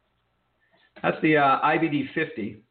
That's 1.04 1.18
the 1.22 1.38
uh, 1.38 1.62
IBD 1.62 2.14
50. 2.14 2.64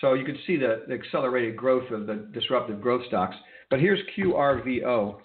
So 0.00 0.14
you 0.14 0.24
can 0.24 0.36
see 0.46 0.56
the, 0.56 0.82
the 0.88 0.94
accelerated 0.94 1.56
growth 1.56 1.90
of 1.90 2.06
the 2.06 2.28
disruptive 2.32 2.80
growth 2.80 3.02
stocks. 3.06 3.36
But 3.70 3.80
here's 3.80 4.00
QRVO. 4.16 5.18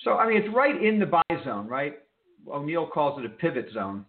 So 0.00 0.12
I 0.12 0.28
mean, 0.28 0.42
it's 0.42 0.54
right 0.54 0.82
in 0.82 0.98
the 0.98 1.06
buy 1.06 1.22
zone, 1.44 1.66
right? 1.66 1.96
O'Neill 2.48 2.86
calls 2.86 3.18
it 3.18 3.26
a 3.26 3.28
pivot 3.28 3.68
zone, 3.74 4.04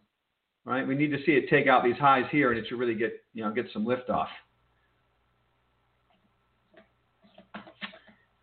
right? 0.63 0.87
We 0.87 0.95
need 0.95 1.11
to 1.11 1.17
see 1.25 1.33
it 1.33 1.49
take 1.49 1.67
out 1.67 1.83
these 1.83 1.97
highs 1.97 2.25
here, 2.31 2.51
and 2.51 2.59
it 2.59 2.65
should 2.69 2.79
really 2.79 2.95
get 2.95 3.23
you 3.33 3.43
know 3.43 3.51
get 3.51 3.65
some 3.73 3.85
lift 3.85 4.09
off. 4.09 4.29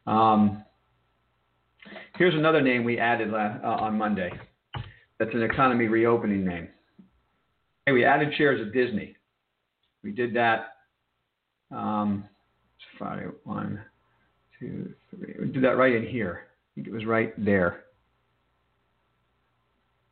Um, 0.07 0.65
here's 2.19 2.35
another 2.35 2.61
name 2.61 2.85
we 2.85 2.99
added 2.99 3.33
uh, 3.33 3.59
on 3.65 3.97
Monday. 3.97 4.31
That's 5.19 5.35
an 5.35 5.43
economy 5.43 5.87
reopening 5.87 6.45
name. 6.45 6.69
Hey, 7.87 7.93
we 7.93 8.05
added 8.05 8.33
shares 8.37 8.61
of 8.61 8.73
Disney. 8.73 9.17
We 10.03 10.13
did 10.13 10.35
that. 10.35 10.75
Um, 11.71 12.25
Friday, 12.99 13.27
one, 13.45 13.81
two, 14.59 14.93
three. 15.11 15.35
We 15.41 15.47
did 15.49 15.65
that 15.65 15.77
right 15.77 15.95
in 15.95 16.07
here. 16.07 16.43
I 16.45 16.75
think 16.75 16.87
it 16.87 16.93
was 16.93 17.05
right 17.05 17.33
there. 17.43 17.85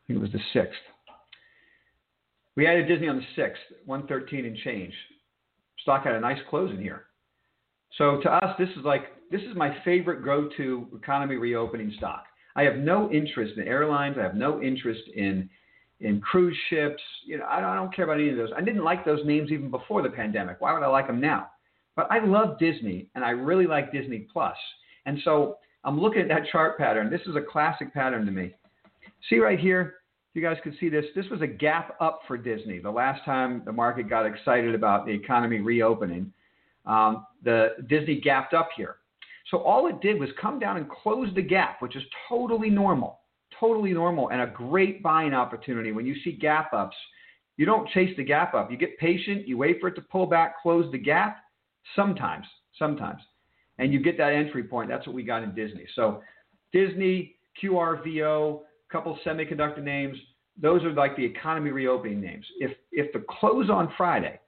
I 0.05 0.07
think 0.07 0.19
it 0.19 0.23
was 0.23 0.33
the 0.33 0.41
sixth. 0.53 0.81
We 2.57 2.67
added 2.67 2.89
Disney 2.89 3.09
on 3.09 3.17
the 3.17 3.27
sixth, 3.35 3.63
113 3.87 4.45
and 4.45 4.57
change. 4.59 4.93
Stock 5.81 6.05
had 6.05 6.15
a 6.15 6.21
nice 6.21 6.39
close 6.49 6.71
in 6.71 6.81
here. 6.81 7.05
So 7.99 8.21
to 8.23 8.31
us, 8.31 8.57
this 8.59 8.69
is 8.71 8.85
like 8.85 9.05
this 9.35 9.43
is 9.43 9.57
my 9.57 9.77
favorite 9.85 10.25
go-to 10.25 10.87
economy 10.97 11.35
reopening 11.35 11.93
stock. 11.99 12.27
I 12.55 12.63
have 12.63 12.77
no 12.77 13.11
interest 13.11 13.55
in 13.57 13.67
airlines. 13.67 14.15
I 14.17 14.23
have 14.23 14.37
no 14.37 14.63
interest 14.63 15.03
in 15.13 15.51
in 15.99 16.21
cruise 16.21 16.57
ships. 16.71 17.03
You 17.27 17.39
know, 17.39 17.47
I 17.51 17.61
don't, 17.61 17.71
I 17.71 17.75
don't 17.75 17.93
care 17.93 18.05
about 18.05 18.21
any 18.21 18.31
of 18.31 18.37
those. 18.37 18.51
I 18.57 18.61
didn't 18.61 18.85
like 18.85 19.05
those 19.05 19.25
names 19.25 19.51
even 19.51 19.73
before 19.73 20.03
the 20.03 20.09
pandemic. 20.09 20.61
Why 20.61 20.73
would 20.73 20.85
I 20.85 20.87
like 20.87 21.09
them 21.09 21.21
now? 21.21 21.49
But 21.97 22.07
I 22.13 22.25
love 22.25 22.61
Disney, 22.61 23.09
and 23.17 23.25
I 23.25 23.31
really 23.31 23.67
like 23.67 23.93
Disney 23.93 24.27
Plus. 24.33 24.57
And 25.07 25.19
so 25.25 25.59
I'm 25.83 26.01
looking 26.01 26.23
at 26.23 26.29
that 26.29 26.47
chart 26.53 26.79
pattern. 26.79 27.11
This 27.11 27.23
is 27.27 27.35
a 27.35 27.41
classic 27.43 27.93
pattern 27.93 28.27
to 28.27 28.33
me. 28.33 28.55
See 29.29 29.39
right 29.39 29.59
here, 29.59 29.95
you 30.35 30.43
guys 30.43 30.59
can 30.63 30.77
see 30.79 30.89
this. 30.89 31.07
This 31.17 31.27
was 31.29 31.43
a 31.43 31.47
gap 31.49 31.97
up 32.01 32.21
for 32.29 32.37
Disney. 32.37 32.79
The 32.79 32.91
last 32.91 33.25
time 33.25 33.63
the 33.65 33.73
market 33.73 34.09
got 34.09 34.27
excited 34.27 34.77
about 34.77 35.07
the 35.07 35.13
economy 35.13 35.59
reopening, 35.59 36.33
um, 36.87 37.27
the 37.43 37.71
Disney 37.89 38.21
gapped 38.21 38.55
up 38.55 38.69
here. 38.77 38.97
So 39.51 39.59
all 39.59 39.87
it 39.89 40.01
did 40.01 40.19
was 40.19 40.31
come 40.41 40.59
down 40.59 40.77
and 40.77 40.89
close 40.89 41.29
the 41.35 41.43
gap, 41.43 41.83
which 41.83 41.97
is 41.97 42.03
totally 42.29 42.71
normal, 42.71 43.21
totally 43.59 43.93
normal, 43.93 44.31
and 44.31 44.41
a 44.41 44.47
great 44.47 45.03
buying 45.03 45.35
opportunity. 45.35 45.93
When 45.93 46.07
you 46.07 46.17
see 46.25 46.33
gap 46.33 46.73
ups, 46.73 46.97
you 47.57 47.67
don't 47.67 47.89
chase 47.91 48.15
the 48.17 48.25
gap 48.25 48.55
up. 48.55 48.71
You 48.71 48.77
get 48.77 48.99
patient, 48.99 49.47
you 49.47 49.59
wait 49.59 49.81
for 49.81 49.89
it 49.89 49.95
to 49.97 50.01
pull 50.01 50.27
back, 50.27 50.61
close 50.63 50.91
the 50.91 50.99
gap. 50.99 51.39
Sometimes, 51.95 52.47
sometimes, 52.79 53.21
and 53.79 53.93
you 53.93 54.01
get 54.01 54.17
that 54.17 54.33
entry 54.33 54.65
point. 54.65 54.89
That's 54.89 55.07
what 55.07 55.15
we 55.15 55.23
got 55.23 55.43
in 55.43 55.55
Disney. 55.55 55.87
So 55.95 56.23
Disney, 56.73 57.37
QRVO, 57.63 58.61
couple 58.91 59.19
semiconductor 59.27 59.83
names. 59.83 60.17
Those 60.61 60.83
are 60.85 60.93
like 60.93 61.17
the 61.17 61.25
economy 61.25 61.71
reopening 61.71 62.21
names. 62.21 62.47
If 62.59 62.73
if 62.93 63.13
the 63.13 63.25
close 63.29 63.69
on 63.69 63.93
Friday, 63.97 64.41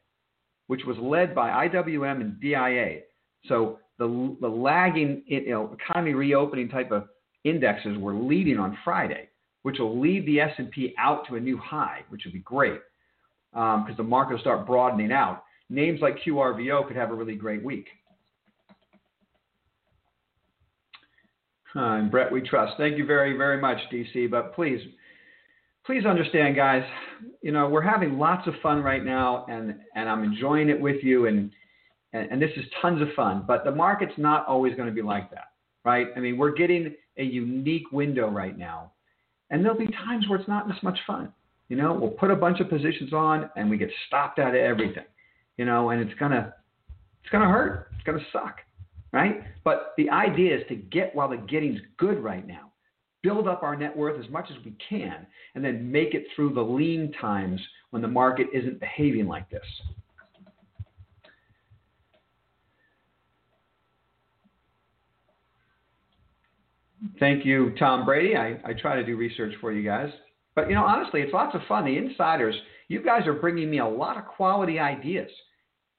which 0.68 0.82
was 0.86 0.96
led 0.98 1.34
by 1.34 1.68
IWM 1.68 2.20
and 2.20 2.40
DIA, 2.40 3.00
so 3.46 3.80
the, 3.98 4.36
the 4.40 4.48
lagging 4.48 5.22
you 5.26 5.50
know, 5.50 5.76
economy 5.80 6.14
reopening 6.14 6.68
type 6.68 6.90
of 6.92 7.08
indexes 7.44 7.96
were 7.98 8.14
leading 8.14 8.58
on 8.58 8.76
Friday, 8.84 9.28
which 9.62 9.78
will 9.78 9.98
lead 9.98 10.26
the 10.26 10.40
S&P 10.40 10.94
out 10.98 11.26
to 11.28 11.36
a 11.36 11.40
new 11.40 11.56
high, 11.56 12.00
which 12.10 12.22
would 12.24 12.34
be 12.34 12.40
great 12.40 12.80
because 13.52 13.88
um, 13.88 13.94
the 13.96 14.02
market 14.02 14.34
will 14.34 14.40
start 14.40 14.66
broadening 14.66 15.12
out. 15.12 15.44
Names 15.70 16.00
like 16.00 16.18
QRVO 16.26 16.86
could 16.86 16.96
have 16.96 17.10
a 17.10 17.14
really 17.14 17.36
great 17.36 17.64
week. 17.64 17.86
Uh, 21.74 21.96
and 21.96 22.10
Brett, 22.10 22.30
we 22.30 22.40
trust. 22.40 22.74
Thank 22.78 22.96
you 22.96 23.04
very, 23.04 23.36
very 23.36 23.60
much, 23.60 23.78
DC. 23.92 24.30
But 24.30 24.54
please, 24.54 24.80
please 25.84 26.06
understand, 26.06 26.56
guys. 26.56 26.82
You 27.42 27.52
know 27.52 27.68
we're 27.68 27.82
having 27.82 28.18
lots 28.18 28.46
of 28.46 28.54
fun 28.62 28.82
right 28.82 29.04
now, 29.04 29.44
and 29.48 29.74
and 29.94 30.08
I'm 30.08 30.24
enjoying 30.24 30.70
it 30.70 30.80
with 30.80 31.02
you. 31.02 31.26
And 31.26 31.50
and, 32.16 32.32
and 32.32 32.42
this 32.42 32.50
is 32.56 32.64
tons 32.80 33.02
of 33.02 33.08
fun. 33.14 33.44
But 33.46 33.64
the 33.64 33.70
market's 33.74 34.14
not 34.16 34.46
always 34.46 34.74
going 34.74 34.88
to 34.88 34.94
be 34.94 35.02
like 35.02 35.30
that, 35.30 35.52
right? 35.84 36.08
I 36.16 36.20
mean, 36.20 36.36
we're 36.36 36.54
getting 36.54 36.94
a 37.18 37.22
unique 37.22 37.90
window 37.92 38.28
right 38.28 38.56
now, 38.56 38.92
and 39.50 39.64
there'll 39.64 39.78
be 39.78 39.88
times 39.88 40.28
where 40.28 40.38
it's 40.38 40.48
not 40.48 40.70
as 40.70 40.82
much 40.82 40.98
fun. 41.06 41.32
You 41.68 41.76
know, 41.76 41.94
we'll 41.94 42.10
put 42.10 42.30
a 42.30 42.36
bunch 42.36 42.60
of 42.60 42.68
positions 42.68 43.12
on, 43.12 43.50
and 43.56 43.68
we 43.68 43.76
get 43.76 43.90
stopped 44.06 44.38
out 44.38 44.50
of 44.54 44.60
everything. 44.60 45.04
You 45.56 45.64
know, 45.64 45.90
and 45.90 46.00
it's 46.00 46.18
gonna 46.18 46.54
it's 47.22 47.30
gonna 47.30 47.48
hurt. 47.48 47.88
It's 47.94 48.04
gonna 48.04 48.24
suck, 48.32 48.58
right? 49.12 49.42
But 49.64 49.94
the 49.96 50.10
idea 50.10 50.56
is 50.56 50.62
to 50.68 50.76
get 50.76 51.14
while 51.14 51.28
the 51.28 51.38
getting's 51.38 51.80
good 51.98 52.22
right 52.22 52.46
now 52.46 52.72
build 53.26 53.48
up 53.48 53.64
our 53.64 53.74
net 53.74 53.96
worth 53.96 54.22
as 54.22 54.30
much 54.30 54.46
as 54.50 54.64
we 54.64 54.72
can, 54.88 55.26
and 55.56 55.64
then 55.64 55.90
make 55.90 56.14
it 56.14 56.26
through 56.34 56.54
the 56.54 56.60
lean 56.60 57.12
times 57.20 57.60
when 57.90 58.00
the 58.00 58.06
market 58.06 58.46
isn't 58.52 58.78
behaving 58.78 59.26
like 59.26 59.50
this. 59.50 59.64
Thank 67.20 67.44
you, 67.44 67.74
Tom 67.78 68.04
Brady. 68.04 68.36
I, 68.36 68.58
I 68.64 68.72
try 68.72 68.96
to 68.96 69.04
do 69.04 69.16
research 69.16 69.54
for 69.60 69.72
you 69.72 69.82
guys. 69.82 70.10
But, 70.54 70.68
you 70.68 70.74
know, 70.74 70.84
honestly, 70.84 71.20
it's 71.20 71.32
lots 71.32 71.54
of 71.54 71.60
fun. 71.68 71.84
The 71.84 71.96
insiders, 71.96 72.54
you 72.88 73.02
guys 73.02 73.26
are 73.26 73.34
bringing 73.34 73.70
me 73.70 73.78
a 73.78 73.86
lot 73.86 74.16
of 74.16 74.24
quality 74.24 74.78
ideas. 74.78 75.30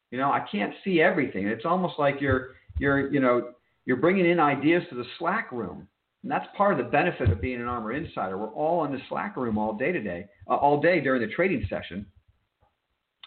You 0.09 0.17
know, 0.17 0.31
I 0.31 0.43
can't 0.51 0.73
see 0.83 1.01
everything. 1.01 1.47
It's 1.47 1.65
almost 1.65 1.95
like 1.99 2.19
you're, 2.19 2.55
you're, 2.79 3.11
you 3.11 3.19
know, 3.19 3.51
you're 3.85 3.97
bringing 3.97 4.25
in 4.25 4.39
ideas 4.39 4.83
to 4.89 4.95
the 4.95 5.05
Slack 5.19 5.51
room. 5.51 5.87
And 6.23 6.31
that's 6.31 6.47
part 6.57 6.71
of 6.71 6.83
the 6.83 6.91
benefit 6.91 7.29
of 7.29 7.39
being 7.39 7.61
an 7.61 7.67
Armor 7.67 7.93
insider. 7.93 8.37
We're 8.37 8.47
all 8.47 8.83
in 8.85 8.91
the 8.91 8.99
Slack 9.09 9.37
room 9.37 9.57
all 9.57 9.73
day 9.73 9.91
today, 9.91 10.25
uh, 10.49 10.55
all 10.55 10.81
day 10.81 10.99
during 10.99 11.21
the 11.21 11.33
trading 11.33 11.65
session. 11.69 12.05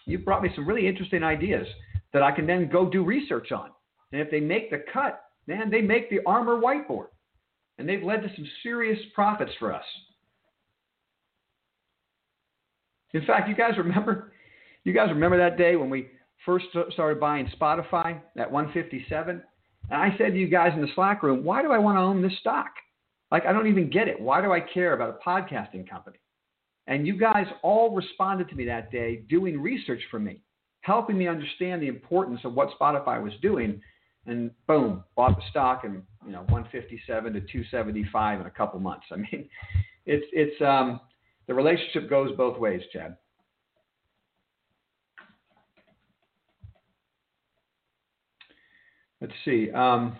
You've 0.05 0.25
brought 0.25 0.43
me 0.43 0.49
some 0.55 0.67
really 0.67 0.87
interesting 0.87 1.23
ideas 1.23 1.65
that 2.11 2.23
I 2.23 2.31
can 2.31 2.45
then 2.45 2.69
go 2.69 2.89
do 2.89 3.05
research 3.05 3.53
on. 3.53 3.69
And 4.11 4.19
if 4.19 4.29
they 4.29 4.41
make 4.41 4.69
the 4.69 4.83
cut, 4.91 5.23
man, 5.47 5.71
they 5.71 5.81
make 5.81 6.09
the 6.09 6.19
Armor 6.25 6.59
whiteboard 6.59 7.07
and 7.81 7.89
they've 7.89 8.03
led 8.03 8.21
to 8.21 8.29
some 8.35 8.47
serious 8.63 8.99
profits 9.13 9.51
for 9.59 9.73
us. 9.73 9.83
In 13.13 13.25
fact, 13.25 13.49
you 13.49 13.55
guys 13.55 13.73
remember, 13.77 14.31
you 14.83 14.93
guys 14.93 15.09
remember 15.09 15.37
that 15.37 15.57
day 15.57 15.75
when 15.75 15.89
we 15.89 16.07
first 16.45 16.65
started 16.91 17.19
buying 17.19 17.51
Spotify 17.59 18.21
at 18.37 18.49
157? 18.49 19.41
And 19.89 20.01
I 20.01 20.15
said 20.17 20.33
to 20.33 20.39
you 20.39 20.47
guys 20.47 20.71
in 20.75 20.81
the 20.81 20.87
Slack 20.95 21.23
room, 21.23 21.43
why 21.43 21.61
do 21.61 21.71
I 21.71 21.79
want 21.79 21.97
to 21.97 22.01
own 22.01 22.21
this 22.21 22.37
stock? 22.39 22.71
Like, 23.31 23.45
I 23.45 23.51
don't 23.51 23.67
even 23.67 23.89
get 23.89 24.07
it. 24.07 24.19
Why 24.19 24.41
do 24.41 24.53
I 24.53 24.59
care 24.59 24.93
about 24.93 25.19
a 25.19 25.27
podcasting 25.29 25.89
company? 25.89 26.19
And 26.87 27.07
you 27.07 27.17
guys 27.17 27.47
all 27.63 27.95
responded 27.95 28.47
to 28.49 28.55
me 28.55 28.65
that 28.65 28.91
day 28.91 29.23
doing 29.29 29.59
research 29.59 30.01
for 30.11 30.19
me, 30.19 30.41
helping 30.81 31.17
me 31.17 31.27
understand 31.27 31.81
the 31.81 31.87
importance 31.87 32.41
of 32.43 32.53
what 32.53 32.69
Spotify 32.79 33.21
was 33.21 33.33
doing 33.41 33.81
and 34.25 34.51
boom, 34.67 35.03
bought 35.15 35.35
the 35.35 35.43
stock 35.49 35.83
and 35.83 36.03
you 36.25 36.31
know 36.31 36.41
157 36.49 37.33
to 37.33 37.39
275 37.39 38.41
in 38.41 38.45
a 38.45 38.51
couple 38.51 38.79
months. 38.79 39.05
I 39.11 39.15
mean, 39.17 39.49
it's 40.05 40.25
it's 40.31 40.61
um, 40.61 40.99
the 41.47 41.53
relationship 41.53 42.09
goes 42.09 42.35
both 42.37 42.59
ways, 42.59 42.81
Chad. 42.93 43.17
Let's 49.19 49.33
see. 49.45 49.69
Um, 49.71 50.17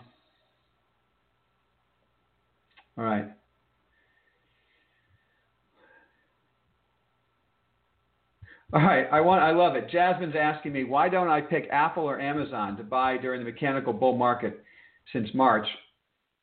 all 2.98 3.04
right. 3.04 3.32
All 8.74 8.82
right, 8.82 9.08
I 9.12 9.20
want 9.20 9.44
I 9.44 9.52
love 9.52 9.76
it. 9.76 9.90
Jasmine's 9.90 10.36
asking 10.40 10.72
me 10.74 10.86
why 10.86 11.10
don't 11.10 11.28
I 11.28 11.42
pick 11.42 11.68
Apple 11.72 12.04
or 12.04 12.20
Amazon 12.20 12.78
to 12.78 12.84
buy 12.84 13.18
during 13.18 13.44
the 13.44 13.52
mechanical 13.52 13.92
bull 13.92 14.18
market 14.18 14.64
since 15.12 15.30
March 15.34 15.68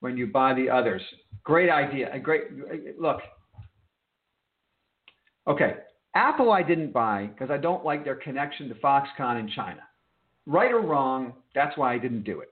when 0.01 0.17
you 0.17 0.27
buy 0.27 0.53
the 0.55 0.69
others. 0.69 1.01
Great 1.43 1.71
idea. 1.71 2.11
A 2.13 2.19
great 2.19 3.01
look. 3.01 3.21
Okay, 5.47 5.77
Apple 6.15 6.53
I 6.53 6.63
didn't 6.63 6.93
buy 6.93 7.31
because 7.33 7.51
I 7.51 7.57
don't 7.57 7.85
like 7.85 8.05
their 8.05 8.17
connection 8.17 8.69
to 8.69 8.75
Foxconn 8.77 9.41
in 9.41 9.49
China. 9.55 9.81
Right 10.47 10.73
or 10.73 10.81
wrong, 10.81 11.35
that's 11.55 11.77
why 11.77 11.95
I 11.95 11.99
didn't 11.99 12.25
do 12.25 12.41
it. 12.41 12.49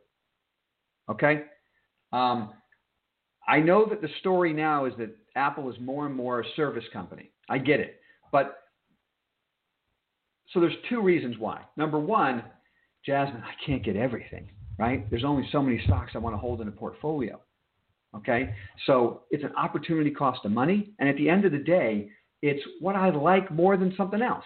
Okay? 1.11 1.45
Um, 2.12 2.53
I 3.49 3.61
know 3.61 3.87
that 3.89 4.03
the 4.03 4.09
story 4.20 4.53
now 4.53 4.85
is 4.85 4.93
that 4.99 5.16
Apple 5.35 5.70
is 5.70 5.77
more 5.81 6.07
and 6.07 6.14
more 6.14 6.41
a 6.41 6.45
service 6.57 6.85
company. 6.93 7.31
I 7.49 7.59
get 7.59 7.81
it. 7.81 8.01
But 8.33 8.59
so 10.53 10.61
there's 10.61 10.74
two 10.88 11.03
reasons 11.03 11.36
why. 11.38 11.62
Number 11.76 11.99
one, 11.99 12.42
Jasmine, 13.05 13.42
I 13.42 13.55
can't 13.64 13.84
get 13.84 13.97
everything. 13.97 14.49
right? 14.78 15.09
There's 15.11 15.24
only 15.24 15.49
so 15.53 15.62
many 15.62 15.80
stocks 15.84 16.12
I 16.14 16.18
want 16.18 16.34
to 16.34 16.38
hold 16.38 16.61
in 16.61 16.68
a 16.68 16.72
portfolio. 16.72 17.40
Okay? 18.14 18.55
So 18.86 19.22
it's 19.30 19.44
an 19.44 19.55
opportunity 19.57 20.11
cost 20.11 20.44
of 20.44 20.53
money. 20.53 20.92
And 20.99 21.09
at 21.09 21.16
the 21.16 21.28
end 21.28 21.44
of 21.44 21.53
the 21.53 21.59
day, 21.59 22.09
it's 22.42 22.62
what 22.80 22.97
I 22.97 23.11
like 23.11 23.51
more 23.51 23.76
than 23.76 23.94
something 23.97 24.22
else. 24.22 24.44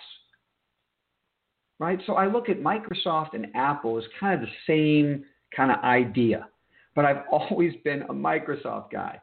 Right? 1.78 1.98
So 2.06 2.14
I 2.14 2.26
look 2.26 2.48
at 2.48 2.60
Microsoft 2.60 3.34
and 3.34 3.46
Apple 3.54 3.98
as 3.98 4.04
kind 4.18 4.34
of 4.34 4.46
the 4.46 4.54
same 4.66 5.24
kind 5.56 5.70
of 5.70 5.78
idea. 5.82 6.48
But 6.94 7.04
I've 7.04 7.24
always 7.32 7.72
been 7.84 8.02
a 8.02 8.12
Microsoft 8.12 8.90
guy. 8.92 9.20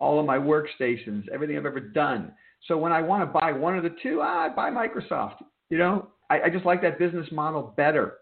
All 0.00 0.20
of 0.20 0.26
my 0.26 0.38
workstations, 0.38 1.28
everything 1.32 1.56
I've 1.56 1.66
ever 1.66 1.80
done. 1.80 2.32
So 2.66 2.76
when 2.78 2.92
I 2.92 3.02
want 3.02 3.22
to 3.22 3.26
buy 3.26 3.52
one 3.52 3.76
of 3.76 3.82
the 3.82 3.94
two, 4.02 4.20
I 4.22 4.48
buy 4.48 4.70
Microsoft. 4.70 5.36
You 5.70 5.78
know, 5.78 6.08
I, 6.30 6.42
I 6.42 6.50
just 6.50 6.64
like 6.64 6.82
that 6.82 6.98
business 6.98 7.26
model 7.32 7.74
better. 7.76 8.18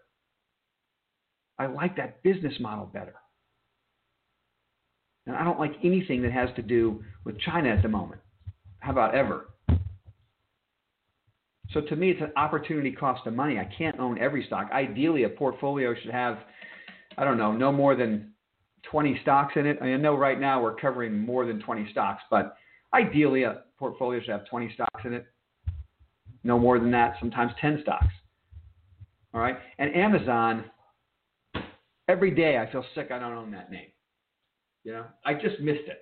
I 1.59 1.65
like 1.65 1.97
that 1.97 2.21
business 2.23 2.53
model 2.59 2.85
better. 2.85 3.15
And 5.25 5.35
I 5.35 5.43
don't 5.43 5.59
like 5.59 5.73
anything 5.83 6.21
that 6.21 6.31
has 6.31 6.49
to 6.55 6.61
do 6.61 7.03
with 7.25 7.39
China 7.39 7.69
at 7.69 7.81
the 7.81 7.89
moment. 7.89 8.21
How 8.79 8.91
about 8.91 9.13
ever? 9.13 9.49
So 11.71 11.81
to 11.81 11.95
me, 11.95 12.11
it's 12.11 12.21
an 12.21 12.31
opportunity 12.37 12.91
cost 12.91 13.27
of 13.27 13.33
money. 13.33 13.59
I 13.59 13.69
can't 13.77 13.99
own 13.99 14.17
every 14.19 14.45
stock. 14.45 14.69
Ideally, 14.71 15.23
a 15.23 15.29
portfolio 15.29 15.93
should 16.01 16.11
have, 16.11 16.37
I 17.17 17.25
don't 17.25 17.37
know, 17.37 17.51
no 17.51 17.73
more 17.73 17.95
than 17.95 18.31
20 18.89 19.19
stocks 19.21 19.53
in 19.57 19.65
it. 19.65 19.77
I, 19.81 19.85
mean, 19.85 19.95
I 19.95 19.97
know 19.97 20.15
right 20.15 20.39
now 20.39 20.61
we're 20.61 20.75
covering 20.75 21.19
more 21.19 21.45
than 21.45 21.59
20 21.59 21.91
stocks, 21.91 22.23
but 22.31 22.55
ideally, 22.93 23.43
a 23.43 23.63
portfolio 23.77 24.21
should 24.21 24.29
have 24.29 24.45
20 24.47 24.71
stocks 24.73 25.01
in 25.03 25.13
it. 25.13 25.25
No 26.43 26.57
more 26.59 26.79
than 26.79 26.91
that, 26.91 27.15
sometimes 27.19 27.51
10 27.59 27.79
stocks. 27.81 28.13
All 29.33 29.41
right. 29.41 29.57
And 29.77 29.95
Amazon, 29.95 30.65
every 32.07 32.31
day 32.31 32.57
I 32.57 32.71
feel 32.71 32.85
sick 32.95 33.11
I 33.11 33.19
don't 33.19 33.33
own 33.33 33.51
that 33.51 33.71
name. 33.71 33.87
You 34.83 34.93
know, 34.93 35.05
I 35.25 35.33
just 35.33 35.59
missed 35.59 35.87
it. 35.87 36.01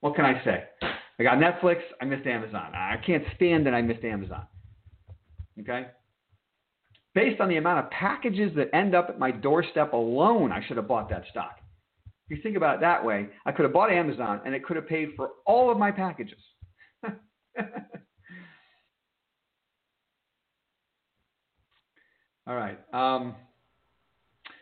What 0.00 0.16
can 0.16 0.24
I 0.24 0.42
say? 0.44 0.64
I 1.18 1.22
got 1.22 1.38
Netflix, 1.38 1.78
I 2.00 2.04
missed 2.04 2.26
Amazon. 2.26 2.72
I 2.74 2.96
can't 3.06 3.24
stand 3.36 3.64
that 3.66 3.74
I 3.74 3.82
missed 3.82 4.04
Amazon. 4.04 4.46
Okay? 5.60 5.86
Based 7.14 7.40
on 7.40 7.48
the 7.48 7.56
amount 7.56 7.84
of 7.84 7.90
packages 7.92 8.50
that 8.56 8.74
end 8.74 8.94
up 8.94 9.08
at 9.08 9.18
my 9.18 9.30
doorstep 9.30 9.92
alone, 9.92 10.50
I 10.50 10.66
should 10.66 10.76
have 10.76 10.88
bought 10.88 11.08
that 11.10 11.22
stock. 11.30 11.58
If 12.28 12.36
you 12.36 12.42
think 12.42 12.56
about 12.56 12.76
it 12.76 12.80
that 12.80 13.04
way, 13.04 13.28
I 13.46 13.52
could 13.52 13.64
have 13.64 13.72
bought 13.72 13.92
Amazon 13.92 14.40
and 14.44 14.54
it 14.54 14.64
could 14.64 14.76
have 14.76 14.88
paid 14.88 15.10
for 15.14 15.30
all 15.46 15.70
of 15.70 15.78
my 15.78 15.92
packages. 15.92 16.40
all 22.46 22.56
right. 22.56 22.78
Um, 22.92 23.34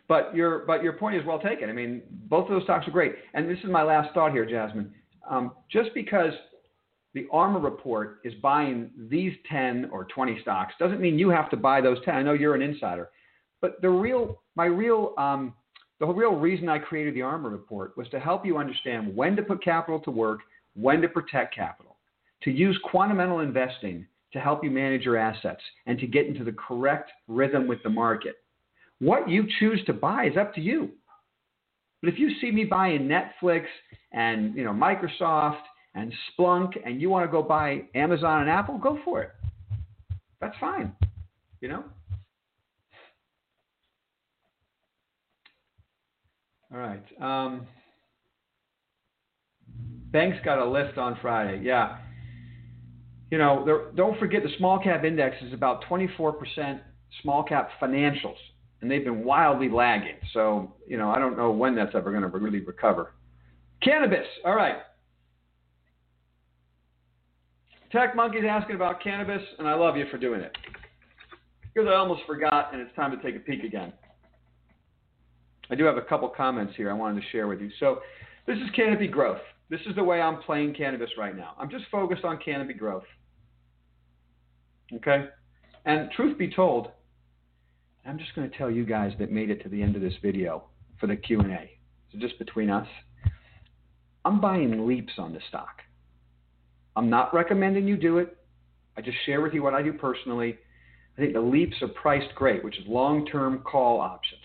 but 0.08 0.34
your 0.34 0.60
but 0.66 0.82
your 0.82 0.92
point 0.92 1.16
is 1.16 1.24
well 1.24 1.38
taken. 1.38 1.70
I 1.70 1.72
mean, 1.72 2.02
both 2.10 2.44
of 2.44 2.50
those 2.50 2.64
stocks 2.64 2.86
are 2.86 2.90
great. 2.90 3.14
And 3.34 3.48
this 3.48 3.58
is 3.58 3.70
my 3.70 3.82
last 3.82 4.12
thought 4.14 4.32
here, 4.32 4.44
Jasmine. 4.44 4.92
Um, 5.28 5.52
just 5.70 5.90
because 5.94 6.32
the 7.14 7.26
Armor 7.32 7.60
report 7.60 8.20
is 8.24 8.32
buying 8.42 8.90
these 9.10 9.32
10 9.50 9.90
or 9.92 10.04
20 10.06 10.40
stocks 10.42 10.74
doesn't 10.78 11.00
mean 11.00 11.18
you 11.18 11.28
have 11.28 11.50
to 11.50 11.56
buy 11.56 11.80
those 11.80 11.98
10. 12.04 12.14
I 12.14 12.22
know 12.22 12.32
you're 12.32 12.54
an 12.54 12.62
insider, 12.62 13.10
but 13.60 13.80
the 13.82 13.88
real 13.88 14.42
my 14.54 14.66
real 14.66 15.14
um, 15.18 15.54
the 15.98 16.06
real 16.06 16.34
reason 16.34 16.68
I 16.68 16.78
created 16.78 17.14
the 17.14 17.22
Armor 17.22 17.50
report 17.50 17.96
was 17.96 18.08
to 18.10 18.18
help 18.18 18.44
you 18.44 18.58
understand 18.58 19.14
when 19.14 19.36
to 19.36 19.42
put 19.42 19.62
capital 19.62 20.00
to 20.00 20.10
work, 20.10 20.40
when 20.74 21.00
to 21.00 21.08
protect 21.08 21.54
capital, 21.54 21.96
to 22.42 22.50
use 22.50 22.78
quantamental 22.92 23.42
investing 23.42 24.06
to 24.32 24.40
help 24.40 24.64
you 24.64 24.70
manage 24.70 25.02
your 25.02 25.16
assets, 25.16 25.60
and 25.86 25.98
to 25.98 26.06
get 26.06 26.26
into 26.26 26.44
the 26.44 26.52
correct 26.52 27.10
rhythm 27.28 27.66
with 27.66 27.82
the 27.82 27.90
market. 27.90 28.36
What 28.98 29.28
you 29.28 29.46
choose 29.58 29.82
to 29.86 29.92
buy 29.92 30.26
is 30.26 30.36
up 30.36 30.54
to 30.54 30.60
you. 30.60 30.90
But 32.02 32.12
if 32.12 32.18
you 32.18 32.30
see 32.40 32.50
me 32.50 32.64
buying 32.64 33.08
Netflix 33.08 33.64
and 34.12 34.54
you 34.56 34.64
know 34.64 34.72
Microsoft 34.72 35.62
and 35.94 36.12
Splunk 36.38 36.72
and 36.84 37.00
you 37.00 37.10
want 37.10 37.26
to 37.26 37.30
go 37.30 37.42
buy 37.42 37.82
Amazon 37.94 38.42
and 38.42 38.50
Apple, 38.50 38.78
go 38.78 38.98
for 39.04 39.22
it. 39.22 39.30
That's 40.40 40.56
fine. 40.58 40.92
You 41.60 41.68
know? 41.68 41.84
All 46.72 46.78
right. 46.78 47.04
Um, 47.20 47.66
banks 50.10 50.38
got 50.44 50.58
a 50.58 50.64
lift 50.64 50.98
on 50.98 51.18
Friday. 51.20 51.60
Yeah. 51.62 51.98
You 53.32 53.38
know, 53.38 53.88
don't 53.96 54.18
forget 54.18 54.42
the 54.42 54.50
small 54.58 54.78
cap 54.78 55.04
index 55.04 55.36
is 55.40 55.54
about 55.54 55.82
24% 55.86 56.80
small 57.22 57.42
cap 57.42 57.70
financials 57.80 58.36
and 58.82 58.90
they've 58.90 59.02
been 59.02 59.24
wildly 59.24 59.70
lagging. 59.70 60.16
So, 60.34 60.74
you 60.86 60.98
know, 60.98 61.08
I 61.08 61.18
don't 61.18 61.38
know 61.38 61.50
when 61.50 61.74
that's 61.74 61.94
ever 61.94 62.10
going 62.10 62.24
to 62.24 62.28
really 62.28 62.60
recover. 62.60 63.14
Cannabis. 63.82 64.26
All 64.44 64.54
right. 64.54 64.76
Tech 67.90 68.14
Monkey's 68.14 68.44
asking 68.46 68.76
about 68.76 69.02
cannabis, 69.02 69.40
and 69.58 69.66
I 69.66 69.76
love 69.76 69.96
you 69.96 70.04
for 70.10 70.18
doing 70.18 70.42
it. 70.42 70.54
Because 71.72 71.88
I 71.88 71.94
almost 71.94 72.20
forgot, 72.26 72.74
and 72.74 72.82
it's 72.82 72.94
time 72.94 73.16
to 73.16 73.22
take 73.22 73.34
a 73.34 73.40
peek 73.40 73.64
again. 73.64 73.94
I 75.70 75.74
do 75.74 75.84
have 75.84 75.96
a 75.96 76.02
couple 76.02 76.28
comments 76.28 76.74
here 76.76 76.90
I 76.90 76.94
wanted 76.94 77.22
to 77.22 77.28
share 77.30 77.46
with 77.46 77.62
you. 77.62 77.70
So, 77.80 78.00
this 78.46 78.58
is 78.58 78.68
Canopy 78.76 79.06
Growth. 79.06 79.40
This 79.70 79.80
is 79.86 79.94
the 79.96 80.04
way 80.04 80.20
I'm 80.20 80.42
playing 80.42 80.74
cannabis 80.74 81.08
right 81.16 81.34
now. 81.34 81.54
I'm 81.58 81.70
just 81.70 81.84
focused 81.90 82.24
on 82.24 82.38
Canopy 82.44 82.74
Growth. 82.74 83.04
Okay? 84.96 85.26
And 85.84 86.10
truth 86.12 86.38
be 86.38 86.48
told, 86.48 86.88
I'm 88.06 88.18
just 88.18 88.34
going 88.34 88.50
to 88.50 88.56
tell 88.56 88.70
you 88.70 88.84
guys 88.84 89.12
that 89.18 89.30
made 89.30 89.50
it 89.50 89.62
to 89.62 89.68
the 89.68 89.82
end 89.82 89.96
of 89.96 90.02
this 90.02 90.14
video 90.22 90.64
for 90.98 91.06
the 91.06 91.16
Q&A. 91.16 91.78
So 92.10 92.18
just 92.18 92.38
between 92.38 92.70
us, 92.70 92.86
I'm 94.24 94.40
buying 94.40 94.86
leaps 94.86 95.14
on 95.18 95.32
the 95.32 95.40
stock. 95.48 95.82
I'm 96.94 97.08
not 97.08 97.32
recommending 97.32 97.88
you 97.88 97.96
do 97.96 98.18
it. 98.18 98.36
I 98.96 99.00
just 99.00 99.16
share 99.24 99.40
with 99.40 99.54
you 99.54 99.62
what 99.62 99.74
I 99.74 99.82
do 99.82 99.92
personally. 99.92 100.58
I 101.16 101.20
think 101.20 101.32
the 101.32 101.40
leaps 101.40 101.76
are 101.82 101.88
priced 101.88 102.34
great, 102.34 102.64
which 102.64 102.78
is 102.78 102.84
long-term 102.86 103.60
call 103.60 104.00
options. 104.00 104.42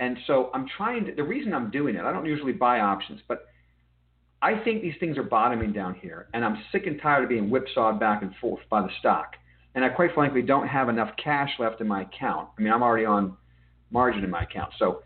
And 0.00 0.16
so 0.26 0.50
I'm 0.54 0.66
trying 0.76 1.06
to, 1.06 1.14
the 1.14 1.22
reason 1.22 1.52
I'm 1.52 1.70
doing 1.70 1.96
it, 1.96 2.04
I 2.04 2.12
don't 2.12 2.26
usually 2.26 2.52
buy 2.52 2.80
options, 2.80 3.20
but 3.28 3.46
I 4.44 4.62
think 4.62 4.82
these 4.82 4.94
things 5.00 5.18
are 5.18 5.24
bottoming 5.24 5.72
down 5.72 5.94
here, 5.94 6.28
and 6.34 6.44
I'm 6.44 6.62
sick 6.70 6.86
and 6.86 7.00
tired 7.00 7.24
of 7.24 7.28
being 7.30 7.48
whipsawed 7.48 7.98
back 7.98 8.22
and 8.22 8.32
forth 8.40 8.60
by 8.70 8.82
the 8.82 8.90
stock 9.00 9.34
and 9.74 9.84
I 9.84 9.88
quite 9.88 10.14
frankly 10.14 10.42
don't 10.42 10.68
have 10.68 10.88
enough 10.88 11.10
cash 11.22 11.50
left 11.58 11.80
in 11.80 11.88
my 11.88 12.02
account. 12.02 12.48
I 12.56 12.62
mean, 12.62 12.72
I'm 12.72 12.82
already 12.82 13.04
on 13.04 13.36
margin 13.90 14.24
in 14.24 14.30
my 14.30 14.42
account, 14.42 14.72
so 14.78 15.02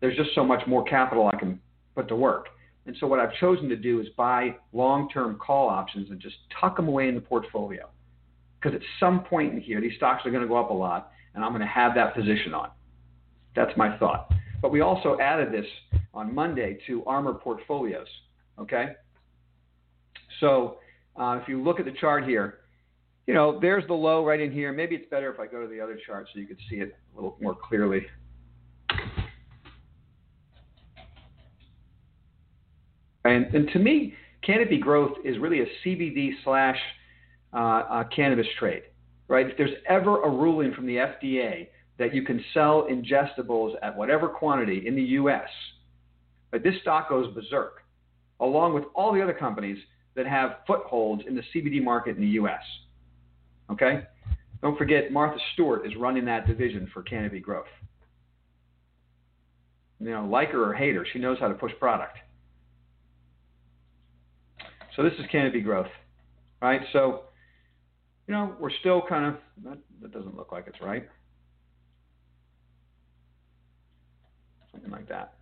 there's 0.00 0.16
just 0.16 0.30
so 0.34 0.44
much 0.44 0.66
more 0.66 0.84
capital 0.84 1.30
I 1.32 1.36
can 1.36 1.60
put 1.94 2.08
to 2.08 2.16
work. 2.16 2.48
And 2.86 2.96
so 3.00 3.06
what 3.06 3.18
I've 3.18 3.34
chosen 3.34 3.68
to 3.68 3.76
do 3.76 4.00
is 4.00 4.06
buy 4.16 4.56
long-term 4.72 5.38
call 5.38 5.68
options 5.68 6.10
and 6.10 6.20
just 6.20 6.36
tuck 6.60 6.76
them 6.76 6.88
away 6.88 7.08
in 7.08 7.14
the 7.14 7.20
portfolio. 7.20 7.88
Because 8.60 8.76
at 8.76 8.82
some 9.00 9.24
point 9.24 9.52
in 9.52 9.60
here, 9.60 9.80
these 9.80 9.96
stocks 9.96 10.24
are 10.24 10.30
going 10.30 10.42
to 10.42 10.48
go 10.48 10.56
up 10.56 10.70
a 10.70 10.74
lot, 10.74 11.10
and 11.34 11.44
I'm 11.44 11.50
going 11.50 11.60
to 11.60 11.66
have 11.66 11.94
that 11.96 12.14
position 12.14 12.54
on. 12.54 12.70
That's 13.54 13.76
my 13.76 13.98
thought. 13.98 14.30
But 14.62 14.70
we 14.70 14.80
also 14.80 15.18
added 15.20 15.52
this 15.52 15.66
on 16.14 16.34
Monday 16.34 16.78
to 16.86 17.04
Armor 17.04 17.34
portfolios. 17.34 18.06
Okay. 18.58 18.92
So 20.40 20.78
uh, 21.16 21.38
if 21.40 21.48
you 21.48 21.62
look 21.62 21.78
at 21.78 21.86
the 21.86 21.92
chart 21.92 22.24
here, 22.24 22.58
you 23.26 23.34
know, 23.34 23.58
there's 23.60 23.86
the 23.86 23.94
low 23.94 24.24
right 24.24 24.40
in 24.40 24.52
here. 24.52 24.72
Maybe 24.72 24.94
it's 24.94 25.08
better 25.10 25.32
if 25.32 25.40
I 25.40 25.46
go 25.46 25.60
to 25.60 25.68
the 25.68 25.80
other 25.80 25.98
chart 26.06 26.28
so 26.32 26.38
you 26.38 26.46
can 26.46 26.56
see 26.70 26.76
it 26.76 26.96
a 27.12 27.16
little 27.16 27.36
more 27.40 27.54
clearly. 27.54 28.06
And, 33.24 33.52
and 33.52 33.68
to 33.72 33.78
me, 33.80 34.14
canopy 34.42 34.78
growth 34.78 35.16
is 35.24 35.38
really 35.38 35.60
a 35.60 35.66
CBD 35.84 36.30
slash 36.44 36.78
uh, 37.52 37.56
uh, 37.56 38.04
cannabis 38.14 38.46
trade, 38.58 38.82
right? 39.26 39.50
If 39.50 39.56
there's 39.56 39.74
ever 39.88 40.22
a 40.22 40.30
ruling 40.30 40.72
from 40.72 40.86
the 40.86 40.96
FDA 40.96 41.68
that 41.98 42.14
you 42.14 42.22
can 42.22 42.44
sell 42.54 42.86
ingestibles 42.88 43.74
at 43.82 43.96
whatever 43.96 44.28
quantity 44.28 44.86
in 44.86 44.94
the 44.94 45.02
U.S., 45.02 45.48
but 46.52 46.62
this 46.62 46.74
stock 46.82 47.08
goes 47.08 47.34
berserk, 47.34 47.82
along 48.40 48.74
with 48.74 48.84
all 48.94 49.12
the 49.12 49.22
other 49.22 49.32
companies 49.32 49.78
that 50.14 50.26
have 50.26 50.58
footholds 50.66 51.22
in 51.26 51.34
the 51.34 51.42
CBD 51.54 51.82
market 51.82 52.16
in 52.16 52.22
the 52.22 52.28
U.S. 52.28 52.62
Okay? 53.70 54.02
Don't 54.62 54.78
forget, 54.78 55.12
Martha 55.12 55.38
Stewart 55.52 55.86
is 55.86 55.94
running 55.96 56.24
that 56.24 56.46
division 56.46 56.90
for 56.92 57.02
Canopy 57.02 57.40
Growth. 57.40 57.66
You 60.00 60.10
know, 60.10 60.24
like 60.26 60.50
her 60.50 60.70
or 60.70 60.74
hate 60.74 60.94
her, 60.94 61.06
she 61.10 61.18
knows 61.18 61.38
how 61.38 61.48
to 61.48 61.54
push 61.54 61.72
product. 61.78 62.18
So 64.94 65.02
this 65.02 65.12
is 65.18 65.26
Canopy 65.30 65.60
Growth, 65.60 65.88
right? 66.60 66.80
So, 66.92 67.24
you 68.26 68.34
know, 68.34 68.54
we're 68.58 68.70
still 68.80 69.02
kind 69.06 69.26
of, 69.26 69.36
that, 69.64 69.78
that 70.00 70.12
doesn't 70.12 70.36
look 70.36 70.52
like 70.52 70.64
it's 70.66 70.80
right. 70.80 71.06
Something 74.72 74.90
like 74.90 75.08
that. 75.08 75.34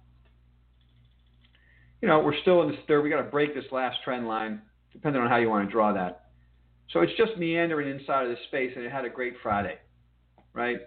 You 2.05 2.11
know, 2.11 2.19
we're 2.19 2.39
still 2.43 2.61
in 2.61 2.69
this 2.69 2.79
third. 2.87 3.01
We 3.01 3.09
got 3.09 3.23
to 3.23 3.31
break 3.31 3.55
this 3.55 3.65
last 3.73 3.97
trend 4.05 4.29
line, 4.29 4.61
depending 4.93 5.23
on 5.23 5.31
how 5.31 5.39
you 5.39 5.49
want 5.49 5.67
to 5.67 5.73
draw 5.73 5.91
that. 5.95 6.27
So 6.91 7.01
it's 7.01 7.15
just 7.17 7.39
meandering 7.39 7.89
inside 7.89 8.25
of 8.25 8.29
this 8.29 8.45
space, 8.49 8.73
and 8.77 8.85
it 8.85 8.93
had 8.93 9.07
a 9.07 9.09
great 9.09 9.33
Friday, 9.43 9.79
right? 10.53 10.81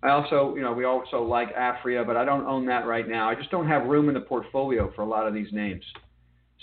I 0.00 0.10
also, 0.10 0.54
you 0.54 0.62
know, 0.62 0.74
we 0.74 0.84
also 0.84 1.24
like 1.24 1.52
Aphria, 1.56 2.06
but 2.06 2.16
I 2.16 2.24
don't 2.24 2.46
own 2.46 2.64
that 2.66 2.86
right 2.86 3.08
now. 3.08 3.28
I 3.28 3.34
just 3.34 3.50
don't 3.50 3.66
have 3.66 3.88
room 3.88 4.06
in 4.06 4.14
the 4.14 4.20
portfolio 4.20 4.92
for 4.94 5.02
a 5.02 5.08
lot 5.08 5.26
of 5.26 5.34
these 5.34 5.52
names. 5.52 5.82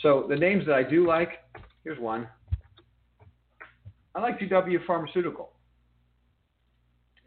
So 0.02 0.26
the 0.30 0.38
names 0.38 0.66
that 0.66 0.76
I 0.76 0.84
do 0.84 1.06
like, 1.06 1.40
here's 1.84 2.00
one. 2.00 2.30
I 4.16 4.22
like 4.22 4.40
GW 4.40 4.86
Pharmaceutical. 4.88 5.50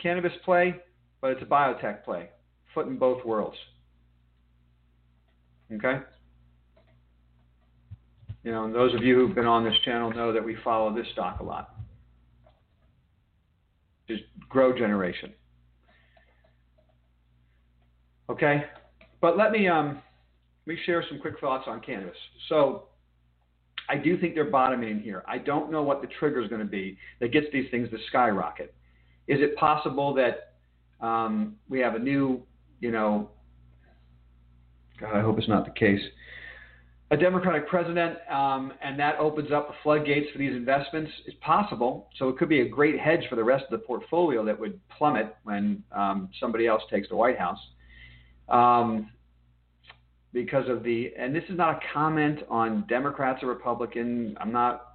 Cannabis 0.00 0.32
play, 0.46 0.76
but 1.20 1.32
it's 1.32 1.42
a 1.42 1.44
biotech 1.44 2.04
play. 2.04 2.30
Foot 2.72 2.86
in 2.86 2.96
both 2.96 3.22
worlds. 3.22 3.58
Okay? 5.70 5.98
You 8.44 8.50
know, 8.50 8.64
and 8.64 8.74
those 8.74 8.94
of 8.94 9.02
you 9.02 9.14
who've 9.14 9.34
been 9.34 9.46
on 9.46 9.64
this 9.64 9.74
channel 9.84 10.10
know 10.10 10.32
that 10.32 10.44
we 10.44 10.56
follow 10.64 10.94
this 10.94 11.06
stock 11.12 11.40
a 11.40 11.44
lot. 11.44 11.74
Just 14.08 14.24
GrowGeneration. 14.52 15.32
Okay? 18.28 18.64
But 19.20 19.36
let 19.36 19.52
me 19.52 19.68
um 19.68 20.02
let 20.66 20.74
me 20.74 20.80
share 20.84 21.04
some 21.08 21.18
quick 21.20 21.38
thoughts 21.40 21.64
on 21.66 21.80
cannabis. 21.80 22.16
So 22.48 22.84
I 23.88 23.96
do 23.96 24.18
think 24.18 24.34
they're 24.34 24.44
bottoming 24.44 25.00
here. 25.00 25.22
I 25.26 25.38
don't 25.38 25.70
know 25.70 25.82
what 25.82 26.00
the 26.00 26.08
trigger 26.18 26.40
is 26.40 26.48
going 26.48 26.60
to 26.60 26.66
be 26.66 26.98
that 27.20 27.32
gets 27.32 27.46
these 27.52 27.70
things 27.70 27.90
to 27.90 27.98
skyrocket. 28.08 28.74
Is 29.28 29.40
it 29.40 29.56
possible 29.56 30.14
that 30.14 30.54
um, 31.04 31.56
we 31.68 31.80
have 31.80 31.94
a 31.94 31.98
new, 31.98 32.42
you 32.80 32.90
know, 32.90 33.30
God, 35.00 35.16
I 35.16 35.20
hope 35.20 35.38
it's 35.38 35.48
not 35.48 35.64
the 35.64 35.72
case, 35.72 36.00
a 37.12 37.16
Democratic 37.16 37.68
president, 37.68 38.16
um, 38.30 38.72
and 38.82 38.98
that 38.98 39.18
opens 39.18 39.52
up 39.52 39.68
the 39.68 39.74
floodgates 39.82 40.32
for 40.32 40.38
these 40.38 40.52
investments? 40.52 41.12
It's 41.26 41.36
possible. 41.42 42.08
So 42.18 42.30
it 42.30 42.38
could 42.38 42.48
be 42.48 42.62
a 42.62 42.68
great 42.68 42.98
hedge 42.98 43.20
for 43.28 43.36
the 43.36 43.44
rest 43.44 43.64
of 43.70 43.78
the 43.78 43.86
portfolio 43.86 44.42
that 44.46 44.58
would 44.58 44.80
plummet 44.96 45.36
when 45.44 45.84
um, 45.92 46.30
somebody 46.40 46.66
else 46.66 46.82
takes 46.90 47.10
the 47.10 47.16
White 47.16 47.38
House. 47.38 47.58
Um, 48.48 49.10
because 50.32 50.66
of 50.70 50.82
the, 50.82 51.12
and 51.18 51.36
this 51.36 51.44
is 51.50 51.58
not 51.58 51.76
a 51.76 51.80
comment 51.92 52.40
on 52.48 52.86
Democrats 52.88 53.42
or 53.42 53.48
Republicans. 53.48 54.34
I'm 54.40 54.50
not 54.50 54.94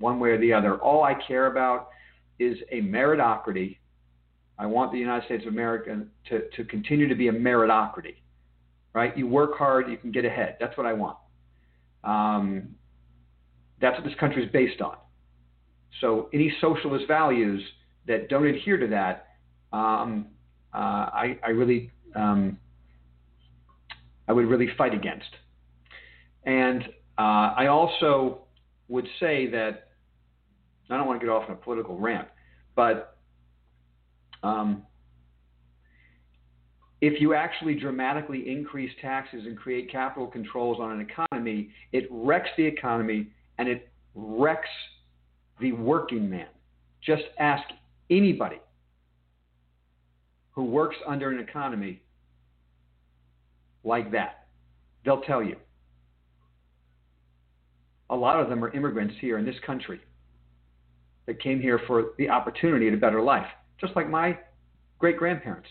one 0.00 0.18
way 0.18 0.30
or 0.30 0.40
the 0.40 0.52
other. 0.52 0.78
All 0.78 1.04
I 1.04 1.14
care 1.14 1.46
about 1.46 1.90
is 2.40 2.58
a 2.72 2.80
meritocracy. 2.80 3.78
I 4.58 4.66
want 4.66 4.90
the 4.90 4.98
United 4.98 5.24
States 5.26 5.44
of 5.46 5.52
America 5.52 6.04
to, 6.30 6.48
to 6.56 6.64
continue 6.64 7.06
to 7.06 7.14
be 7.14 7.28
a 7.28 7.32
meritocracy, 7.32 8.16
right? 8.92 9.16
You 9.16 9.28
work 9.28 9.56
hard, 9.56 9.88
you 9.88 9.96
can 9.96 10.10
get 10.10 10.24
ahead. 10.24 10.56
That's 10.58 10.76
what 10.76 10.84
I 10.84 10.92
want. 10.94 11.16
Um, 12.04 12.74
that's 13.80 13.96
what 13.96 14.04
this 14.04 14.18
country 14.18 14.44
is 14.44 14.50
based 14.52 14.80
on. 14.80 14.96
So 16.00 16.28
any 16.32 16.52
socialist 16.60 17.06
values 17.06 17.62
that 18.06 18.28
don't 18.28 18.46
adhere 18.46 18.76
to 18.78 18.86
that, 18.88 19.26
um, 19.72 20.26
uh, 20.74 20.76
I, 20.76 21.38
I, 21.44 21.50
really 21.50 21.90
um, 22.14 22.58
I 24.26 24.32
would 24.32 24.46
really 24.46 24.68
fight 24.76 24.94
against. 24.94 25.28
And 26.44 26.84
uh, 27.18 27.54
I 27.56 27.66
also 27.66 28.42
would 28.88 29.06
say 29.20 29.50
that 29.50 29.88
I 30.90 30.96
don't 30.96 31.06
want 31.06 31.20
to 31.20 31.26
get 31.26 31.32
off 31.32 31.44
on 31.48 31.54
a 31.54 31.56
political 31.58 31.98
rant, 31.98 32.28
but 32.74 33.18
um, 34.42 34.84
if 37.00 37.20
you 37.20 37.34
actually 37.34 37.74
dramatically 37.74 38.48
increase 38.50 38.90
taxes 39.00 39.44
and 39.46 39.56
create 39.56 39.90
capital 39.90 40.26
controls 40.26 40.78
on 40.80 40.92
an 40.92 41.00
economy, 41.00 41.70
it 41.92 42.08
wrecks 42.10 42.48
the 42.56 42.64
economy 42.64 43.28
and 43.58 43.68
it 43.68 43.88
wrecks 44.14 44.68
the 45.60 45.72
working 45.72 46.28
man. 46.28 46.48
Just 47.00 47.22
ask 47.38 47.62
anybody 48.10 48.60
who 50.52 50.64
works 50.64 50.96
under 51.06 51.30
an 51.30 51.38
economy 51.38 52.02
like 53.84 54.10
that. 54.10 54.46
They'll 55.04 55.20
tell 55.20 55.42
you. 55.42 55.56
A 58.10 58.16
lot 58.16 58.40
of 58.40 58.48
them 58.48 58.64
are 58.64 58.72
immigrants 58.72 59.14
here 59.20 59.38
in 59.38 59.44
this 59.44 59.54
country 59.64 60.00
that 61.26 61.40
came 61.40 61.60
here 61.60 61.78
for 61.86 62.06
the 62.16 62.28
opportunity 62.28 62.92
a 62.92 62.96
better 62.96 63.22
life, 63.22 63.46
just 63.80 63.94
like 63.94 64.08
my 64.08 64.36
great 64.98 65.16
grandparents 65.16 65.68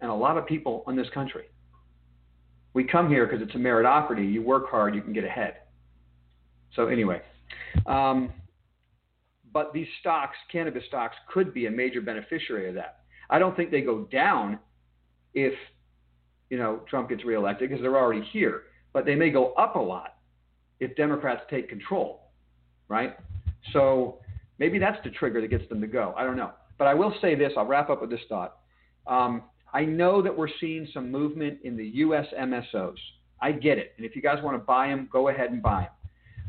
and 0.00 0.10
a 0.10 0.14
lot 0.14 0.36
of 0.36 0.46
people 0.46 0.84
in 0.88 0.96
this 0.96 1.08
country. 1.12 1.44
We 2.72 2.84
come 2.84 3.08
here 3.08 3.26
because 3.26 3.42
it's 3.42 3.54
a 3.54 3.58
meritocracy. 3.58 4.32
You 4.32 4.42
work 4.42 4.70
hard, 4.70 4.94
you 4.94 5.02
can 5.02 5.12
get 5.12 5.24
ahead. 5.24 5.54
So, 6.76 6.86
anyway, 6.86 7.20
um, 7.86 8.32
but 9.52 9.72
these 9.72 9.88
stocks, 10.00 10.36
cannabis 10.52 10.84
stocks, 10.86 11.16
could 11.32 11.52
be 11.52 11.66
a 11.66 11.70
major 11.70 12.00
beneficiary 12.00 12.68
of 12.68 12.76
that. 12.76 13.00
I 13.28 13.38
don't 13.38 13.56
think 13.56 13.70
they 13.70 13.80
go 13.80 14.04
down 14.04 14.58
if 15.34 15.54
you 16.50 16.58
know, 16.58 16.80
Trump 16.88 17.08
gets 17.08 17.24
reelected 17.24 17.70
because 17.70 17.80
they're 17.80 17.96
already 17.96 18.22
here. 18.32 18.64
But 18.92 19.06
they 19.06 19.14
may 19.14 19.30
go 19.30 19.52
up 19.52 19.76
a 19.76 19.80
lot 19.80 20.16
if 20.80 20.94
Democrats 20.96 21.42
take 21.48 21.68
control, 21.68 22.22
right? 22.88 23.16
So 23.72 24.18
maybe 24.58 24.78
that's 24.78 25.02
the 25.04 25.10
trigger 25.10 25.40
that 25.40 25.48
gets 25.48 25.68
them 25.68 25.80
to 25.80 25.86
go. 25.86 26.12
I 26.16 26.24
don't 26.24 26.36
know. 26.36 26.50
But 26.76 26.88
I 26.88 26.94
will 26.94 27.14
say 27.20 27.36
this 27.36 27.52
I'll 27.56 27.66
wrap 27.66 27.88
up 27.88 28.00
with 28.00 28.10
this 28.10 28.20
thought. 28.28 28.58
Um, 29.06 29.44
I 29.72 29.84
know 29.84 30.22
that 30.22 30.36
we're 30.36 30.48
seeing 30.60 30.88
some 30.92 31.10
movement 31.10 31.58
in 31.64 31.76
the 31.76 31.86
U.S. 31.86 32.26
MSOs. 32.38 32.96
I 33.40 33.52
get 33.52 33.78
it. 33.78 33.94
And 33.96 34.04
if 34.04 34.16
you 34.16 34.22
guys 34.22 34.42
want 34.42 34.56
to 34.56 34.64
buy 34.64 34.88
them, 34.88 35.08
go 35.12 35.28
ahead 35.28 35.50
and 35.50 35.62
buy 35.62 35.82
them. 35.82 35.92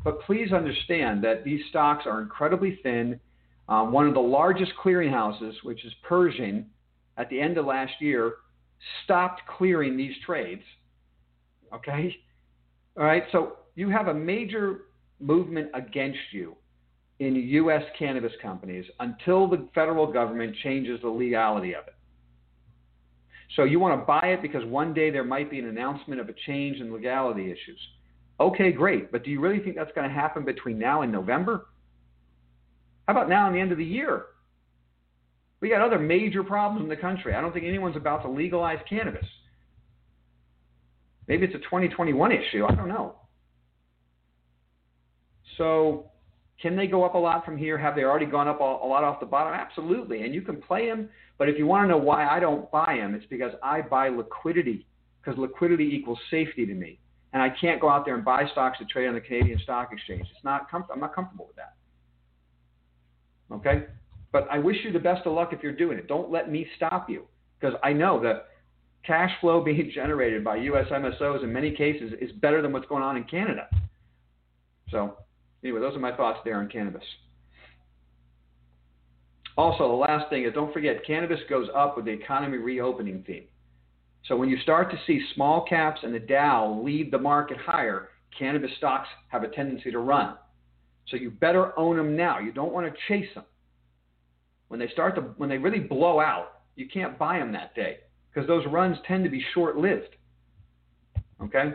But 0.04 0.22
please 0.22 0.52
understand 0.52 1.24
that 1.24 1.44
these 1.44 1.62
stocks 1.70 2.06
are 2.06 2.22
incredibly 2.22 2.80
thin. 2.82 3.20
Um, 3.70 3.92
one 3.92 4.08
of 4.08 4.14
the 4.14 4.20
largest 4.20 4.72
clearinghouses, 4.84 5.54
which 5.64 5.86
is 5.86 5.94
Pershing, 6.04 6.66
at 7.18 7.30
the 7.30 7.40
end 7.40 7.58
of 7.58 7.66
last 7.66 7.94
year, 8.00 8.34
stopped 9.04 9.42
clearing 9.58 9.96
these 9.96 10.16
trades. 10.26 10.64
Okay? 11.74 12.16
All 12.98 13.06
right, 13.06 13.24
so 13.32 13.58
you 13.76 13.90
have 13.90 14.08
a 14.08 14.14
major 14.14 14.82
movement 15.20 15.70
against 15.74 16.20
you 16.32 16.56
in 17.20 17.36
U.S. 17.36 17.84
cannabis 17.98 18.34
companies 18.42 18.86
until 19.00 19.48
the 19.48 19.68
federal 19.76 20.12
government 20.12 20.56
changes 20.64 21.00
the 21.02 21.10
legality 21.10 21.76
of 21.76 21.88
it. 21.88 21.94
So 23.56 23.64
you 23.64 23.80
want 23.80 24.00
to 24.00 24.06
buy 24.06 24.28
it 24.28 24.42
because 24.42 24.64
one 24.66 24.94
day 24.94 25.10
there 25.10 25.24
might 25.24 25.50
be 25.50 25.60
an 25.60 25.68
announcement 25.68 26.22
of 26.22 26.30
a 26.30 26.34
change 26.46 26.78
in 26.78 26.94
legality 26.94 27.46
issues. 27.52 27.80
Okay, 28.40 28.72
great. 28.72 29.12
But 29.12 29.24
do 29.24 29.30
you 29.30 29.40
really 29.40 29.60
think 29.60 29.76
that's 29.76 29.92
going 29.94 30.08
to 30.08 30.14
happen 30.14 30.46
between 30.46 30.80
now 30.80 31.02
and 31.02 31.12
November? 31.12 31.68
How 33.08 33.14
about 33.14 33.30
now 33.30 33.48
and 33.48 33.56
the 33.56 33.60
end 33.60 33.72
of 33.72 33.78
the 33.78 33.86
year? 33.86 34.26
We 35.60 35.70
got 35.70 35.82
other 35.82 36.00
major 36.00 36.44
problems 36.44 36.84
in 36.84 36.90
the 36.90 36.96
country. 36.96 37.34
I 37.34 37.42
don't 37.42 37.54
think 37.54 37.66
anyone's 37.66 37.98
about 37.98 38.24
to 38.24 38.30
legalize 38.30 38.80
cannabis. 38.90 39.26
Maybe 41.28 41.46
it's 41.46 41.56
a 41.56 41.60
2021 41.60 42.32
issue. 42.32 42.66
I 42.66 42.74
don't 42.74 42.90
know. 42.90 43.16
So, 45.58 46.11
can 46.62 46.76
they 46.76 46.88
go 46.88 47.04
up 47.04 47.16
a 47.16 47.18
lot 47.18 47.44
from 47.44 47.58
here? 47.58 47.78
Have 47.78 47.96
they 47.96 48.04
already 48.04 48.26
gone 48.26 48.48
up 48.48 48.60
a, 48.60 48.64
lot 48.64 49.04
off 49.04 49.20
the 49.20 49.26
bottom? 49.26 49.54
Absolutely. 49.54 50.24
And 50.24 50.34
you 50.34 50.42
can 50.42 50.62
play 50.62 50.88
them. 50.88 51.10
But 51.38 51.50
if 51.50 51.58
you 51.58 51.66
want 51.66 51.86
to 51.86 51.88
know 51.88 51.98
why 51.98 52.28
I 52.28 52.40
don't 52.40 52.70
buy 52.72 52.98
them, 52.98 53.16
it's 53.16 53.26
because 53.30 53.52
I 53.64 53.82
buy 53.82 54.10
liquidity, 54.10 54.86
because 55.24 55.40
liquidity 55.40 55.86
equals 55.86 56.20
safety 56.30 56.66
to 56.68 56.74
me. 56.74 57.00
And 57.34 57.42
I 57.42 57.50
can't 57.50 57.82
go 57.82 57.90
out 57.90 58.06
there 58.06 58.14
and 58.16 58.24
buy 58.24 58.44
stocks 58.52 58.78
that 58.80 58.90
trade 58.90 59.08
on 59.08 59.16
the 59.16 59.22
Canadian 59.22 59.60
Stock 59.64 59.90
Exchange. 59.92 60.28
It's 60.36 60.44
not 60.44 60.70
com- 60.70 60.86
I'm 60.94 61.00
not 61.00 61.16
comfortable 61.16 61.48
with 61.48 61.56
that. 61.56 61.74
Okay? 63.56 63.86
But 64.32 64.48
I 64.52 64.60
wish 64.60 64.78
you 64.84 64.92
the 64.92 65.00
best 65.00 65.26
of 65.26 65.34
luck 65.34 65.54
if 65.54 65.64
you're 65.64 65.76
doing 65.76 65.98
it. 65.98 66.08
Don't 66.08 66.30
let 66.30 66.52
me 66.52 66.68
stop 66.76 67.10
you 67.10 67.26
because 67.60 67.76
I 67.84 67.94
know 67.94 68.22
that 68.22 68.50
cash 69.06 69.32
flow 69.42 69.62
being 69.66 69.92
generated 69.96 70.44
by 70.44 70.58
U.S. 70.58 70.86
MSOs 70.92 71.44
in 71.44 71.52
many 71.52 71.72
cases 71.72 72.14
is 72.22 72.32
better 72.34 72.62
than 72.62 72.72
what's 72.72 72.88
going 72.88 73.04
on 73.04 73.18
in 73.18 73.24
Canada. 73.24 73.68
So, 74.90 75.18
anyway, 75.64 75.80
those 75.80 75.96
are 75.96 76.00
my 76.00 76.16
thoughts 76.16 76.40
there 76.44 76.58
on 76.58 76.68
cannabis. 76.68 77.04
Also, 79.58 79.88
the 79.88 79.94
last 79.94 80.30
thing 80.30 80.46
is 80.46 80.54
don't 80.54 80.74
forget, 80.74 81.06
cannabis 81.06 81.40
goes 81.50 81.68
up 81.76 81.96
with 81.96 82.06
the 82.06 82.12
economy 82.12 82.58
reopening 82.58 83.24
theme. 83.28 83.46
So, 84.28 84.36
when 84.38 84.50
you 84.50 84.58
start 84.60 84.92
to 84.92 84.98
see 85.08 85.22
small 85.36 85.66
caps 85.68 86.02
and 86.04 86.14
the 86.14 86.20
Dow 86.20 86.82
lead 86.84 87.12
the 87.12 87.18
market 87.18 87.58
higher, 87.58 88.10
cannabis 88.38 88.72
stocks 88.78 89.10
have 89.30 89.44
a 89.44 89.50
tendency 89.50 89.92
to 89.92 90.00
run. 90.00 90.36
So, 91.08 91.18
you 91.18 91.32
better 91.32 91.78
own 91.78 91.98
them 91.98 92.16
now. 92.16 92.40
You 92.40 92.52
don't 92.52 92.72
want 92.72 92.88
to 92.88 92.94
chase 93.08 93.34
them 93.36 93.44
when 94.72 94.80
they 94.80 94.88
start 94.88 95.16
to 95.16 95.22
when 95.36 95.50
they 95.50 95.58
really 95.58 95.82
blow 95.82 96.22
out, 96.22 96.62
you 96.78 96.88
can't 96.88 97.20
buy 97.20 97.38
them 97.38 97.52
that 97.52 97.76
day 97.76 97.98
because 98.34 98.48
those 98.48 98.66
runs 98.68 98.96
tend 99.06 99.22
to 99.26 99.30
be 99.30 99.44
short-lived. 99.54 100.16
Okay. 101.44 101.74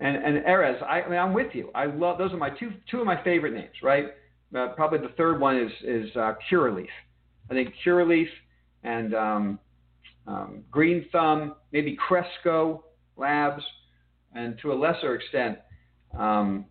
And 0.00 0.16
and 0.16 0.44
Erez, 0.44 0.82
I, 0.82 1.02
I 1.02 1.08
mean, 1.08 1.18
I'm 1.18 1.32
with 1.32 1.54
you. 1.54 1.70
I 1.74 1.86
love 1.86 2.18
those 2.18 2.32
are 2.32 2.36
my 2.36 2.50
two 2.50 2.72
two 2.90 3.00
of 3.00 3.06
my 3.06 3.22
favorite 3.24 3.54
names, 3.54 3.74
right? 3.82 4.06
Uh, 4.54 4.68
probably 4.68 4.98
the 4.98 5.14
third 5.16 5.40
one 5.40 5.56
is 5.56 5.72
is 5.82 6.14
uh, 6.16 6.34
Curaleaf. 6.50 6.88
I 7.50 7.54
think 7.54 7.72
Curaleaf 7.84 8.28
and 8.82 9.14
um, 9.14 9.58
um, 10.26 10.64
Green 10.70 11.06
Thumb, 11.12 11.54
maybe 11.72 11.96
Cresco 11.96 12.84
Labs, 13.16 13.62
and 14.34 14.58
to 14.60 14.72
a 14.72 14.74
lesser 14.74 15.14
extent, 15.14 15.58
um, 16.18 16.66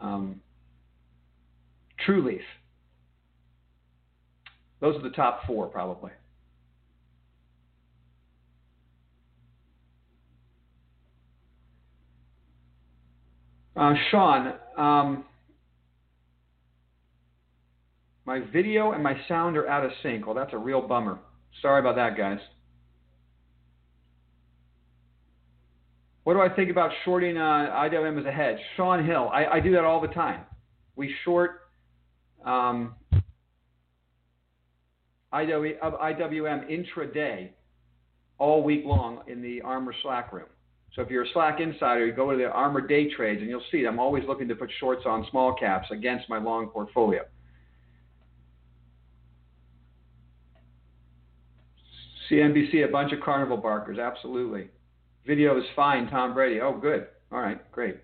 um, 0.00 0.40
Trulieve. 2.06 2.40
Those 4.80 4.96
are 4.96 5.02
the 5.02 5.10
top 5.10 5.46
four, 5.46 5.68
probably. 5.68 6.10
Uh, 13.74 13.94
Sean, 14.10 14.54
um, 14.76 15.24
my 18.26 18.40
video 18.52 18.92
and 18.92 19.02
my 19.02 19.16
sound 19.28 19.56
are 19.56 19.68
out 19.68 19.84
of 19.84 19.90
sync. 20.02 20.26
Well, 20.26 20.34
that's 20.34 20.52
a 20.52 20.58
real 20.58 20.86
bummer. 20.86 21.18
Sorry 21.60 21.80
about 21.80 21.96
that, 21.96 22.16
guys. 22.16 22.38
What 26.24 26.34
do 26.34 26.40
I 26.40 26.54
think 26.54 26.70
about 26.70 26.92
shorting 27.04 27.36
uh, 27.36 27.40
IWM 27.40 28.20
as 28.20 28.26
a 28.26 28.30
hedge? 28.30 28.58
Sean 28.76 29.04
Hill, 29.04 29.28
I, 29.32 29.46
I 29.46 29.60
do 29.60 29.72
that 29.72 29.84
all 29.84 30.00
the 30.00 30.08
time. 30.08 30.42
We 30.94 31.12
short 31.24 31.62
um, 32.44 32.94
IWM 35.32 36.70
intraday 36.70 37.48
all 38.38 38.62
week 38.62 38.84
long 38.84 39.22
in 39.26 39.42
the 39.42 39.62
Armor 39.62 39.94
Slack 40.02 40.32
room. 40.32 40.46
So 40.94 41.00
if 41.00 41.08
you're 41.08 41.24
a 41.24 41.28
Slack 41.32 41.60
insider, 41.60 42.06
you 42.06 42.12
go 42.12 42.30
to 42.30 42.36
the 42.36 42.44
ARMR 42.44 42.86
day 42.86 43.08
trades 43.14 43.40
and 43.40 43.48
you'll 43.48 43.62
see 43.70 43.86
I'm 43.86 43.98
always 43.98 44.24
looking 44.28 44.48
to 44.48 44.54
put 44.54 44.70
shorts 44.78 45.04
on 45.06 45.26
small 45.30 45.54
caps 45.54 45.88
against 45.90 46.28
my 46.28 46.38
long 46.38 46.68
portfolio. 46.68 47.22
CNBC, 52.30 52.86
a 52.86 52.88
bunch 52.88 53.12
of 53.12 53.20
carnival 53.20 53.56
barkers, 53.56 53.98
absolutely. 53.98 54.68
Video 55.26 55.58
is 55.58 55.64
fine, 55.74 56.08
Tom 56.08 56.34
Brady. 56.34 56.60
Oh, 56.60 56.76
good. 56.76 57.06
All 57.30 57.40
right, 57.40 57.70
great. 57.72 57.96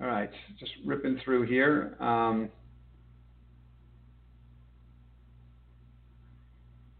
All 0.00 0.06
right, 0.06 0.30
just 0.58 0.72
ripping 0.84 1.18
through 1.24 1.46
here. 1.46 1.96
Um, 2.00 2.50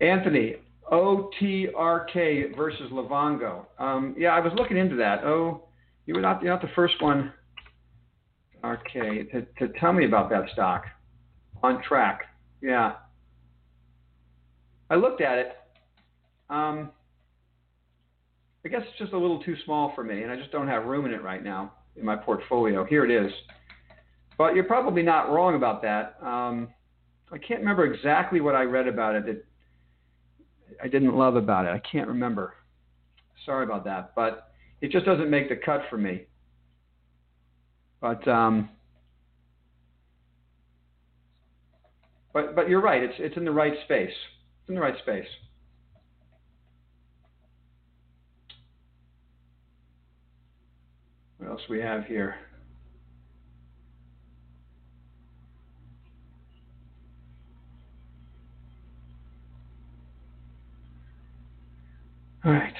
Anthony, 0.00 0.56
OTRK 0.92 2.56
versus 2.56 2.90
Livongo. 2.92 3.66
Um, 3.78 4.14
yeah, 4.18 4.30
I 4.30 4.40
was 4.40 4.52
looking 4.56 4.76
into 4.76 4.96
that. 4.96 5.24
Oh, 5.24 5.62
you 6.06 6.14
were 6.14 6.20
not, 6.20 6.42
you're 6.42 6.52
not 6.52 6.62
the 6.62 6.72
first 6.74 7.00
one, 7.00 7.32
RK, 8.62 8.92
to, 8.92 9.46
to 9.58 9.72
tell 9.80 9.92
me 9.92 10.04
about 10.04 10.30
that 10.30 10.44
stock. 10.52 10.84
Ontrak. 11.62 12.18
Yeah. 12.60 12.94
I 14.90 14.94
looked 14.94 15.20
at 15.20 15.38
it. 15.38 15.56
Um, 16.48 16.90
I 18.64 18.68
guess 18.68 18.82
it's 18.88 18.98
just 18.98 19.12
a 19.12 19.18
little 19.18 19.42
too 19.42 19.56
small 19.64 19.92
for 19.94 20.04
me, 20.04 20.22
and 20.22 20.30
I 20.30 20.36
just 20.36 20.52
don't 20.52 20.68
have 20.68 20.84
room 20.84 21.06
in 21.06 21.12
it 21.12 21.22
right 21.22 21.42
now 21.42 21.72
in 21.96 22.04
my 22.04 22.16
portfolio. 22.16 22.84
Here 22.84 23.04
it 23.04 23.10
is. 23.10 23.32
But 24.38 24.54
you're 24.54 24.64
probably 24.64 25.02
not 25.02 25.30
wrong 25.30 25.54
about 25.54 25.82
that. 25.82 26.16
Um, 26.22 26.68
I 27.32 27.38
can't 27.38 27.60
remember 27.60 27.92
exactly 27.92 28.40
what 28.40 28.54
I 28.54 28.62
read 28.62 28.86
about 28.86 29.16
it 29.16 29.44
I 30.82 30.88
didn't 30.88 31.16
love 31.16 31.36
about 31.36 31.66
it. 31.66 31.70
I 31.70 31.80
can't 31.90 32.08
remember. 32.08 32.54
Sorry 33.44 33.64
about 33.64 33.84
that, 33.84 34.14
but 34.14 34.52
it 34.80 34.90
just 34.90 35.06
doesn't 35.06 35.30
make 35.30 35.48
the 35.48 35.56
cut 35.56 35.82
for 35.88 35.96
me. 35.96 36.22
But 38.00 38.26
um, 38.28 38.68
but 42.32 42.54
but 42.54 42.68
you're 42.68 42.82
right. 42.82 43.02
It's 43.02 43.14
it's 43.18 43.36
in 43.36 43.44
the 43.44 43.52
right 43.52 43.74
space. 43.84 44.10
It's 44.10 44.68
in 44.68 44.74
the 44.74 44.80
right 44.80 44.98
space. 44.98 45.26
What 51.38 51.50
else 51.50 51.62
we 51.68 51.80
have 51.80 52.04
here? 52.04 52.34
All 62.46 62.52
right. 62.52 62.72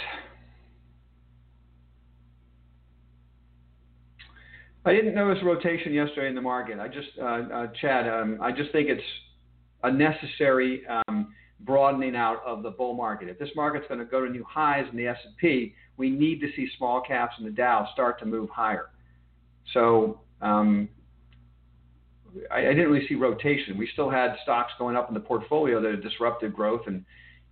I 4.85 4.93
didn't 4.93 5.17
notice 5.17 5.43
rotation 5.43 5.93
yesterday 5.93 6.29
in 6.29 6.37
the 6.37 6.41
market. 6.41 6.79
I 6.79 6.87
just, 6.87 7.09
uh, 7.21 7.25
uh, 7.25 7.67
Chad, 7.81 8.09
um, 8.09 8.39
I 8.41 8.53
just 8.53 8.71
think 8.71 8.89
it's 8.89 9.03
a 9.83 9.91
necessary 9.91 10.83
um, 10.87 11.35
broadening 11.59 12.15
out 12.15 12.43
of 12.47 12.63
the 12.63 12.71
bull 12.71 12.95
market. 12.95 13.29
If 13.29 13.41
this 13.41 13.49
market's 13.57 13.87
going 13.89 13.99
to 13.99 14.07
go 14.07 14.25
to 14.25 14.31
new 14.31 14.45
highs 14.49 14.85
in 14.89 14.97
the 14.97 15.09
S&P, 15.09 15.75
we 15.97 16.11
need 16.11 16.41
to 16.43 16.47
see 16.55 16.69
small 16.79 17.01
caps 17.01 17.35
in 17.41 17.45
the 17.45 17.51
Dow 17.51 17.89
start 17.93 18.21
to 18.21 18.25
move 18.25 18.49
higher. 18.51 18.91
So 19.75 20.21
um, 20.43 20.89
I, 22.53 22.59
I, 22.59 22.69
didn't 22.69 22.93
really 22.93 23.09
see 23.09 23.17
rotation. 23.17 23.77
We 23.77 23.89
still 23.93 24.11
had 24.11 24.37
stocks 24.45 24.71
going 24.79 24.95
up 24.95 25.09
in 25.09 25.15
the 25.15 25.21
portfolio 25.21 25.83
that 25.83 25.91
had 25.91 26.03
disrupted 26.03 26.55
growth 26.55 26.83
and 26.87 27.05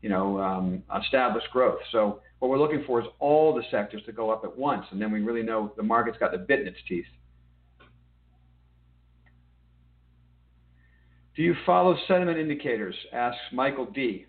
you 0.04 0.10
know 0.10 0.38
um, 0.38 0.82
established 1.02 1.46
growth. 1.50 1.78
So 1.90 2.20
what 2.38 2.50
we're 2.50 2.58
looking 2.58 2.84
for 2.86 3.00
is 3.00 3.06
all 3.20 3.54
the 3.54 3.62
sectors 3.70 4.02
to 4.04 4.12
go 4.12 4.28
up 4.28 4.44
at 4.44 4.54
once, 4.54 4.84
and 4.90 5.00
then 5.00 5.10
we 5.10 5.22
really 5.22 5.42
know 5.42 5.72
the 5.78 5.82
market's 5.82 6.18
got 6.18 6.30
the 6.30 6.36
bit 6.36 6.60
in 6.60 6.66
its 6.66 6.76
teeth. 6.86 7.06
Do 11.34 11.42
you 11.42 11.54
follow 11.64 11.96
sentiment 12.06 12.38
indicators? 12.38 12.94
asks 13.14 13.40
Michael 13.50 13.86
D. 13.86 14.26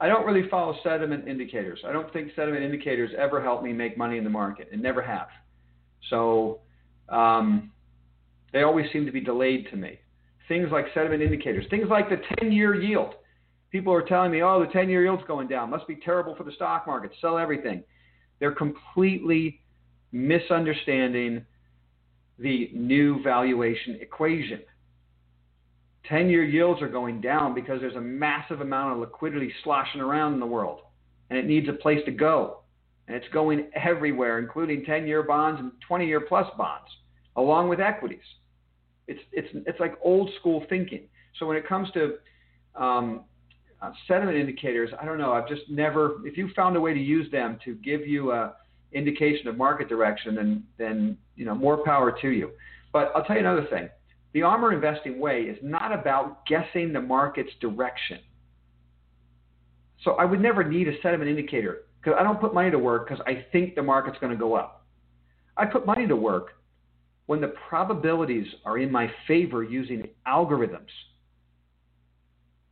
I 0.00 0.08
don't 0.08 0.26
really 0.26 0.48
follow 0.48 0.74
sentiment 0.82 1.28
indicators. 1.28 1.78
I 1.86 1.92
don't 1.92 2.12
think 2.12 2.32
sentiment 2.34 2.64
indicators 2.64 3.12
ever 3.16 3.40
help 3.40 3.62
me 3.62 3.72
make 3.72 3.96
money 3.96 4.18
in 4.18 4.24
the 4.24 4.30
market 4.30 4.68
and 4.72 4.82
never 4.82 5.00
have. 5.00 5.28
So 6.08 6.58
um, 7.08 7.70
they 8.52 8.62
always 8.62 8.86
seem 8.92 9.06
to 9.06 9.12
be 9.12 9.20
delayed 9.20 9.68
to 9.70 9.76
me. 9.76 10.00
Things 10.48 10.70
like 10.72 10.86
sentiment 10.92 11.22
indicators, 11.22 11.66
things 11.70 11.86
like 11.88 12.08
the 12.10 12.20
10 12.40 12.50
year 12.50 12.74
yield. 12.74 13.14
People 13.70 13.92
are 13.92 14.02
telling 14.02 14.32
me, 14.32 14.42
oh, 14.42 14.64
the 14.64 14.72
10 14.72 14.88
year 14.88 15.04
yield's 15.04 15.22
going 15.26 15.48
down. 15.48 15.70
Must 15.70 15.86
be 15.86 15.96
terrible 15.96 16.34
for 16.34 16.44
the 16.44 16.52
stock 16.52 16.86
market. 16.86 17.12
Sell 17.20 17.38
everything. 17.38 17.82
They're 18.38 18.54
completely 18.54 19.60
misunderstanding 20.12 21.44
the 22.38 22.70
new 22.74 23.22
valuation 23.22 23.98
equation. 24.00 24.60
10 26.08 26.28
year 26.30 26.42
yields 26.42 26.82
are 26.82 26.88
going 26.88 27.20
down 27.20 27.54
because 27.54 27.80
there's 27.80 27.96
a 27.96 28.00
massive 28.00 28.60
amount 28.60 28.94
of 28.94 28.98
liquidity 28.98 29.52
sloshing 29.62 30.00
around 30.00 30.34
in 30.34 30.40
the 30.40 30.46
world 30.46 30.80
and 31.28 31.38
it 31.38 31.46
needs 31.46 31.68
a 31.68 31.72
place 31.72 32.00
to 32.06 32.10
go. 32.10 32.58
And 33.06 33.16
it's 33.16 33.28
going 33.32 33.70
everywhere, 33.74 34.38
including 34.38 34.84
10 34.84 35.06
year 35.06 35.22
bonds 35.22 35.60
and 35.60 35.72
20 35.86 36.06
year 36.06 36.20
plus 36.20 36.46
bonds, 36.56 36.88
along 37.36 37.68
with 37.68 37.80
equities. 37.80 38.18
It's, 39.06 39.20
it's, 39.32 39.48
it's 39.66 39.80
like 39.80 39.98
old 40.02 40.30
school 40.38 40.64
thinking. 40.68 41.02
So 41.38 41.46
when 41.46 41.56
it 41.56 41.66
comes 41.66 41.88
to 41.92 42.14
um, 42.80 43.22
uh, 43.82 43.92
sentiment 44.06 44.36
indicators, 44.36 44.90
I 45.00 45.04
don't 45.04 45.18
know. 45.18 45.32
I've 45.32 45.48
just 45.48 45.62
never, 45.68 46.26
if 46.26 46.36
you 46.36 46.50
found 46.54 46.76
a 46.76 46.80
way 46.80 46.92
to 46.92 47.00
use 47.00 47.30
them 47.30 47.58
to 47.64 47.74
give 47.76 48.06
you 48.06 48.32
a 48.32 48.54
indication 48.92 49.46
of 49.48 49.56
market 49.56 49.88
direction, 49.88 50.34
then, 50.34 50.64
then 50.78 51.16
you 51.36 51.44
know, 51.44 51.54
more 51.54 51.84
power 51.84 52.16
to 52.20 52.28
you. 52.28 52.50
But 52.92 53.12
I'll 53.14 53.24
tell 53.24 53.36
you 53.36 53.40
another 53.40 53.66
thing 53.70 53.88
the 54.32 54.42
armor 54.42 54.72
investing 54.72 55.18
way 55.18 55.42
is 55.42 55.58
not 55.62 55.92
about 55.92 56.46
guessing 56.46 56.92
the 56.92 57.00
market's 57.00 57.50
direction. 57.60 58.18
So 60.04 60.12
I 60.12 60.24
would 60.24 60.40
never 60.40 60.64
need 60.64 60.88
a 60.88 60.92
sentiment 61.02 61.30
indicator 61.30 61.82
because 62.00 62.16
I 62.18 62.22
don't 62.22 62.40
put 62.40 62.54
money 62.54 62.70
to 62.70 62.78
work 62.78 63.08
because 63.08 63.22
I 63.26 63.44
think 63.52 63.74
the 63.74 63.82
market's 63.82 64.18
going 64.18 64.32
to 64.32 64.38
go 64.38 64.54
up. 64.54 64.86
I 65.56 65.66
put 65.66 65.84
money 65.84 66.06
to 66.06 66.16
work 66.16 66.52
when 67.26 67.40
the 67.40 67.52
probabilities 67.68 68.46
are 68.64 68.78
in 68.78 68.90
my 68.90 69.10
favor 69.26 69.62
using 69.62 70.08
algorithms. 70.26 70.88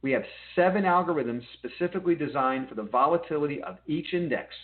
We 0.02 0.12
have 0.12 0.22
seven 0.54 0.84
algorithms 0.84 1.42
specifically 1.54 2.14
designed 2.14 2.68
for 2.68 2.74
the 2.74 2.82
volatility 2.82 3.62
of 3.62 3.78
each 3.86 4.14
index. 4.14 4.54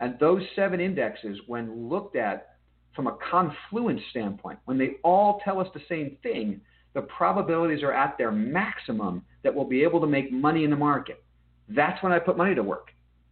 And 0.00 0.18
those 0.18 0.42
seven 0.56 0.80
indexes, 0.80 1.38
when 1.46 1.88
looked 1.88 2.16
at 2.16 2.56
from 2.94 3.06
a 3.06 3.16
confluence 3.30 4.00
standpoint, 4.10 4.58
when 4.64 4.78
they 4.78 4.96
all 5.04 5.40
tell 5.44 5.60
us 5.60 5.68
the 5.74 5.82
same 5.88 6.16
thing, 6.22 6.60
the 6.94 7.02
probabilities 7.02 7.82
are 7.82 7.92
at 7.92 8.18
their 8.18 8.32
maximum 8.32 9.22
that 9.44 9.54
we'll 9.54 9.64
be 9.64 9.82
able 9.84 10.00
to 10.00 10.06
make 10.06 10.32
money 10.32 10.64
in 10.64 10.70
the 10.70 10.76
market. 10.76 11.22
That's 11.68 12.02
when 12.02 12.12
I 12.12 12.18
put 12.18 12.36
money 12.36 12.54
to 12.54 12.62
work. 12.62 12.88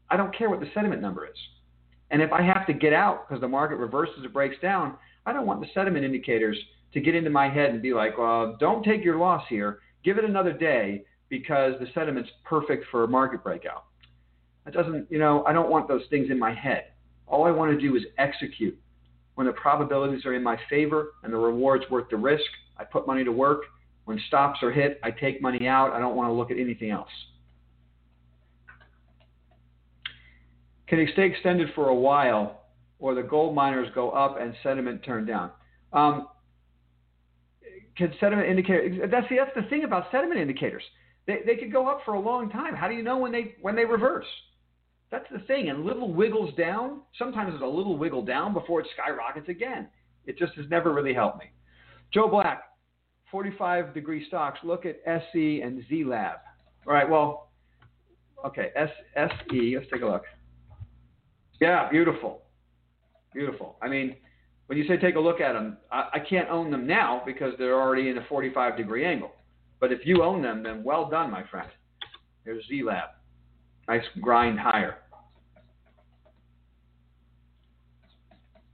I 0.08 0.16
don't 0.16 0.36
care 0.36 0.50
what 0.50 0.60
the 0.60 0.70
sentiment 0.74 1.02
number 1.02 1.26
is. 1.26 1.36
And 2.10 2.22
if 2.22 2.32
I 2.32 2.42
have 2.42 2.66
to 2.68 2.72
get 2.72 2.92
out 2.92 3.28
because 3.28 3.40
the 3.40 3.48
market 3.48 3.76
reverses 3.76 4.24
or 4.24 4.28
breaks 4.28 4.56
down, 4.62 4.94
I 5.24 5.32
don't 5.32 5.46
want 5.46 5.60
the 5.60 5.66
sentiment 5.74 6.04
indicators 6.04 6.56
to 6.92 7.00
get 7.00 7.16
into 7.16 7.30
my 7.30 7.48
head 7.48 7.70
and 7.70 7.82
be 7.82 7.92
like, 7.92 8.16
well, 8.16 8.56
don't 8.60 8.84
take 8.84 9.04
your 9.04 9.18
loss 9.18 9.42
here. 9.48 9.80
Give 10.04 10.18
it 10.18 10.24
another 10.24 10.52
day 10.52 11.02
because 11.28 11.74
the 11.80 11.86
sentiment's 11.94 12.30
perfect 12.44 12.84
for 12.90 13.04
a 13.04 13.08
market 13.08 13.42
breakout. 13.42 13.84
That 14.64 14.74
doesn't, 14.74 15.10
you 15.10 15.18
know, 15.18 15.44
I 15.44 15.52
don't 15.52 15.70
want 15.70 15.88
those 15.88 16.02
things 16.10 16.30
in 16.30 16.38
my 16.38 16.52
head. 16.52 16.86
All 17.26 17.44
I 17.44 17.50
want 17.50 17.72
to 17.72 17.80
do 17.80 17.96
is 17.96 18.02
execute 18.18 18.78
when 19.34 19.46
the 19.46 19.52
probabilities 19.52 20.24
are 20.24 20.34
in 20.34 20.42
my 20.42 20.58
favor 20.70 21.14
and 21.22 21.32
the 21.32 21.36
reward's 21.36 21.84
worth 21.90 22.08
the 22.10 22.16
risk, 22.16 22.44
I 22.78 22.84
put 22.84 23.06
money 23.06 23.24
to 23.24 23.32
work. 23.32 23.62
When 24.04 24.20
stops 24.28 24.62
are 24.62 24.70
hit, 24.70 25.00
I 25.02 25.10
take 25.10 25.42
money 25.42 25.66
out. 25.66 25.92
I 25.92 25.98
don't 25.98 26.16
want 26.16 26.28
to 26.28 26.32
look 26.32 26.50
at 26.50 26.58
anything 26.58 26.90
else. 26.90 27.10
Can 30.86 31.00
it 31.00 31.10
stay 31.12 31.26
extended 31.26 31.68
for 31.74 31.88
a 31.88 31.94
while 31.94 32.66
or 32.98 33.14
the 33.14 33.22
gold 33.22 33.54
miners 33.54 33.88
go 33.94 34.10
up 34.10 34.38
and 34.40 34.54
sentiment 34.62 35.02
turn 35.02 35.26
down. 35.26 35.50
Um, 35.92 36.28
can 37.96 38.12
sentiment 38.20 38.48
indicate 38.48 39.10
that's 39.10 39.28
the 39.28 39.36
that's 39.36 39.54
the 39.54 39.62
thing 39.68 39.84
about 39.84 40.10
sentiment 40.10 40.40
indicators. 40.40 40.82
They 41.26 41.40
they 41.44 41.56
could 41.56 41.72
go 41.72 41.88
up 41.88 42.00
for 42.04 42.14
a 42.14 42.20
long 42.20 42.50
time. 42.50 42.74
How 42.74 42.88
do 42.88 42.94
you 42.94 43.02
know 43.02 43.18
when 43.18 43.32
they 43.32 43.56
when 43.60 43.74
they 43.76 43.84
reverse? 43.84 44.26
That's 45.10 45.26
the 45.32 45.40
thing. 45.40 45.68
And 45.68 45.84
little 45.84 46.12
wiggles 46.12 46.54
down. 46.56 47.00
Sometimes 47.18 47.50
there's 47.52 47.62
a 47.62 47.66
little 47.66 47.96
wiggle 47.96 48.24
down 48.24 48.52
before 48.52 48.80
it 48.80 48.86
skyrockets 48.92 49.48
again. 49.48 49.88
It 50.26 50.36
just 50.38 50.54
has 50.54 50.66
never 50.68 50.92
really 50.92 51.14
helped 51.14 51.38
me. 51.38 51.46
Joe 52.12 52.28
Black, 52.28 52.62
45 53.30 53.94
degree 53.94 54.26
stocks. 54.26 54.58
Look 54.64 54.84
at 54.84 54.96
SE 55.06 55.60
and 55.62 55.82
Zai 55.88 56.02
Lab. 56.04 56.38
All 56.86 56.92
right. 56.92 57.08
Well, 57.08 57.50
okay. 58.44 58.70
S 58.74 58.90
SE. 59.16 59.76
Let's 59.76 59.90
take 59.92 60.02
a 60.02 60.06
look. 60.06 60.24
Yeah, 61.60 61.88
beautiful, 61.88 62.42
beautiful. 63.32 63.76
I 63.80 63.88
mean, 63.88 64.16
when 64.66 64.76
you 64.76 64.86
say 64.86 64.96
take 64.98 65.14
a 65.14 65.20
look 65.20 65.40
at 65.40 65.54
them, 65.54 65.78
I, 65.90 66.08
I 66.14 66.18
can't 66.18 66.50
own 66.50 66.70
them 66.70 66.86
now 66.86 67.22
because 67.24 67.54
they're 67.58 67.80
already 67.80 68.10
in 68.10 68.18
a 68.18 68.26
45 68.28 68.76
degree 68.76 69.06
angle. 69.06 69.30
But 69.80 69.92
if 69.92 70.00
you 70.04 70.22
own 70.22 70.42
them, 70.42 70.62
then 70.62 70.82
well 70.82 71.08
done, 71.08 71.30
my 71.30 71.44
friend. 71.44 71.68
There's 72.44 72.64
Zai 72.68 72.82
Lab. 72.84 73.10
Nice 73.88 74.04
grind 74.20 74.58
higher. 74.58 74.96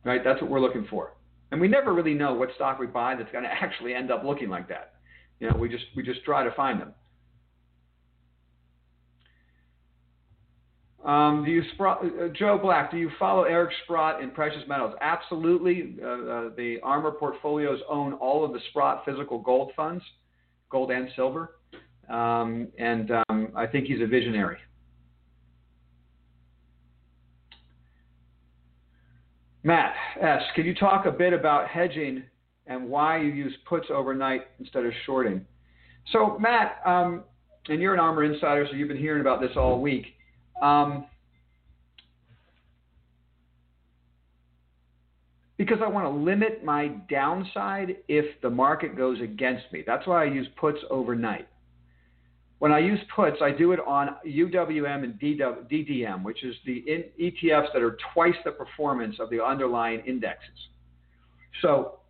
Right? 0.04 0.22
That's 0.24 0.40
what 0.40 0.50
we're 0.50 0.60
looking 0.60 0.86
for. 0.88 1.14
And 1.50 1.60
we 1.60 1.68
never 1.68 1.92
really 1.92 2.14
know 2.14 2.34
what 2.34 2.48
stock 2.54 2.78
we 2.78 2.86
buy 2.86 3.14
that's 3.14 3.30
going 3.30 3.44
to 3.44 3.50
actually 3.50 3.94
end 3.94 4.10
up 4.10 4.24
looking 4.24 4.48
like 4.48 4.68
that. 4.68 4.94
You 5.40 5.50
know, 5.50 5.56
we 5.56 5.68
just 5.68 5.84
we 5.96 6.02
just 6.02 6.22
try 6.24 6.44
to 6.44 6.52
find 6.52 6.80
them. 6.80 6.94
Um, 11.04 11.44
do 11.44 11.50
you 11.50 11.62
Sprott, 11.74 12.04
uh, 12.04 12.28
Joe 12.28 12.58
Black? 12.62 12.92
Do 12.92 12.96
you 12.96 13.10
follow 13.18 13.42
Eric 13.42 13.72
Sprott 13.82 14.22
in 14.22 14.30
precious 14.30 14.62
metals? 14.68 14.94
Absolutely. 15.00 15.96
Uh, 16.00 16.06
uh, 16.06 16.50
the 16.56 16.78
Armor 16.84 17.10
portfolios 17.10 17.80
own 17.88 18.12
all 18.14 18.44
of 18.44 18.52
the 18.52 18.60
Sprott 18.70 19.02
physical 19.04 19.40
gold 19.40 19.72
funds, 19.74 20.04
gold 20.72 20.90
and 20.90 21.08
silver, 21.14 21.56
um, 22.08 22.68
and 22.78 23.12
um, 23.28 23.48
I 23.54 23.66
think 23.66 23.86
he's 23.86 24.00
a 24.00 24.06
visionary. 24.06 24.56
Matt 29.62 29.94
S., 30.20 30.42
can 30.56 30.64
you 30.64 30.74
talk 30.74 31.06
a 31.06 31.12
bit 31.12 31.32
about 31.32 31.68
hedging 31.68 32.24
and 32.66 32.88
why 32.88 33.20
you 33.20 33.28
use 33.28 33.54
puts 33.68 33.86
overnight 33.90 34.46
instead 34.58 34.84
of 34.84 34.92
shorting? 35.06 35.44
So, 36.10 36.36
Matt, 36.40 36.78
um, 36.84 37.22
and 37.68 37.80
you're 37.80 37.94
an 37.94 38.00
Armor 38.00 38.24
insider, 38.24 38.66
so 38.68 38.74
you've 38.74 38.88
been 38.88 38.96
hearing 38.96 39.20
about 39.20 39.40
this 39.40 39.52
all 39.56 39.80
week. 39.80 40.06
Um, 40.60 41.06
because 45.64 45.78
I 45.80 45.86
want 45.86 46.06
to 46.06 46.10
limit 46.10 46.64
my 46.64 46.88
downside 47.08 47.98
if 48.08 48.24
the 48.42 48.50
market 48.50 48.96
goes 48.96 49.20
against 49.20 49.62
me. 49.72 49.84
That's 49.86 50.04
why 50.08 50.22
I 50.22 50.24
use 50.24 50.48
puts 50.56 50.80
overnight. 50.90 51.46
When 52.58 52.72
I 52.72 52.80
use 52.80 52.98
puts, 53.14 53.36
I 53.40 53.52
do 53.52 53.70
it 53.70 53.78
on 53.86 54.16
UWM 54.26 55.04
and 55.04 55.14
DDM, 55.20 56.24
which 56.24 56.42
is 56.42 56.56
the 56.66 56.84
ETFs 57.16 57.72
that 57.72 57.80
are 57.80 57.96
twice 58.12 58.34
the 58.44 58.50
performance 58.50 59.14
of 59.20 59.30
the 59.30 59.40
underlying 59.40 60.00
indexes. 60.04 60.58
So 61.60 62.00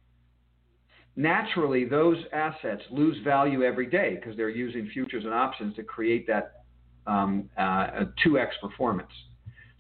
naturally, 1.14 1.84
those 1.84 2.16
assets 2.32 2.80
lose 2.90 3.22
value 3.22 3.64
every 3.64 3.86
day 3.86 4.14
because 4.14 4.34
they're 4.34 4.48
using 4.48 4.88
futures 4.94 5.24
and 5.26 5.34
options 5.34 5.76
to 5.76 5.82
create 5.82 6.26
that 6.26 6.62
um, 7.07 7.50
uh, 7.59 8.07
2x 8.24 8.48
performance. 8.62 9.12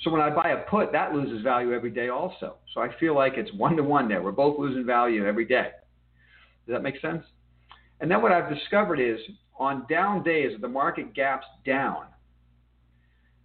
So 0.02 0.10
when 0.10 0.20
I 0.20 0.30
buy 0.30 0.50
a 0.50 0.68
put, 0.68 0.90
that 0.92 1.14
loses 1.14 1.42
value 1.42 1.72
every 1.72 1.90
day 1.90 2.08
also. 2.08 2.56
So 2.74 2.80
I 2.80 2.88
feel 2.98 3.14
like 3.14 3.34
it's 3.36 3.52
one 3.54 3.76
to 3.76 3.82
one 3.82 4.08
there. 4.08 4.22
We're 4.22 4.32
both 4.32 4.58
losing 4.58 4.84
value 4.84 5.26
every 5.26 5.44
day. 5.44 5.70
Does 6.66 6.74
that 6.74 6.82
make 6.82 7.00
sense? 7.00 7.24
And 8.00 8.10
then 8.10 8.20
what 8.20 8.32
I've 8.32 8.52
discovered 8.52 8.98
is 8.98 9.18
on 9.58 9.86
down 9.88 10.24
days, 10.24 10.58
the 10.60 10.68
market 10.68 11.14
gaps 11.14 11.46
down, 11.64 12.06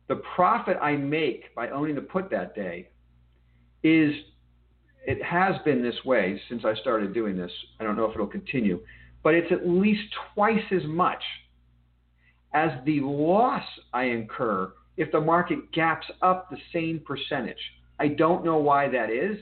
the 0.08 0.22
profit 0.36 0.78
I 0.82 0.95
make 0.95 1.53
by 1.53 1.70
owning 1.70 1.95
the 1.95 2.01
put 2.01 2.32
that 2.32 2.55
day 2.55 2.89
is 3.84 4.14
it 5.05 5.24
has 5.24 5.55
been 5.64 5.84
this 5.84 6.03
way 6.05 6.41
since 6.49 6.64
I 6.66 6.74
started 6.76 7.14
doing 7.14 7.38
this. 7.38 7.51
I 7.80 7.84
don't 7.84 7.95
know 7.95 8.05
if 8.05 8.16
it'll 8.16 8.26
continue, 8.26 8.80
but 9.22 9.36
it's 9.36 9.51
at 9.51 9.68
least 9.68 10.03
twice 10.34 10.64
as 10.72 10.86
much 10.86 11.22
as 12.53 12.72
the 12.86 13.01
loss 13.01 13.64
I 13.93 14.05
incur 14.05 14.74
if 14.98 15.12
the 15.12 15.22
market 15.22 15.72
gaps 15.72 16.08
up 16.22 16.50
the 16.50 16.58
same 16.74 17.00
percentage. 17.06 17.58
I 18.00 18.10
don't 18.10 18.43
know 18.43 18.58
why 18.58 18.89
that 18.89 19.10
is. 19.10 19.38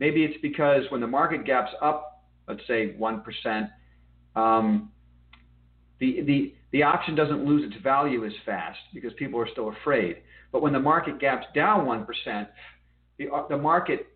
Maybe 0.00 0.24
it's 0.24 0.40
because 0.40 0.84
when 0.90 1.00
the 1.00 1.06
market 1.06 1.44
gaps 1.44 1.70
up, 1.82 2.24
let's 2.48 2.62
say 2.66 2.94
1%, 2.98 3.70
um, 4.36 4.90
the, 6.00 6.22
the, 6.22 6.54
the 6.72 6.82
option 6.82 7.14
doesn't 7.14 7.44
lose 7.44 7.70
its 7.70 7.80
value 7.82 8.24
as 8.24 8.32
fast 8.44 8.78
because 8.92 9.12
people 9.14 9.40
are 9.40 9.48
still 9.50 9.68
afraid. 9.80 10.18
But 10.52 10.62
when 10.62 10.72
the 10.72 10.80
market 10.80 11.20
gaps 11.20 11.46
down 11.54 11.86
1%, 11.86 12.48
the, 13.18 13.28
uh, 13.30 13.48
the 13.48 13.56
market, 13.56 14.08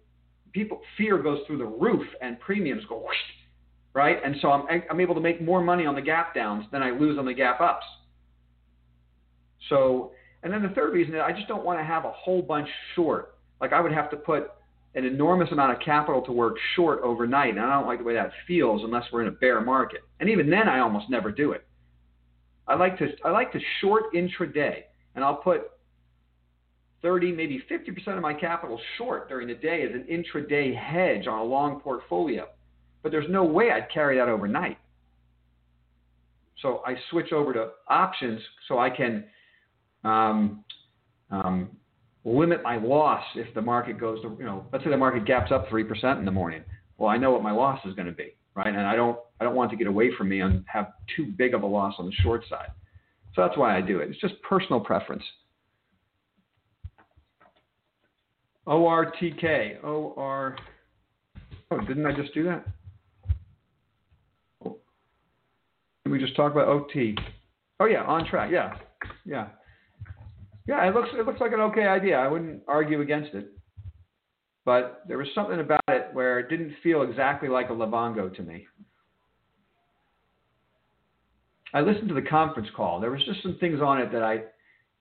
people, 0.52 0.80
fear 0.96 1.22
goes 1.22 1.38
through 1.46 1.58
the 1.58 1.64
roof 1.64 2.06
and 2.20 2.38
premiums 2.40 2.82
go 2.88 2.98
whoosh, 2.98 3.16
right? 3.94 4.18
And 4.24 4.36
so 4.42 4.50
I'm, 4.50 4.82
I'm 4.90 5.00
able 5.00 5.14
to 5.14 5.20
make 5.20 5.40
more 5.40 5.62
money 5.62 5.86
on 5.86 5.94
the 5.94 6.02
gap 6.02 6.34
downs 6.34 6.64
than 6.72 6.82
I 6.82 6.90
lose 6.90 7.18
on 7.18 7.24
the 7.24 7.34
gap 7.34 7.60
ups. 7.60 7.86
So, 9.68 10.12
and 10.42 10.52
then 10.52 10.62
the 10.62 10.68
third 10.70 10.92
reason 10.92 11.14
is 11.14 11.20
I 11.24 11.32
just 11.32 11.48
don't 11.48 11.64
want 11.64 11.78
to 11.78 11.84
have 11.84 12.04
a 12.04 12.12
whole 12.12 12.42
bunch 12.42 12.68
short. 12.94 13.34
Like 13.60 13.72
I 13.72 13.80
would 13.80 13.92
have 13.92 14.10
to 14.10 14.16
put 14.16 14.50
an 14.94 15.04
enormous 15.04 15.50
amount 15.52 15.72
of 15.72 15.80
capital 15.80 16.22
to 16.22 16.32
work 16.32 16.56
short 16.74 17.00
overnight, 17.02 17.50
and 17.50 17.60
I 17.60 17.74
don't 17.74 17.86
like 17.86 17.98
the 17.98 18.04
way 18.04 18.14
that 18.14 18.30
feels 18.46 18.82
unless 18.84 19.04
we're 19.12 19.22
in 19.22 19.28
a 19.28 19.32
bear 19.32 19.60
market. 19.60 20.00
And 20.20 20.28
even 20.28 20.48
then, 20.48 20.68
I 20.68 20.80
almost 20.80 21.10
never 21.10 21.30
do 21.30 21.52
it. 21.52 21.64
I 22.66 22.74
like 22.74 22.98
to 22.98 23.08
I 23.24 23.30
like 23.30 23.52
to 23.52 23.60
short 23.80 24.12
intraday, 24.14 24.82
and 25.14 25.24
I'll 25.24 25.36
put 25.36 25.70
30, 27.02 27.32
maybe 27.32 27.62
50% 27.70 28.16
of 28.16 28.22
my 28.22 28.34
capital 28.34 28.80
short 28.96 29.28
during 29.28 29.48
the 29.48 29.54
day 29.54 29.82
as 29.82 29.90
an 29.92 30.04
intraday 30.10 30.76
hedge 30.76 31.26
on 31.26 31.38
a 31.38 31.44
long 31.44 31.80
portfolio. 31.80 32.46
But 33.02 33.12
there's 33.12 33.30
no 33.30 33.44
way 33.44 33.70
I'd 33.70 33.90
carry 33.92 34.18
that 34.18 34.28
overnight. 34.28 34.78
So 36.60 36.82
I 36.84 36.96
switch 37.10 37.32
over 37.32 37.52
to 37.52 37.68
options 37.88 38.40
so 38.66 38.80
I 38.80 38.90
can 38.90 39.24
um, 40.04 40.64
um, 41.30 41.70
limit 42.24 42.62
my 42.62 42.76
loss 42.76 43.24
if 43.34 43.52
the 43.54 43.62
market 43.62 43.98
goes 43.98 44.20
to, 44.22 44.36
you 44.38 44.44
know, 44.44 44.66
let's 44.72 44.84
say 44.84 44.90
the 44.90 44.96
market 44.96 45.24
gaps 45.24 45.52
up 45.52 45.68
3% 45.68 46.18
in 46.18 46.24
the 46.24 46.30
morning. 46.30 46.62
Well, 46.96 47.08
I 47.08 47.16
know 47.16 47.30
what 47.30 47.42
my 47.42 47.52
loss 47.52 47.80
is 47.84 47.94
going 47.94 48.06
to 48.06 48.12
be 48.12 48.34
right? 48.58 48.74
And 48.74 48.80
I 48.80 48.96
don't 48.96 49.18
I 49.40 49.44
don't 49.44 49.54
want 49.54 49.70
to 49.70 49.76
get 49.76 49.86
away 49.86 50.10
from 50.18 50.28
me 50.28 50.40
and 50.40 50.64
have 50.66 50.88
too 51.16 51.26
big 51.26 51.54
of 51.54 51.62
a 51.62 51.66
loss 51.66 51.94
on 51.98 52.06
the 52.06 52.12
short 52.12 52.42
side. 52.50 52.70
So 53.34 53.42
that's 53.42 53.56
why 53.56 53.76
I 53.76 53.80
do 53.80 54.00
it. 54.00 54.10
It's 54.10 54.20
just 54.20 54.34
personal 54.42 54.80
preference. 54.80 55.22
ORTK. 58.66 59.82
OR. 59.84 60.56
Oh, 61.70 61.80
didn't 61.86 62.04
I 62.04 62.12
just 62.12 62.34
do 62.34 62.44
that? 62.44 62.66
We 66.04 66.18
just 66.18 66.34
talk 66.34 66.52
about 66.52 66.68
OT? 66.68 67.16
Oh 67.80 67.84
yeah, 67.84 68.04
Ontrak. 68.04 68.50
Yeah, 68.50 68.74
yeah, 69.24 69.48
yeah. 70.68 70.86
It 70.88 70.94
looks 70.94 71.08
it 71.14 71.26
looks 71.26 71.40
like 71.40 71.52
an 71.52 71.60
okay 71.60 71.86
idea. 71.86 72.16
I 72.16 72.28
wouldn't 72.28 72.62
argue 72.68 73.00
against 73.00 73.34
it 73.34 73.52
but 74.68 75.00
there 75.08 75.16
was 75.16 75.28
something 75.34 75.60
about 75.60 75.80
it 75.88 76.10
where 76.12 76.38
it 76.38 76.50
didn't 76.50 76.74
feel 76.82 77.00
exactly 77.00 77.48
like 77.48 77.70
a 77.70 77.72
Livongo 77.72 78.36
to 78.36 78.42
me. 78.42 78.66
I 81.72 81.80
listened 81.80 82.08
to 82.08 82.14
the 82.14 82.20
conference 82.20 82.68
call. 82.76 83.00
There 83.00 83.10
was 83.10 83.24
just 83.24 83.42
some 83.42 83.56
things 83.60 83.80
on 83.80 83.98
it 83.98 84.12
that 84.12 84.22
I, 84.22 84.40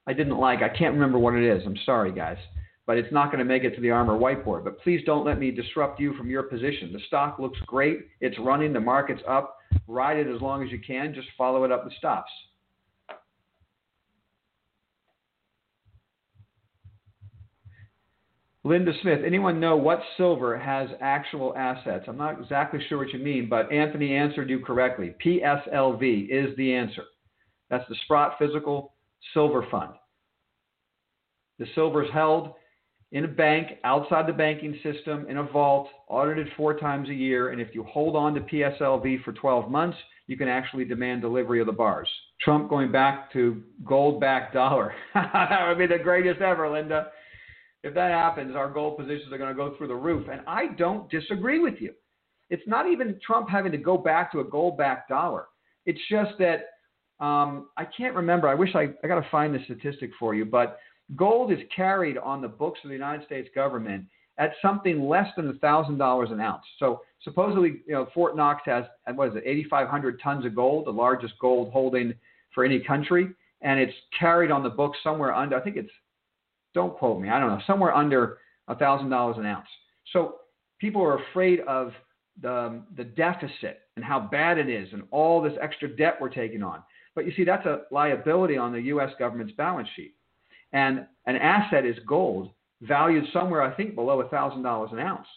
I 0.09 0.13
didn't 0.13 0.37
like. 0.37 0.61
I 0.61 0.69
can't 0.69 0.93
remember 0.93 1.19
what 1.19 1.33
it 1.33 1.43
is. 1.43 1.63
I'm 1.65 1.75
sorry, 1.85 2.13
guys. 2.13 2.37
But 2.85 2.97
it's 2.97 3.11
not 3.11 3.25
going 3.25 3.39
to 3.39 3.43
make 3.43 3.65
it 3.65 3.75
to 3.75 3.81
the 3.81 3.89
Armor 3.89 4.17
whiteboard. 4.17 4.63
But 4.63 4.79
please 4.79 5.01
don't 5.05 5.25
let 5.25 5.37
me 5.37 5.51
disrupt 5.51 5.99
you 5.99 6.13
from 6.13 6.29
your 6.29 6.43
position. 6.43 6.93
The 6.93 7.01
stock 7.07 7.37
looks 7.37 7.59
great. 7.67 8.07
It's 8.21 8.39
running. 8.39 8.71
The 8.71 8.79
market's 8.79 9.21
up. 9.27 9.57
Ride 9.85 10.15
it 10.15 10.33
as 10.33 10.41
long 10.41 10.63
as 10.63 10.71
you 10.71 10.79
can. 10.79 11.13
Just 11.13 11.27
follow 11.37 11.65
it 11.65 11.73
up 11.73 11.83
with 11.83 11.93
stops. 11.95 12.31
Linda 18.67 18.91
Smith, 19.01 19.21
anyone 19.25 19.61
know 19.61 19.77
what 19.77 20.01
silver 20.17 20.57
has 20.57 20.89
actual 20.99 21.55
assets? 21.55 22.03
I'm 22.07 22.17
not 22.17 22.41
exactly 22.41 22.81
sure 22.89 22.97
what 22.97 23.13
you 23.13 23.19
mean, 23.19 23.47
but 23.47 23.71
Anthony 23.71 24.13
answered 24.13 24.49
you 24.49 24.59
correctly. 24.59 25.15
PSLV 25.25 26.27
is 26.29 26.55
the 26.57 26.73
answer. 26.73 27.03
That's 27.69 27.87
the 27.87 27.95
Sprott 28.03 28.33
Physical 28.37 28.93
Silver 29.33 29.65
Fund. 29.71 29.91
The 31.59 31.65
silver 31.75 32.03
is 32.03 32.11
held 32.11 32.55
in 33.13 33.23
a 33.23 33.29
bank 33.29 33.77
outside 33.85 34.27
the 34.27 34.33
banking 34.33 34.77
system 34.83 35.25
in 35.29 35.37
a 35.37 35.43
vault, 35.43 35.87
audited 36.09 36.49
four 36.57 36.77
times 36.77 37.07
a 37.07 37.13
year, 37.13 37.51
and 37.51 37.61
if 37.61 37.69
you 37.73 37.83
hold 37.83 38.17
on 38.17 38.33
to 38.33 38.41
PSLV 38.41 39.23
for 39.23 39.31
12 39.31 39.71
months, 39.71 39.97
you 40.27 40.35
can 40.35 40.49
actually 40.49 40.83
demand 40.83 41.21
delivery 41.21 41.61
of 41.61 41.67
the 41.67 41.71
bars. 41.71 42.09
Trump 42.41 42.69
going 42.69 42.91
back 42.91 43.31
to 43.31 43.63
gold 43.85 44.19
backed 44.19 44.53
dollar. 44.53 44.93
that 45.13 45.65
would 45.69 45.77
be 45.77 45.87
the 45.87 46.03
greatest 46.03 46.41
ever, 46.41 46.69
Linda. 46.69 47.07
If 47.83 47.93
that 47.93 48.11
happens, 48.11 48.55
our 48.55 48.69
gold 48.71 48.97
positions 48.97 49.31
are 49.31 49.37
going 49.37 49.49
to 49.49 49.55
go 49.55 49.75
through 49.77 49.87
the 49.87 49.95
roof. 49.95 50.27
And 50.31 50.41
I 50.47 50.67
don't 50.77 51.09
disagree 51.09 51.59
with 51.59 51.75
you. 51.79 51.93
It's 52.49 52.63
not 52.67 52.89
even 52.89 53.19
Trump 53.25 53.49
having 53.49 53.71
to 53.71 53.77
go 53.77 53.97
back 53.97 54.31
to 54.31 54.39
a 54.39 54.43
gold 54.43 54.77
backed 54.77 55.09
dollar. 55.09 55.45
It's 55.85 55.99
just 56.09 56.31
that 56.39 56.67
um, 57.23 57.69
I 57.77 57.85
can't 57.85 58.15
remember. 58.15 58.47
I 58.47 58.55
wish 58.55 58.75
I, 58.75 58.89
I 59.03 59.07
got 59.07 59.21
to 59.21 59.29
find 59.29 59.53
the 59.53 59.59
statistic 59.65 60.11
for 60.19 60.35
you, 60.35 60.45
but 60.45 60.79
gold 61.15 61.51
is 61.51 61.59
carried 61.75 62.17
on 62.17 62.41
the 62.41 62.47
books 62.47 62.79
of 62.83 62.89
the 62.89 62.95
United 62.95 63.25
States 63.25 63.49
government 63.55 64.05
at 64.37 64.51
something 64.61 65.07
less 65.07 65.27
than 65.35 65.51
$1,000 65.51 66.31
an 66.31 66.39
ounce. 66.39 66.63
So 66.77 67.01
supposedly, 67.23 67.81
you 67.87 67.93
know, 67.93 68.07
Fort 68.13 68.35
Knox 68.35 68.61
has, 68.65 68.85
what 69.15 69.29
is 69.29 69.35
it, 69.35 69.43
8,500 69.45 70.21
tons 70.21 70.45
of 70.45 70.55
gold, 70.55 70.85
the 70.85 70.91
largest 70.91 71.33
gold 71.41 71.71
holding 71.71 72.13
for 72.53 72.63
any 72.63 72.79
country, 72.79 73.29
and 73.61 73.79
it's 73.79 73.93
carried 74.17 74.51
on 74.51 74.61
the 74.61 74.69
books 74.69 74.97
somewhere 75.03 75.33
under, 75.33 75.59
I 75.59 75.61
think 75.61 75.77
it's, 75.77 75.89
don't 76.77 76.95
quote 76.95 77.19
me, 77.19 77.27
I 77.27 77.39
don't 77.39 77.49
know, 77.49 77.61
somewhere 77.65 77.93
under 77.95 78.37
$1,000 78.69 79.39
an 79.39 79.45
ounce. 79.47 79.67
So 80.13 80.35
people 80.79 81.01
are 81.01 81.17
afraid 81.23 81.61
of 81.61 81.91
the, 82.39 82.83
the 82.95 83.03
deficit 83.03 83.79
and 83.95 84.05
how 84.05 84.19
bad 84.19 84.59
it 84.59 84.69
is 84.69 84.87
and 84.93 85.01
all 85.09 85.41
this 85.41 85.53
extra 85.59 85.89
debt 85.89 86.17
we're 86.21 86.29
taking 86.29 86.61
on. 86.61 86.83
But 87.15 87.25
you 87.25 87.33
see, 87.35 87.43
that's 87.43 87.65
a 87.65 87.81
liability 87.89 88.57
on 88.57 88.71
the 88.71 88.81
U.S. 88.93 89.09
government's 89.17 89.53
balance 89.53 89.89
sheet. 89.95 90.13
And 90.71 91.07
an 91.25 91.37
asset 91.37 91.83
is 91.83 91.95
gold, 92.07 92.51
valued 92.83 93.23
somewhere, 93.33 93.63
I 93.63 93.75
think, 93.75 93.95
below 93.95 94.21
$1,000 94.21 94.93
an 94.93 94.99
ounce. 94.99 95.27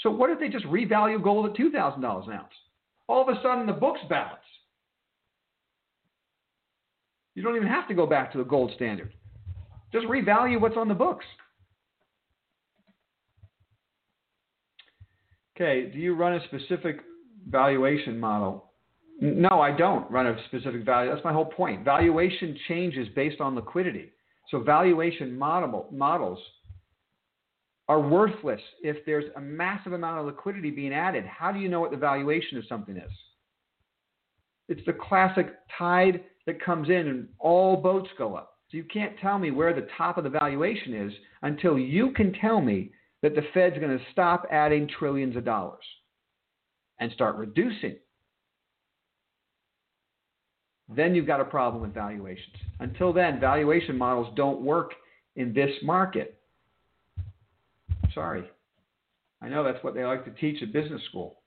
So 0.00 0.10
what 0.10 0.30
if 0.30 0.40
they 0.40 0.48
just 0.48 0.66
revalue 0.66 1.22
gold 1.22 1.46
at 1.46 1.56
$2,000 1.56 2.26
an 2.26 2.32
ounce? 2.32 2.52
All 3.06 3.22
of 3.22 3.28
a 3.28 3.40
sudden, 3.40 3.66
the 3.66 3.72
books 3.72 4.00
balance. 4.08 4.34
You 7.36 7.44
don't 7.44 7.54
even 7.54 7.68
have 7.68 7.86
to 7.86 7.94
go 7.94 8.04
back 8.04 8.32
to 8.32 8.38
the 8.38 8.44
gold 8.44 8.72
standard. 8.74 9.12
Just 9.92 10.06
revalue 10.06 10.60
what's 10.60 10.76
on 10.76 10.88
the 10.88 10.94
books. 10.94 11.24
Okay, 15.56 15.90
do 15.90 15.98
you 15.98 16.14
run 16.14 16.34
a 16.34 16.44
specific 16.44 17.00
valuation 17.48 18.18
model? 18.18 18.72
No, 19.20 19.60
I 19.60 19.76
don't 19.76 20.08
run 20.10 20.26
a 20.26 20.36
specific 20.46 20.84
value. 20.84 21.10
That's 21.10 21.24
my 21.24 21.32
whole 21.32 21.46
point. 21.46 21.84
Valuation 21.84 22.56
changes 22.68 23.08
based 23.16 23.40
on 23.40 23.56
liquidity. 23.56 24.12
So 24.50 24.60
valuation 24.60 25.36
model, 25.36 25.88
models 25.90 26.38
are 27.88 28.00
worthless 28.00 28.60
if 28.82 29.04
there's 29.04 29.24
a 29.36 29.40
massive 29.40 29.94
amount 29.94 30.20
of 30.20 30.26
liquidity 30.26 30.70
being 30.70 30.92
added. 30.92 31.24
How 31.24 31.50
do 31.50 31.58
you 31.58 31.68
know 31.68 31.80
what 31.80 31.90
the 31.90 31.96
valuation 31.96 32.56
of 32.58 32.64
something 32.68 32.96
is? 32.96 33.10
It's 34.68 34.84
the 34.86 34.92
classic 34.92 35.54
tide 35.76 36.22
that 36.46 36.62
comes 36.62 36.88
in 36.88 37.08
and 37.08 37.28
all 37.38 37.76
boats 37.76 38.08
go 38.16 38.36
up. 38.36 38.57
So 38.70 38.76
you 38.76 38.84
can't 38.84 39.18
tell 39.18 39.38
me 39.38 39.50
where 39.50 39.72
the 39.72 39.88
top 39.96 40.18
of 40.18 40.24
the 40.24 40.30
valuation 40.30 40.94
is 40.94 41.12
until 41.42 41.78
you 41.78 42.12
can 42.12 42.34
tell 42.34 42.60
me 42.60 42.90
that 43.22 43.34
the 43.34 43.42
Fed's 43.54 43.78
going 43.78 43.96
to 43.96 44.04
stop 44.12 44.46
adding 44.50 44.88
trillions 44.98 45.36
of 45.36 45.44
dollars 45.44 45.84
and 47.00 47.10
start 47.12 47.36
reducing. 47.36 47.96
Then 50.94 51.14
you've 51.14 51.26
got 51.26 51.40
a 51.40 51.44
problem 51.44 51.82
with 51.82 51.94
valuations. 51.94 52.56
Until 52.80 53.12
then, 53.12 53.40
valuation 53.40 53.96
models 53.96 54.32
don't 54.36 54.60
work 54.60 54.92
in 55.36 55.52
this 55.52 55.70
market. 55.82 56.38
Sorry. 58.14 58.44
I 59.42 59.48
know 59.48 59.64
that's 59.64 59.82
what 59.84 59.94
they 59.94 60.04
like 60.04 60.24
to 60.24 60.30
teach 60.32 60.62
at 60.62 60.72
business 60.72 61.02
school. 61.08 61.40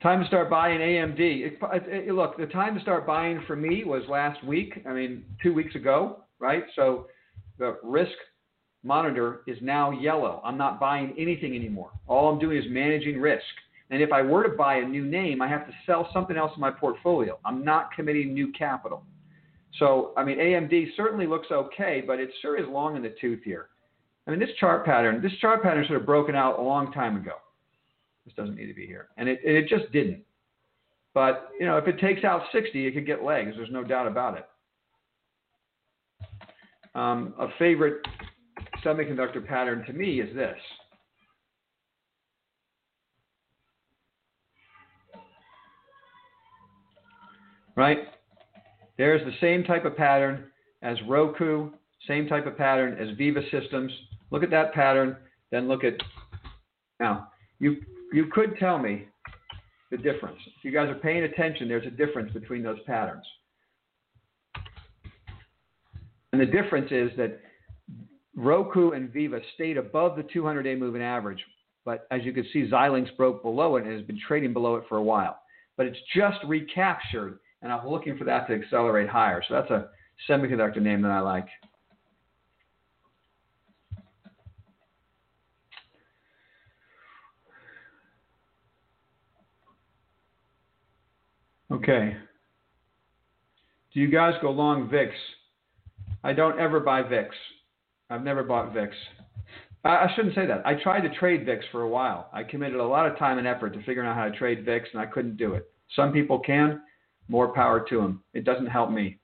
Time 0.00 0.20
to 0.20 0.26
start 0.28 0.48
buying 0.48 0.78
AMD. 0.78 1.18
It, 1.18 1.58
it, 1.60 2.08
it, 2.08 2.14
look, 2.14 2.36
the 2.36 2.46
time 2.46 2.76
to 2.76 2.80
start 2.80 3.04
buying 3.04 3.42
for 3.48 3.56
me 3.56 3.82
was 3.84 4.04
last 4.08 4.42
week. 4.44 4.84
I 4.88 4.92
mean, 4.92 5.24
two 5.42 5.52
weeks 5.52 5.74
ago, 5.74 6.20
right? 6.38 6.62
So 6.76 7.08
the 7.58 7.78
risk 7.82 8.12
monitor 8.84 9.40
is 9.48 9.58
now 9.60 9.90
yellow. 9.90 10.40
I'm 10.44 10.56
not 10.56 10.78
buying 10.78 11.14
anything 11.18 11.56
anymore. 11.56 11.90
All 12.06 12.28
I'm 12.28 12.38
doing 12.38 12.58
is 12.58 12.64
managing 12.68 13.20
risk. 13.20 13.42
And 13.90 14.00
if 14.00 14.12
I 14.12 14.22
were 14.22 14.44
to 14.44 14.50
buy 14.50 14.76
a 14.76 14.86
new 14.86 15.04
name, 15.04 15.42
I 15.42 15.48
have 15.48 15.66
to 15.66 15.72
sell 15.84 16.08
something 16.12 16.36
else 16.36 16.52
in 16.54 16.60
my 16.60 16.70
portfolio. 16.70 17.38
I'm 17.44 17.64
not 17.64 17.90
committing 17.96 18.32
new 18.32 18.52
capital. 18.52 19.02
So, 19.80 20.12
I 20.16 20.22
mean, 20.22 20.38
AMD 20.38 20.94
certainly 20.96 21.26
looks 21.26 21.48
okay, 21.50 22.04
but 22.06 22.20
it 22.20 22.30
sure 22.40 22.56
is 22.56 22.68
long 22.68 22.94
in 22.94 23.02
the 23.02 23.14
tooth 23.20 23.40
here. 23.44 23.68
I 24.26 24.30
mean, 24.30 24.38
this 24.38 24.50
chart 24.60 24.84
pattern, 24.84 25.20
this 25.22 25.32
chart 25.40 25.62
pattern 25.62 25.84
should 25.86 25.96
have 25.96 26.06
broken 26.06 26.36
out 26.36 26.60
a 26.60 26.62
long 26.62 26.92
time 26.92 27.16
ago. 27.16 27.32
This 28.28 28.36
doesn't 28.36 28.56
need 28.56 28.66
to 28.66 28.74
be 28.74 28.86
here. 28.86 29.08
And 29.16 29.26
it, 29.26 29.40
it 29.42 29.68
just 29.68 29.90
didn't. 29.90 30.22
But, 31.14 31.48
you 31.58 31.64
know, 31.64 31.78
if 31.78 31.88
it 31.88 31.98
takes 31.98 32.24
out 32.24 32.42
60, 32.52 32.86
it 32.86 32.92
could 32.92 33.06
get 33.06 33.24
legs. 33.24 33.54
There's 33.56 33.70
no 33.70 33.82
doubt 33.82 34.06
about 34.06 34.36
it. 34.36 34.46
Um, 36.94 37.32
a 37.38 37.48
favorite 37.58 38.06
semiconductor 38.84 39.44
pattern 39.46 39.82
to 39.86 39.94
me 39.94 40.20
is 40.20 40.34
this. 40.34 40.58
Right? 47.76 48.00
There's 48.98 49.24
the 49.24 49.32
same 49.40 49.64
type 49.64 49.86
of 49.86 49.96
pattern 49.96 50.48
as 50.82 50.98
Roku, 51.08 51.70
same 52.06 52.28
type 52.28 52.46
of 52.46 52.58
pattern 52.58 52.98
as 53.00 53.16
Veeva 53.16 53.42
Systems. 53.50 53.90
Look 54.30 54.42
at 54.42 54.50
that 54.50 54.74
pattern, 54.74 55.16
then 55.50 55.66
look 55.66 55.82
at 55.82 55.94
now. 57.00 57.28
You 57.58 57.78
you 58.12 58.26
could 58.32 58.56
tell 58.58 58.78
me 58.78 59.08
the 59.90 59.96
difference. 59.96 60.38
If 60.46 60.64
you 60.64 60.72
guys 60.72 60.88
are 60.88 60.94
paying 60.94 61.24
attention, 61.24 61.68
there's 61.68 61.86
a 61.86 61.90
difference 61.90 62.32
between 62.32 62.62
those 62.62 62.78
patterns. 62.86 63.24
And 66.32 66.40
the 66.40 66.46
difference 66.46 66.90
is 66.90 67.10
that 67.16 67.40
Roku 68.36 68.90
and 68.90 69.12
Veeva 69.12 69.40
stayed 69.54 69.76
above 69.76 70.16
the 70.16 70.22
200 70.24 70.62
day 70.62 70.74
moving 70.74 71.02
average. 71.02 71.42
But 71.84 72.06
as 72.10 72.22
you 72.22 72.32
can 72.32 72.46
see, 72.52 72.68
Xilinx 72.70 73.16
broke 73.16 73.42
below 73.42 73.76
it 73.76 73.84
and 73.84 73.92
has 73.92 74.02
been 74.02 74.20
trading 74.26 74.52
below 74.52 74.76
it 74.76 74.84
for 74.88 74.98
a 74.98 75.02
while. 75.02 75.38
But 75.76 75.86
it's 75.86 75.98
just 76.14 76.38
recaptured, 76.46 77.38
and 77.62 77.72
I'm 77.72 77.88
looking 77.88 78.18
for 78.18 78.24
that 78.24 78.46
to 78.48 78.54
accelerate 78.54 79.08
higher. 79.08 79.42
So 79.48 79.54
that's 79.54 79.70
a 79.70 79.88
semiconductor 80.28 80.82
name 80.82 81.02
that 81.02 81.10
I 81.10 81.20
like. 81.20 81.46
Okay. 91.78 92.16
Do 93.94 94.00
you 94.00 94.08
guys 94.10 94.34
go 94.42 94.50
long 94.50 94.90
VIX? 94.90 95.12
I 96.24 96.32
don't 96.32 96.58
ever 96.58 96.80
buy 96.80 97.02
VIX. 97.02 97.34
I've 98.10 98.24
never 98.24 98.42
bought 98.42 98.74
VIX. 98.74 98.92
I, 99.84 100.08
shouldn't 100.16 100.34
say 100.34 100.44
that. 100.44 100.66
I 100.66 100.74
tried 100.74 101.02
to 101.02 101.14
trade 101.20 101.46
VIX 101.46 101.64
for 101.70 101.82
a 101.82 101.88
while. 101.88 102.30
I 102.32 102.42
committed 102.42 102.80
a 102.80 102.84
lot 102.84 103.06
of 103.06 103.16
time 103.16 103.38
and 103.38 103.46
effort 103.46 103.74
to 103.74 103.82
figuring 103.84 104.08
out 104.08 104.16
how 104.16 104.24
to 104.24 104.36
trade 104.36 104.64
VIX, 104.64 104.88
and 104.92 105.00
I 105.00 105.06
couldn't 105.06 105.36
do 105.36 105.54
it. 105.54 105.70
Some 105.94 106.12
people 106.12 106.40
can. 106.40 106.80
More 107.28 107.54
power 107.54 107.86
to 107.88 108.00
them. 108.00 108.24
It 108.34 108.44
doesn't 108.44 108.66
help 108.66 108.90
me. 108.90 109.18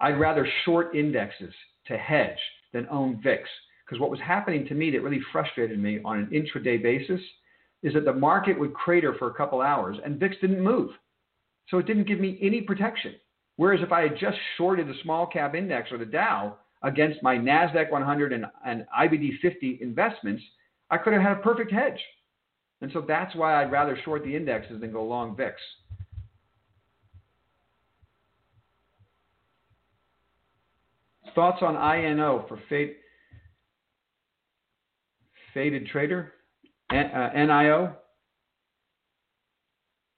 I'd 0.00 0.18
rather 0.18 0.48
short 0.64 0.96
indexes 0.96 1.54
to 1.86 1.96
hedge 1.96 2.38
than 2.72 2.88
own 2.90 3.20
VIX. 3.22 3.48
Because 3.86 4.00
what 4.00 4.10
was 4.10 4.20
happening 4.20 4.66
to 4.66 4.74
me 4.74 4.90
that 4.90 5.02
really 5.02 5.22
frustrated 5.30 5.78
me 5.78 6.00
on 6.04 6.18
an 6.18 6.26
intraday 6.32 6.82
basis 6.82 7.20
is 7.84 7.94
that 7.94 8.04
the 8.04 8.12
market 8.12 8.58
would 8.58 8.74
crater 8.74 9.14
for 9.16 9.28
a 9.28 9.34
couple 9.34 9.60
hours 9.60 9.96
and 10.04 10.18
VIX 10.18 10.34
didn't 10.40 10.60
move. 10.60 10.90
So 11.68 11.78
it 11.78 11.86
didn't 11.86 12.06
give 12.06 12.20
me 12.20 12.38
any 12.42 12.60
protection. 12.60 13.14
Whereas 13.56 13.80
if 13.82 13.92
I 13.92 14.02
had 14.02 14.18
just 14.18 14.36
shorted 14.56 14.88
the 14.88 14.94
small 15.02 15.26
cap 15.26 15.54
index 15.54 15.92
or 15.92 15.98
the 15.98 16.06
Dow 16.06 16.56
against 16.82 17.22
my 17.22 17.36
NASDAQ 17.36 17.90
100 17.90 18.32
and, 18.32 18.46
and 18.66 18.86
IBD 18.98 19.40
50 19.40 19.78
investments, 19.80 20.42
I 20.90 20.98
could 20.98 21.12
have 21.12 21.22
had 21.22 21.32
a 21.32 21.42
perfect 21.42 21.70
hedge. 21.70 22.00
And 22.80 22.90
so 22.92 23.04
that's 23.06 23.34
why 23.36 23.62
I'd 23.62 23.70
rather 23.70 23.96
short 24.04 24.24
the 24.24 24.34
indexes 24.34 24.80
than 24.80 24.92
go 24.92 25.04
long 25.04 25.36
VIX. 25.36 25.54
Thoughts 31.34 31.62
on 31.62 31.76
INO 31.76 32.44
for 32.48 32.58
fade, 32.68 32.96
faded 35.54 35.86
trader? 35.86 36.32
N, 36.90 37.06
uh, 37.06 37.30
NIO? 37.34 37.94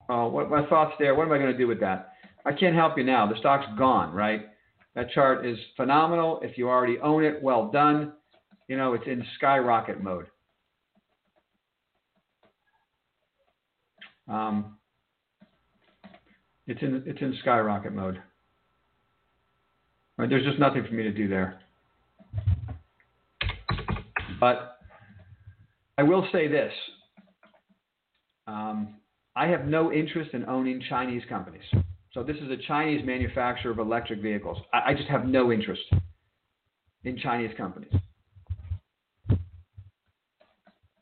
Oh, 0.09 0.28
what 0.28 0.51
my 0.51 0.66
thoughts 0.66 0.94
there? 0.98 1.14
What 1.14 1.26
am 1.26 1.32
I 1.32 1.39
going 1.39 1.52
to 1.52 1.59
do 1.59 1.66
with 1.66 1.81
that? 1.81 2.12
I 2.44 2.52
can't 2.52 2.74
help 2.74 2.98
you 2.98 3.05
now. 3.05 3.26
The 3.26 3.39
stock's 3.39 3.66
gone, 3.78 4.12
right? 4.12 4.47
That 4.94 5.10
chart 5.10 5.47
is 5.47 5.59
phenomenal. 5.76 6.40
If 6.43 6.59
you 6.59 6.68
already 6.68 6.98
own 6.98 7.24
it, 7.24 7.43
well 7.43 7.70
done. 7.70 8.12
You 8.68 8.76
know, 8.76 8.94
it's 8.94 9.06
in 9.06 9.24
skyrocket 9.36 10.02
mode. 10.02 10.26
Um, 14.28 14.76
it's 16.66 16.81
in 16.81 17.02
it's 17.06 17.20
in 17.20 17.36
skyrocket 17.40 17.93
mode. 17.93 18.22
Right, 20.16 20.28
there's 20.28 20.44
just 20.44 20.59
nothing 20.59 20.85
for 20.89 20.94
me 20.94 21.02
to 21.02 21.12
do 21.12 21.28
there. 21.28 21.60
But 24.40 24.78
I 25.98 26.02
will 26.02 26.26
say 26.32 26.48
this. 26.48 26.72
Um, 28.47 28.97
I 29.36 29.47
have 29.48 29.66
no 29.66 29.93
interest 29.93 30.31
in 30.32 30.44
owning 30.47 30.82
Chinese 30.89 31.23
companies. 31.28 31.65
So 32.12 32.23
this 32.23 32.36
is 32.36 32.51
a 32.51 32.56
Chinese 32.69 33.05
manufacturer 33.05 33.73
of 33.73 33.78
electric 33.78 34.20
vehicles. 34.20 34.59
I, 34.73 34.90
I 34.90 34.94
just 34.94 35.09
have 35.09 35.27
no 35.27 35.51
interest 35.51 35.82
in 37.02 37.19
Chinese 37.19 37.51
companies. 37.56 37.93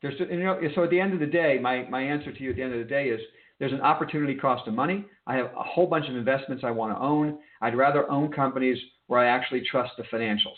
There's, 0.01 0.19
you 0.19 0.43
know, 0.43 0.59
so 0.75 0.83
at 0.83 0.89
the 0.89 0.99
end 0.99 1.13
of 1.13 1.19
the 1.19 1.25
day, 1.25 1.59
my, 1.61 1.87
my 1.89 2.01
answer 2.01 2.33
to 2.33 2.43
you 2.43 2.49
at 2.49 2.55
the 2.57 2.63
end 2.63 2.73
of 2.73 2.79
the 2.79 2.85
day 2.85 3.05
is 3.05 3.21
there's 3.59 3.71
an 3.71 3.81
opportunity 3.81 4.35
cost 4.35 4.67
of 4.67 4.73
money. 4.73 5.05
I 5.27 5.35
have 5.35 5.45
a 5.57 5.63
whole 5.63 5.87
bunch 5.87 6.09
of 6.09 6.15
investments 6.15 6.63
I 6.65 6.71
want 6.71 6.93
to 6.93 7.01
own. 7.01 7.37
I'd 7.61 7.77
rather 7.77 8.09
own 8.11 8.31
companies 8.31 8.77
where 9.07 9.21
I 9.21 9.27
actually 9.27 9.63
trust 9.69 9.93
the 9.97 10.03
financials. 10.03 10.57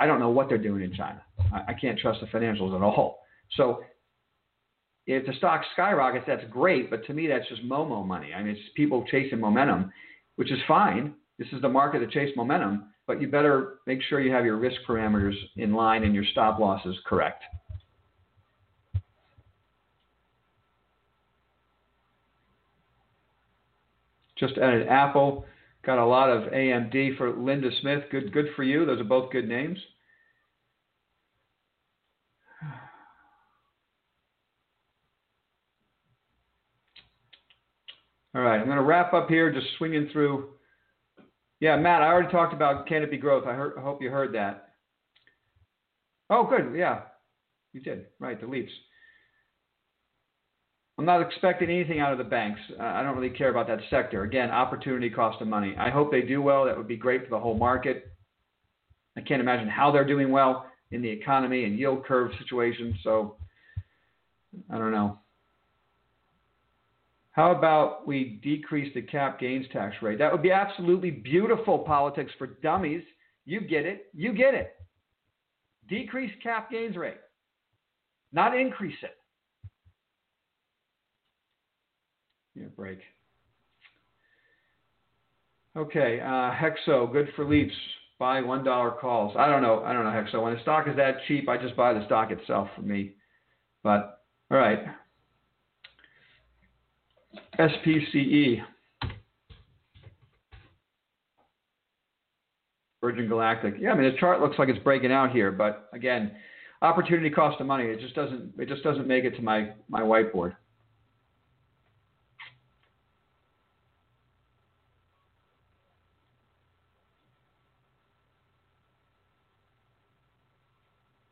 I 0.00 0.06
don't 0.06 0.18
know 0.18 0.30
what 0.30 0.48
they're 0.48 0.58
doing 0.58 0.82
in 0.82 0.92
China. 0.92 1.22
I, 1.52 1.72
I 1.72 1.74
can't 1.74 1.98
trust 1.98 2.20
the 2.20 2.26
financials 2.26 2.74
at 2.74 2.82
all. 2.82 3.20
So 3.56 3.82
if 5.16 5.26
the 5.26 5.32
stock 5.34 5.62
skyrockets, 5.72 6.24
that's 6.26 6.44
great, 6.50 6.90
but 6.90 7.04
to 7.06 7.14
me, 7.14 7.26
that's 7.26 7.48
just 7.48 7.66
Momo 7.66 8.06
money. 8.06 8.34
I 8.34 8.42
mean, 8.42 8.54
it's 8.54 8.60
people 8.76 9.04
chasing 9.10 9.40
momentum, 9.40 9.90
which 10.36 10.52
is 10.52 10.58
fine. 10.68 11.14
This 11.38 11.48
is 11.52 11.62
the 11.62 11.68
market 11.68 12.00
that 12.00 12.10
chase 12.10 12.30
momentum, 12.36 12.90
but 13.06 13.20
you 13.20 13.28
better 13.28 13.78
make 13.86 14.00
sure 14.02 14.20
you 14.20 14.32
have 14.32 14.44
your 14.44 14.58
risk 14.58 14.76
parameters 14.86 15.34
in 15.56 15.72
line 15.72 16.04
and 16.04 16.14
your 16.14 16.24
stop 16.32 16.58
losses 16.58 16.94
correct. 17.06 17.42
Just 24.38 24.58
added 24.58 24.88
Apple. 24.88 25.46
Got 25.86 25.98
a 25.98 26.04
lot 26.04 26.28
of 26.28 26.52
AMD 26.52 27.16
for 27.16 27.34
Linda 27.34 27.70
Smith. 27.80 28.04
Good, 28.10 28.30
good 28.32 28.48
for 28.54 28.62
you. 28.62 28.84
Those 28.84 29.00
are 29.00 29.04
both 29.04 29.32
good 29.32 29.48
names. 29.48 29.78
All 38.34 38.42
right, 38.42 38.58
I'm 38.60 38.66
going 38.66 38.76
to 38.76 38.82
wrap 38.82 39.14
up 39.14 39.28
here, 39.28 39.52
just 39.52 39.66
swinging 39.78 40.08
through. 40.12 40.50
Yeah, 41.60 41.76
Matt, 41.76 42.02
I 42.02 42.06
already 42.06 42.30
talked 42.30 42.52
about 42.52 42.86
Canopy 42.86 43.16
Growth. 43.16 43.46
I, 43.46 43.54
heard, 43.54 43.74
I 43.78 43.80
hope 43.80 44.02
you 44.02 44.10
heard 44.10 44.34
that. 44.34 44.74
Oh, 46.30 46.44
good. 46.44 46.74
Yeah, 46.76 47.00
you 47.72 47.80
did. 47.80 48.06
Right, 48.20 48.40
the 48.40 48.46
leaps. 48.46 48.72
I'm 50.98 51.04
not 51.04 51.22
expecting 51.22 51.70
anything 51.70 52.00
out 52.00 52.12
of 52.12 52.18
the 52.18 52.24
banks. 52.24 52.60
I 52.78 53.02
don't 53.02 53.16
really 53.16 53.34
care 53.34 53.50
about 53.50 53.68
that 53.68 53.78
sector. 53.88 54.24
Again, 54.24 54.50
opportunity 54.50 55.08
cost 55.08 55.40
of 55.40 55.46
money. 55.48 55.74
I 55.78 55.90
hope 55.90 56.10
they 56.10 56.22
do 56.22 56.42
well. 56.42 56.64
That 56.64 56.76
would 56.76 56.88
be 56.88 56.96
great 56.96 57.24
for 57.24 57.30
the 57.30 57.38
whole 57.38 57.56
market. 57.56 58.10
I 59.16 59.20
can't 59.20 59.40
imagine 59.40 59.68
how 59.68 59.92
they're 59.92 60.04
doing 60.04 60.30
well 60.30 60.66
in 60.90 61.00
the 61.00 61.08
economy 61.08 61.64
and 61.64 61.78
yield 61.78 62.04
curve 62.04 62.32
situation. 62.38 62.98
So 63.04 63.36
I 64.72 64.78
don't 64.78 64.90
know. 64.90 65.20
How 67.38 67.52
about 67.52 68.04
we 68.04 68.40
decrease 68.42 68.92
the 68.96 69.00
cap 69.00 69.38
gains 69.38 69.64
tax 69.72 69.94
rate? 70.02 70.18
That 70.18 70.32
would 70.32 70.42
be 70.42 70.50
absolutely 70.50 71.12
beautiful 71.12 71.78
politics 71.78 72.32
for 72.36 72.48
dummies. 72.48 73.04
You 73.44 73.60
get 73.60 73.86
it. 73.86 74.06
You 74.12 74.32
get 74.32 74.54
it. 74.54 74.74
Decrease 75.88 76.32
cap 76.42 76.68
gains 76.68 76.96
rate, 76.96 77.20
not 78.32 78.58
increase 78.58 78.96
it. 79.02 79.16
Yeah, 82.56 82.66
break. 82.76 82.98
Okay, 85.76 86.18
uh, 86.20 86.50
Hexo, 86.50 87.12
good 87.12 87.28
for 87.36 87.44
leaps. 87.44 87.72
Buy 88.18 88.40
one 88.40 88.64
dollar 88.64 88.90
calls. 88.90 89.36
I 89.38 89.46
don't 89.46 89.62
know. 89.62 89.84
I 89.84 89.92
don't 89.92 90.02
know 90.02 90.10
Hexo. 90.10 90.42
When 90.42 90.54
the 90.54 90.62
stock 90.62 90.88
is 90.88 90.96
that 90.96 91.18
cheap, 91.28 91.48
I 91.48 91.56
just 91.56 91.76
buy 91.76 91.94
the 91.94 92.04
stock 92.06 92.32
itself 92.32 92.66
for 92.74 92.82
me. 92.82 93.14
But 93.84 94.24
all 94.50 94.58
right. 94.58 94.80
SPCE. 97.58 98.62
Virgin 103.00 103.28
Galactic. 103.28 103.74
Yeah, 103.78 103.92
I 103.92 103.94
mean 103.94 104.12
the 104.12 104.18
chart 104.18 104.40
looks 104.40 104.58
like 104.58 104.68
it's 104.68 104.82
breaking 104.82 105.12
out 105.12 105.30
here, 105.30 105.52
but 105.52 105.88
again, 105.92 106.32
opportunity 106.82 107.30
cost 107.30 107.60
of 107.60 107.66
money. 107.66 107.84
It 107.84 108.00
just 108.00 108.14
doesn't. 108.14 108.52
It 108.58 108.68
just 108.68 108.82
doesn't 108.82 109.06
make 109.06 109.24
it 109.24 109.36
to 109.36 109.42
my 109.42 109.70
my 109.88 110.00
whiteboard. 110.00 110.54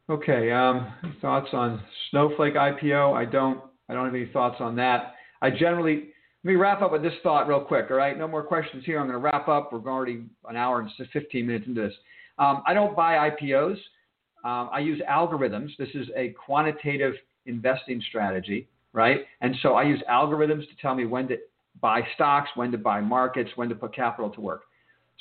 Okay. 0.08 0.52
Um, 0.52 0.92
thoughts 1.20 1.48
on 1.52 1.82
Snowflake 2.10 2.54
IPO? 2.54 3.14
I 3.14 3.24
don't. 3.24 3.60
I 3.88 3.94
don't 3.94 4.04
have 4.04 4.14
any 4.14 4.26
thoughts 4.32 4.56
on 4.60 4.76
that. 4.76 5.14
I 5.42 5.50
generally. 5.50 6.10
Let 6.46 6.52
me 6.52 6.56
wrap 6.58 6.80
up 6.80 6.92
with 6.92 7.02
this 7.02 7.12
thought 7.24 7.48
real 7.48 7.58
quick. 7.58 7.86
All 7.90 7.96
right. 7.96 8.16
No 8.16 8.28
more 8.28 8.44
questions 8.44 8.84
here. 8.86 9.00
I'm 9.00 9.08
going 9.08 9.18
to 9.18 9.18
wrap 9.18 9.48
up. 9.48 9.72
We're 9.72 9.80
already 9.90 10.26
an 10.48 10.54
hour 10.54 10.78
and 10.78 10.88
15 11.12 11.44
minutes 11.44 11.66
into 11.66 11.82
this. 11.82 11.92
Um, 12.38 12.62
I 12.64 12.72
don't 12.72 12.94
buy 12.94 13.30
IPOs. 13.30 13.76
Um, 14.44 14.70
I 14.72 14.78
use 14.78 15.02
algorithms. 15.10 15.70
This 15.76 15.88
is 15.94 16.06
a 16.14 16.36
quantitative 16.46 17.14
investing 17.46 18.00
strategy, 18.08 18.68
right? 18.92 19.22
And 19.40 19.56
so 19.60 19.74
I 19.74 19.82
use 19.82 20.00
algorithms 20.08 20.60
to 20.68 20.76
tell 20.80 20.94
me 20.94 21.04
when 21.04 21.26
to 21.26 21.36
buy 21.80 22.02
stocks, 22.14 22.48
when 22.54 22.70
to 22.70 22.78
buy 22.78 23.00
markets, 23.00 23.50
when 23.56 23.68
to 23.68 23.74
put 23.74 23.92
capital 23.92 24.30
to 24.30 24.40
work. 24.40 24.62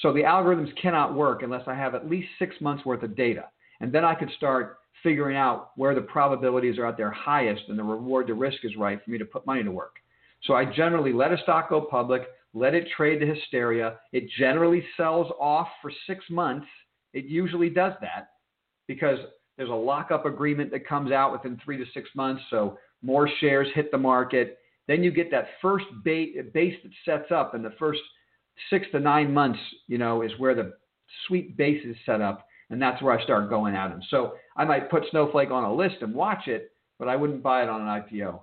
So 0.01 0.13
the 0.13 0.21
algorithms 0.21 0.79
cannot 0.79 1.15
work 1.15 1.41
unless 1.41 1.63
I 1.65 1.73
have 1.73 1.95
at 1.95 2.07
least 2.07 2.27
six 2.37 2.53
months 2.61 2.85
worth 2.85 3.01
of 3.01 3.15
data. 3.15 3.45
And 3.81 3.91
then 3.91 4.05
I 4.05 4.13
could 4.13 4.29
start 4.37 4.77
figuring 5.01 5.37
out 5.37 5.71
where 5.75 5.95
the 5.95 6.01
probabilities 6.01 6.77
are 6.77 6.85
at 6.85 6.97
their 6.97 7.09
highest 7.09 7.63
and 7.67 7.79
the 7.79 7.83
reward 7.83 8.27
to 8.27 8.35
risk 8.35 8.57
is 8.63 8.75
right 8.77 9.03
for 9.03 9.09
me 9.09 9.17
to 9.17 9.25
put 9.25 9.47
money 9.47 9.63
to 9.63 9.71
work. 9.71 9.95
So 10.45 10.53
I 10.53 10.65
generally 10.65 11.13
let 11.13 11.31
a 11.31 11.37
stock 11.43 11.69
go 11.69 11.81
public, 11.81 12.23
let 12.53 12.73
it 12.73 12.87
trade 12.95 13.21
the 13.21 13.25
hysteria. 13.25 13.97
It 14.13 14.29
generally 14.37 14.83
sells 14.97 15.31
off 15.39 15.67
for 15.81 15.91
six 16.07 16.23
months. 16.29 16.67
It 17.13 17.25
usually 17.25 17.69
does 17.69 17.93
that 18.01 18.29
because 18.87 19.17
there's 19.57 19.69
a 19.69 19.73
lockup 19.73 20.25
agreement 20.25 20.71
that 20.71 20.87
comes 20.87 21.11
out 21.11 21.31
within 21.31 21.59
three 21.63 21.77
to 21.77 21.85
six 21.93 22.09
months. 22.15 22.43
So 22.49 22.77
more 23.01 23.29
shares 23.39 23.67
hit 23.73 23.91
the 23.91 23.97
market. 23.97 24.59
Then 24.87 25.03
you 25.03 25.11
get 25.11 25.31
that 25.31 25.47
first 25.61 25.85
base 26.03 26.35
that 26.53 26.91
sets 27.05 27.31
up, 27.31 27.55
and 27.55 27.65
the 27.65 27.73
first 27.79 28.01
six 28.69 28.85
to 28.91 28.99
nine 28.99 29.33
months, 29.33 29.59
you 29.87 29.97
know, 29.97 30.21
is 30.21 30.31
where 30.37 30.53
the 30.53 30.73
sweet 31.27 31.57
base 31.57 31.83
is 31.85 31.95
set 32.05 32.21
up 32.21 32.45
and 32.69 32.81
that's 32.81 33.01
where 33.01 33.17
I 33.17 33.23
start 33.23 33.49
going 33.49 33.75
at 33.75 33.89
them. 33.89 34.01
So 34.09 34.33
I 34.55 34.65
might 34.65 34.89
put 34.89 35.03
Snowflake 35.11 35.51
on 35.51 35.63
a 35.63 35.73
list 35.73 35.97
and 36.01 36.13
watch 36.13 36.47
it, 36.47 36.71
but 36.97 37.07
I 37.07 37.15
wouldn't 37.15 37.43
buy 37.43 37.63
it 37.63 37.69
on 37.69 37.81
an 37.81 37.87
IPO. 37.87 38.39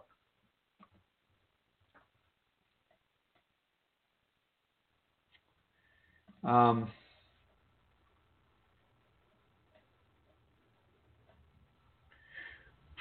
Um, 6.44 6.88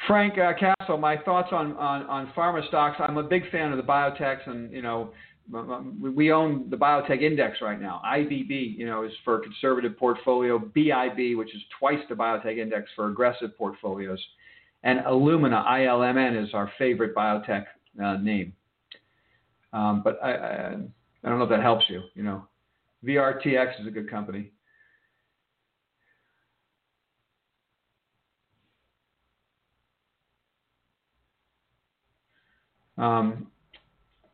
Frank 0.07 0.37
uh, 0.37 0.53
Castle, 0.59 0.97
my 0.97 1.17
thoughts 1.17 1.49
on, 1.51 1.73
on, 1.77 2.03
on 2.03 2.31
pharma 2.35 2.67
stocks. 2.67 2.97
I'm 2.99 3.17
a 3.17 3.23
big 3.23 3.49
fan 3.51 3.71
of 3.71 3.77
the 3.77 3.83
biotechs, 3.83 4.47
and 4.47 4.71
you 4.71 4.81
know, 4.81 5.11
we 6.01 6.31
own 6.31 6.69
the 6.69 6.77
biotech 6.77 7.21
index 7.21 7.57
right 7.61 7.79
now. 7.79 8.01
IBB, 8.05 8.77
you 8.77 8.85
know, 8.85 9.03
is 9.03 9.11
for 9.23 9.39
conservative 9.39 9.97
portfolio. 9.97 10.59
BIB, 10.59 11.37
which 11.37 11.53
is 11.55 11.61
twice 11.79 11.99
the 12.09 12.15
biotech 12.15 12.57
index 12.57 12.89
for 12.95 13.07
aggressive 13.07 13.57
portfolios, 13.57 14.19
and 14.83 14.99
Illumina, 15.01 15.65
ILMN, 15.65 16.43
is 16.43 16.53
our 16.53 16.71
favorite 16.77 17.15
biotech 17.15 17.65
uh, 18.03 18.17
name. 18.17 18.53
Um, 19.73 20.01
but 20.03 20.19
I, 20.23 20.31
I, 20.31 20.75
I 21.23 21.29
don't 21.29 21.37
know 21.37 21.43
if 21.43 21.49
that 21.49 21.61
helps 21.61 21.85
you. 21.89 22.01
You 22.15 22.23
know, 22.23 22.47
VRTX 23.05 23.81
is 23.81 23.87
a 23.87 23.91
good 23.91 24.09
company. 24.09 24.51
Um, 32.97 33.47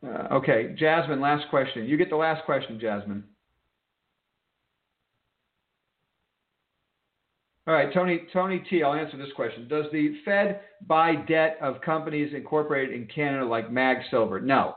uh, 0.06 0.28
okay, 0.34 0.76
Jasmine, 0.78 1.22
last 1.22 1.50
question. 1.50 1.86
You 1.86 1.98
get 1.98 2.10
the 2.10 2.16
last 2.16 2.44
question, 2.46 2.80
Jasmine. 2.80 3.24
All 7.66 7.74
right, 7.74 7.94
Tony, 7.94 8.22
Tony 8.32 8.64
T, 8.70 8.82
I'll 8.82 8.94
answer 8.94 9.18
this 9.18 9.34
question. 9.36 9.68
Does 9.68 9.86
the 9.92 10.16
Fed 10.24 10.62
buy 10.88 11.16
debt 11.16 11.58
of 11.62 11.82
companies 11.82 12.34
incorporated 12.34 12.96
in 12.96 13.08
Canada 13.08 13.46
like 13.46 13.72
Mag 13.72 13.98
Silver? 14.10 14.40
No. 14.40 14.76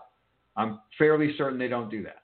I'm 0.57 0.81
fairly 0.99 1.35
certain 1.39 1.59
they 1.59 1.69
don't 1.69 1.91
do 1.91 2.03
that. 2.03 2.23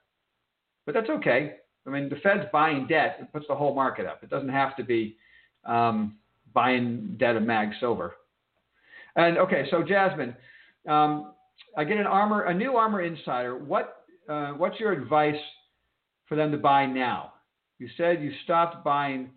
But 0.87 0.95
that's 0.95 1.09
okay. 1.09 1.55
I 1.85 1.89
mean, 1.89 2.07
the 2.09 2.15
Fed's 2.23 2.45
buying 2.51 2.87
debt. 2.87 3.17
It 3.21 3.31
puts 3.31 3.45
the 3.47 3.55
whole 3.55 3.75
market 3.75 4.07
up. 4.07 4.23
It 4.23 4.29
doesn't 4.29 4.49
have 4.49 4.75
to 4.77 4.83
be 4.83 5.17
um, 5.65 6.15
buying 6.53 7.17
debt 7.19 7.35
of 7.35 7.43
Mag 7.43 7.69
Silver. 7.81 8.15
And 9.17 9.37
okay, 9.37 9.65
so 9.69 9.83
Jasmine, 9.83 10.33
um, 10.89 11.33
I 11.77 11.83
get 11.83 11.97
an 11.97 12.07
armor, 12.07 12.43
a 12.43 12.53
new 12.53 12.77
armor 12.77 13.01
Insider. 13.01 13.57
What, 13.57 14.05
uh, 14.29 14.51
what's 14.51 14.79
your 14.79 14.93
advice 14.93 15.35
for 16.25 16.35
them 16.35 16.51
to 16.51 16.57
buy 16.57 16.85
now? 16.85 17.33
You 17.79 17.89
said 17.97 18.23
you 18.23 18.31
stopped 18.43 18.83
buying, 18.83 19.29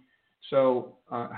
so. 0.49 0.97
Uh, 1.11 1.29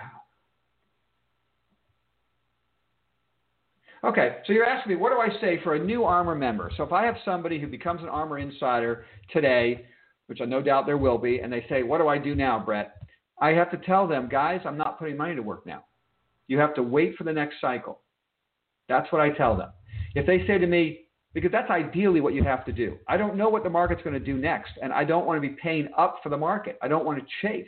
Okay, 4.05 4.39
so 4.45 4.53
you're 4.53 4.65
asking 4.65 4.95
me, 4.95 4.97
what 4.97 5.13
do 5.13 5.19
I 5.21 5.41
say 5.41 5.63
for 5.63 5.77
a 5.77 5.79
new 5.79 6.03
ARMOR 6.03 6.35
member? 6.35 6.73
So 6.77 6.83
if 6.83 6.91
I 6.91 7.07
have 7.07 7.15
somebody 7.25 7.61
who 7.61 7.69
becomes 7.69 8.03
an 8.03 8.09
ARMOR 8.09 8.39
insider 8.39 9.05
today, 9.33 9.87
which 10.27 10.41
I 10.41 10.45
no 10.45 10.63
doubt 10.63 10.87
there 10.87 10.99
will 10.99 11.19
be, 11.19 11.41
and 11.41 11.53
they 11.53 11.65
say, 11.69 11.83
what 11.83 11.99
do 11.99 12.09
I 12.09 12.19
do 12.19 12.35
now, 12.35 12.59
Brett? 12.59 12.97
I 13.41 13.51
have 13.51 13.71
to 13.73 13.77
tell 13.79 14.07
them, 14.07 14.29
guys, 14.31 14.61
I'm 14.65 14.79
not 14.79 14.99
putting 14.99 15.17
money 15.17 15.35
to 15.35 15.43
work 15.43 15.67
now. 15.67 15.85
You 16.49 16.59
have 16.59 16.75
to 16.75 16.83
wait 16.83 17.17
for 17.17 17.25
the 17.25 17.33
next 17.33 17.57
cycle. 17.61 18.01
That's 18.89 19.11
what 19.13 19.21
I 19.21 19.31
tell 19.31 19.57
them. 19.57 19.71
If 20.15 20.27
they 20.27 20.47
say 20.47 20.59
to 20.59 20.67
me, 20.67 21.07
because 21.35 21.51
that's 21.51 21.71
ideally 21.71 22.21
what 22.21 22.35
you 22.35 22.45
have 22.45 22.65
to 22.67 22.73
do. 22.73 22.99
I 23.09 23.17
don't 23.17 23.37
know 23.37 23.49
what 23.49 23.65
the 23.65 23.71
market's 23.71 24.03
going 24.03 24.19
to 24.19 24.21
do 24.21 24.37
next, 24.37 24.73
and 24.83 24.93
I 24.93 25.05
don't 25.05 25.25
want 25.25 25.43
to 25.43 25.49
be 25.49 25.57
paying 25.63 25.89
up 25.97 26.21
for 26.23 26.29
the 26.29 26.37
market. 26.37 26.79
I 26.83 26.89
don't 26.89 27.07
want 27.07 27.19
to 27.19 27.27
chase. 27.41 27.67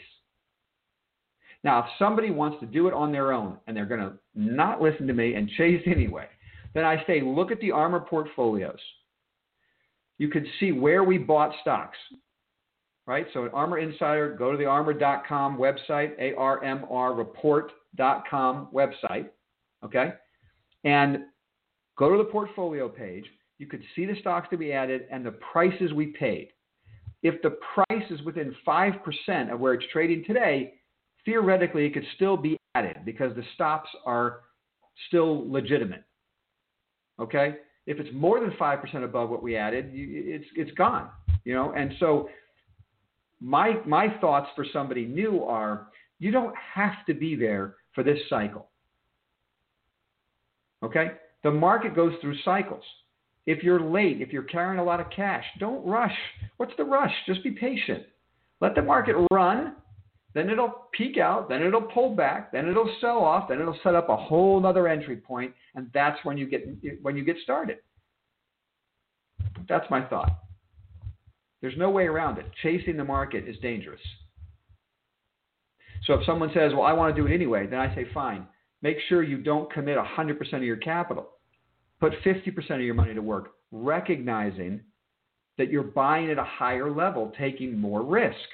Now, 1.62 1.78
if 1.80 1.86
somebody 1.98 2.30
wants 2.30 2.60
to 2.60 2.66
do 2.66 2.88
it 2.88 2.94
on 2.94 3.10
their 3.10 3.32
own 3.32 3.56
and 3.66 3.74
they're 3.74 3.86
going 3.86 4.00
to 4.00 4.12
not 4.34 4.82
listen 4.82 5.06
to 5.06 5.14
me 5.14 5.34
and 5.34 5.48
chase 5.48 5.82
anyway, 5.86 6.28
then 6.74 6.84
I 6.84 7.02
say 7.06 7.22
look 7.22 7.50
at 7.50 7.60
the 7.60 7.72
ARMOR 7.72 8.00
portfolios. 8.00 8.78
You 10.18 10.28
could 10.28 10.46
see 10.60 10.72
where 10.72 11.02
we 11.02 11.16
bought 11.16 11.52
stocks, 11.62 11.96
right? 13.06 13.26
So, 13.32 13.48
ARMOR 13.52 13.78
Insider, 13.78 14.34
go 14.38 14.50
to 14.50 14.58
the 14.58 14.64
armor.com 14.64 15.58
website, 15.58 16.12
A 16.18 16.34
R 16.36 16.62
M 16.64 16.84
R 16.90 17.14
report.com 17.14 18.68
website, 18.72 19.28
okay? 19.84 20.14
And 20.84 21.24
go 21.98 22.10
to 22.10 22.18
the 22.18 22.30
portfolio 22.30 22.88
page. 22.88 23.24
You 23.58 23.66
could 23.66 23.82
see 23.94 24.04
the 24.04 24.16
stocks 24.20 24.48
to 24.50 24.56
be 24.56 24.72
added 24.72 25.06
and 25.10 25.24
the 25.24 25.32
prices 25.52 25.92
we 25.92 26.06
paid. 26.06 26.48
If 27.22 27.40
the 27.42 27.56
price 27.74 28.04
is 28.10 28.20
within 28.22 28.54
5% 28.66 29.52
of 29.52 29.60
where 29.60 29.74
it's 29.74 29.86
trading 29.92 30.24
today, 30.26 30.74
theoretically 31.24 31.86
it 31.86 31.94
could 31.94 32.04
still 32.16 32.36
be 32.36 32.58
added 32.74 32.98
because 33.04 33.34
the 33.34 33.44
stops 33.54 33.88
are 34.04 34.40
still 35.08 35.50
legitimate. 35.50 36.04
Okay? 37.18 37.56
If 37.86 37.98
it's 37.98 38.10
more 38.12 38.40
than 38.40 38.50
5% 38.52 39.04
above 39.04 39.30
what 39.30 39.42
we 39.42 39.56
added, 39.56 39.90
it's, 39.92 40.44
it's 40.56 40.72
gone. 40.72 41.08
You 41.44 41.54
know, 41.54 41.72
and 41.72 41.92
so 42.00 42.28
my, 43.40 43.74
my 43.86 44.08
thoughts 44.20 44.48
for 44.54 44.64
somebody 44.72 45.06
new 45.06 45.42
are 45.42 45.88
you 46.18 46.30
don't 46.30 46.54
have 46.56 47.04
to 47.06 47.14
be 47.14 47.36
there 47.36 47.76
for 47.94 48.02
this 48.02 48.18
cycle. 48.28 48.68
Okay? 50.82 51.12
The 51.42 51.50
market 51.50 51.94
goes 51.94 52.12
through 52.20 52.36
cycles. 52.44 52.84
If 53.46 53.62
you're 53.62 53.80
late, 53.80 54.22
if 54.22 54.32
you're 54.32 54.42
carrying 54.44 54.78
a 54.78 54.84
lot 54.84 55.00
of 55.00 55.10
cash, 55.14 55.44
don't 55.60 55.84
rush. 55.86 56.16
What's 56.56 56.72
the 56.78 56.84
rush? 56.84 57.12
Just 57.26 57.42
be 57.42 57.50
patient. 57.50 58.04
Let 58.60 58.74
the 58.74 58.82
market 58.82 59.16
run 59.30 59.74
then 60.34 60.50
it'll 60.50 60.88
peak 60.92 61.16
out, 61.16 61.48
then 61.48 61.62
it'll 61.62 61.80
pull 61.80 62.14
back, 62.14 62.50
then 62.50 62.68
it'll 62.68 62.92
sell 63.00 63.18
off, 63.18 63.48
then 63.48 63.60
it'll 63.60 63.78
set 63.84 63.94
up 63.94 64.08
a 64.08 64.16
whole 64.16 64.64
other 64.66 64.88
entry 64.88 65.16
point, 65.16 65.54
and 65.76 65.88
that's 65.94 66.18
when 66.24 66.36
you 66.36 66.46
get 66.46 66.66
when 67.02 67.16
you 67.16 67.24
get 67.24 67.36
started. 67.42 67.78
That's 69.68 69.88
my 69.90 70.04
thought. 70.08 70.43
There's 71.64 71.78
no 71.78 71.88
way 71.88 72.04
around 72.04 72.36
it. 72.36 72.44
Chasing 72.62 72.98
the 72.98 73.04
market 73.04 73.48
is 73.48 73.56
dangerous. 73.62 74.00
So 76.04 76.12
if 76.12 76.26
someone 76.26 76.50
says, 76.52 76.74
"Well, 76.74 76.82
I 76.82 76.92
want 76.92 77.16
to 77.16 77.18
do 77.18 77.26
it 77.26 77.34
anyway," 77.34 77.66
then 77.66 77.80
I 77.80 77.94
say, 77.94 78.04
"Fine. 78.12 78.46
Make 78.82 79.00
sure 79.08 79.22
you 79.22 79.38
don't 79.38 79.72
commit 79.72 79.96
100% 79.96 80.58
of 80.58 80.64
your 80.64 80.76
capital. 80.76 81.38
Put 82.00 82.12
50% 82.22 82.80
of 82.80 82.84
your 82.84 82.92
money 82.94 83.14
to 83.14 83.22
work, 83.22 83.54
recognizing 83.72 84.82
that 85.56 85.70
you're 85.70 85.84
buying 85.84 86.30
at 86.30 86.36
a 86.36 86.44
higher 86.44 86.90
level, 86.90 87.30
taking 87.30 87.78
more 87.78 88.02
risk." 88.02 88.46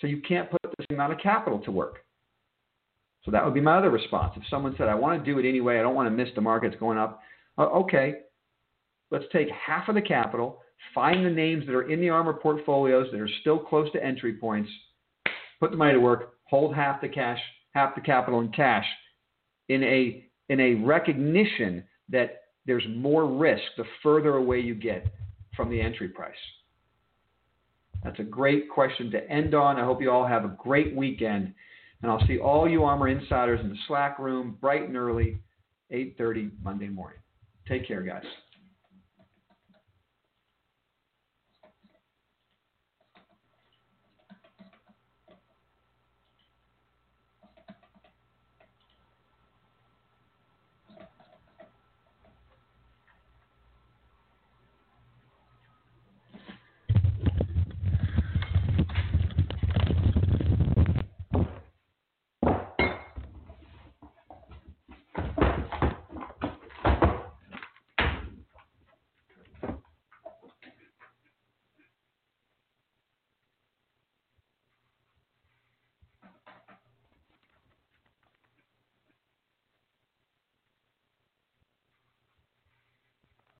So 0.00 0.08
you 0.08 0.20
can't 0.20 0.50
put 0.50 0.60
the 0.62 0.84
same 0.90 0.98
amount 0.98 1.12
of 1.12 1.20
capital 1.20 1.60
to 1.60 1.70
work. 1.70 2.04
So 3.22 3.30
that 3.30 3.44
would 3.44 3.54
be 3.54 3.60
my 3.60 3.78
other 3.78 3.90
response. 3.90 4.36
If 4.36 4.44
someone 4.48 4.74
said, 4.76 4.88
I 4.88 4.96
want 4.96 5.24
to 5.24 5.32
do 5.32 5.38
it 5.38 5.48
anyway, 5.48 5.78
I 5.78 5.82
don't 5.82 5.94
want 5.94 6.08
to 6.08 6.10
miss 6.10 6.34
the 6.34 6.40
markets 6.40 6.74
going 6.80 6.98
up, 6.98 7.22
uh, 7.56 7.66
okay, 7.66 8.22
let's 9.12 9.26
take 9.32 9.48
half 9.50 9.88
of 9.88 9.94
the 9.94 10.02
capital, 10.02 10.64
find 10.94 11.24
the 11.24 11.30
names 11.30 11.66
that 11.66 11.74
are 11.74 11.90
in 11.90 12.00
the 12.00 12.08
ARMOR 12.08 12.34
portfolios 12.34 13.08
that 13.12 13.20
are 13.20 13.30
still 13.40 13.58
close 13.58 13.90
to 13.92 14.04
entry 14.04 14.34
points, 14.34 14.70
put 15.60 15.70
the 15.70 15.76
money 15.76 15.92
to 15.92 16.00
work, 16.00 16.34
hold 16.44 16.74
half 16.74 17.00
the 17.00 17.08
cash, 17.08 17.40
half 17.72 17.94
the 17.94 18.00
capital 18.00 18.40
in 18.40 18.50
cash 18.50 18.86
in 19.68 19.82
a 19.82 20.24
in 20.48 20.60
a 20.60 20.74
recognition 20.74 21.82
that 22.08 22.42
there's 22.66 22.84
more 22.96 23.26
risk 23.26 23.62
the 23.76 23.84
further 24.02 24.36
away 24.36 24.60
you 24.60 24.74
get 24.74 25.06
from 25.56 25.70
the 25.70 25.80
entry 25.80 26.08
price. 26.08 26.34
That's 28.04 28.20
a 28.20 28.24
great 28.24 28.68
question 28.70 29.10
to 29.10 29.30
end 29.30 29.54
on. 29.54 29.78
I 29.78 29.84
hope 29.84 30.00
you 30.00 30.10
all 30.10 30.26
have 30.26 30.44
a 30.44 30.56
great 30.58 30.94
weekend. 30.94 31.52
And 32.02 32.10
I'll 32.10 32.24
see 32.26 32.38
all 32.38 32.68
you 32.68 32.84
ARMOR 32.84 33.08
Insiders 33.08 33.60
in 33.60 33.70
the 33.70 33.76
Slack 33.88 34.18
room 34.18 34.58
bright 34.60 34.82
and 34.82 34.96
early, 34.96 35.38
8.30 35.90 36.50
Monday 36.62 36.88
morning. 36.88 37.18
Take 37.66 37.88
care, 37.88 38.02
guys. 38.02 38.22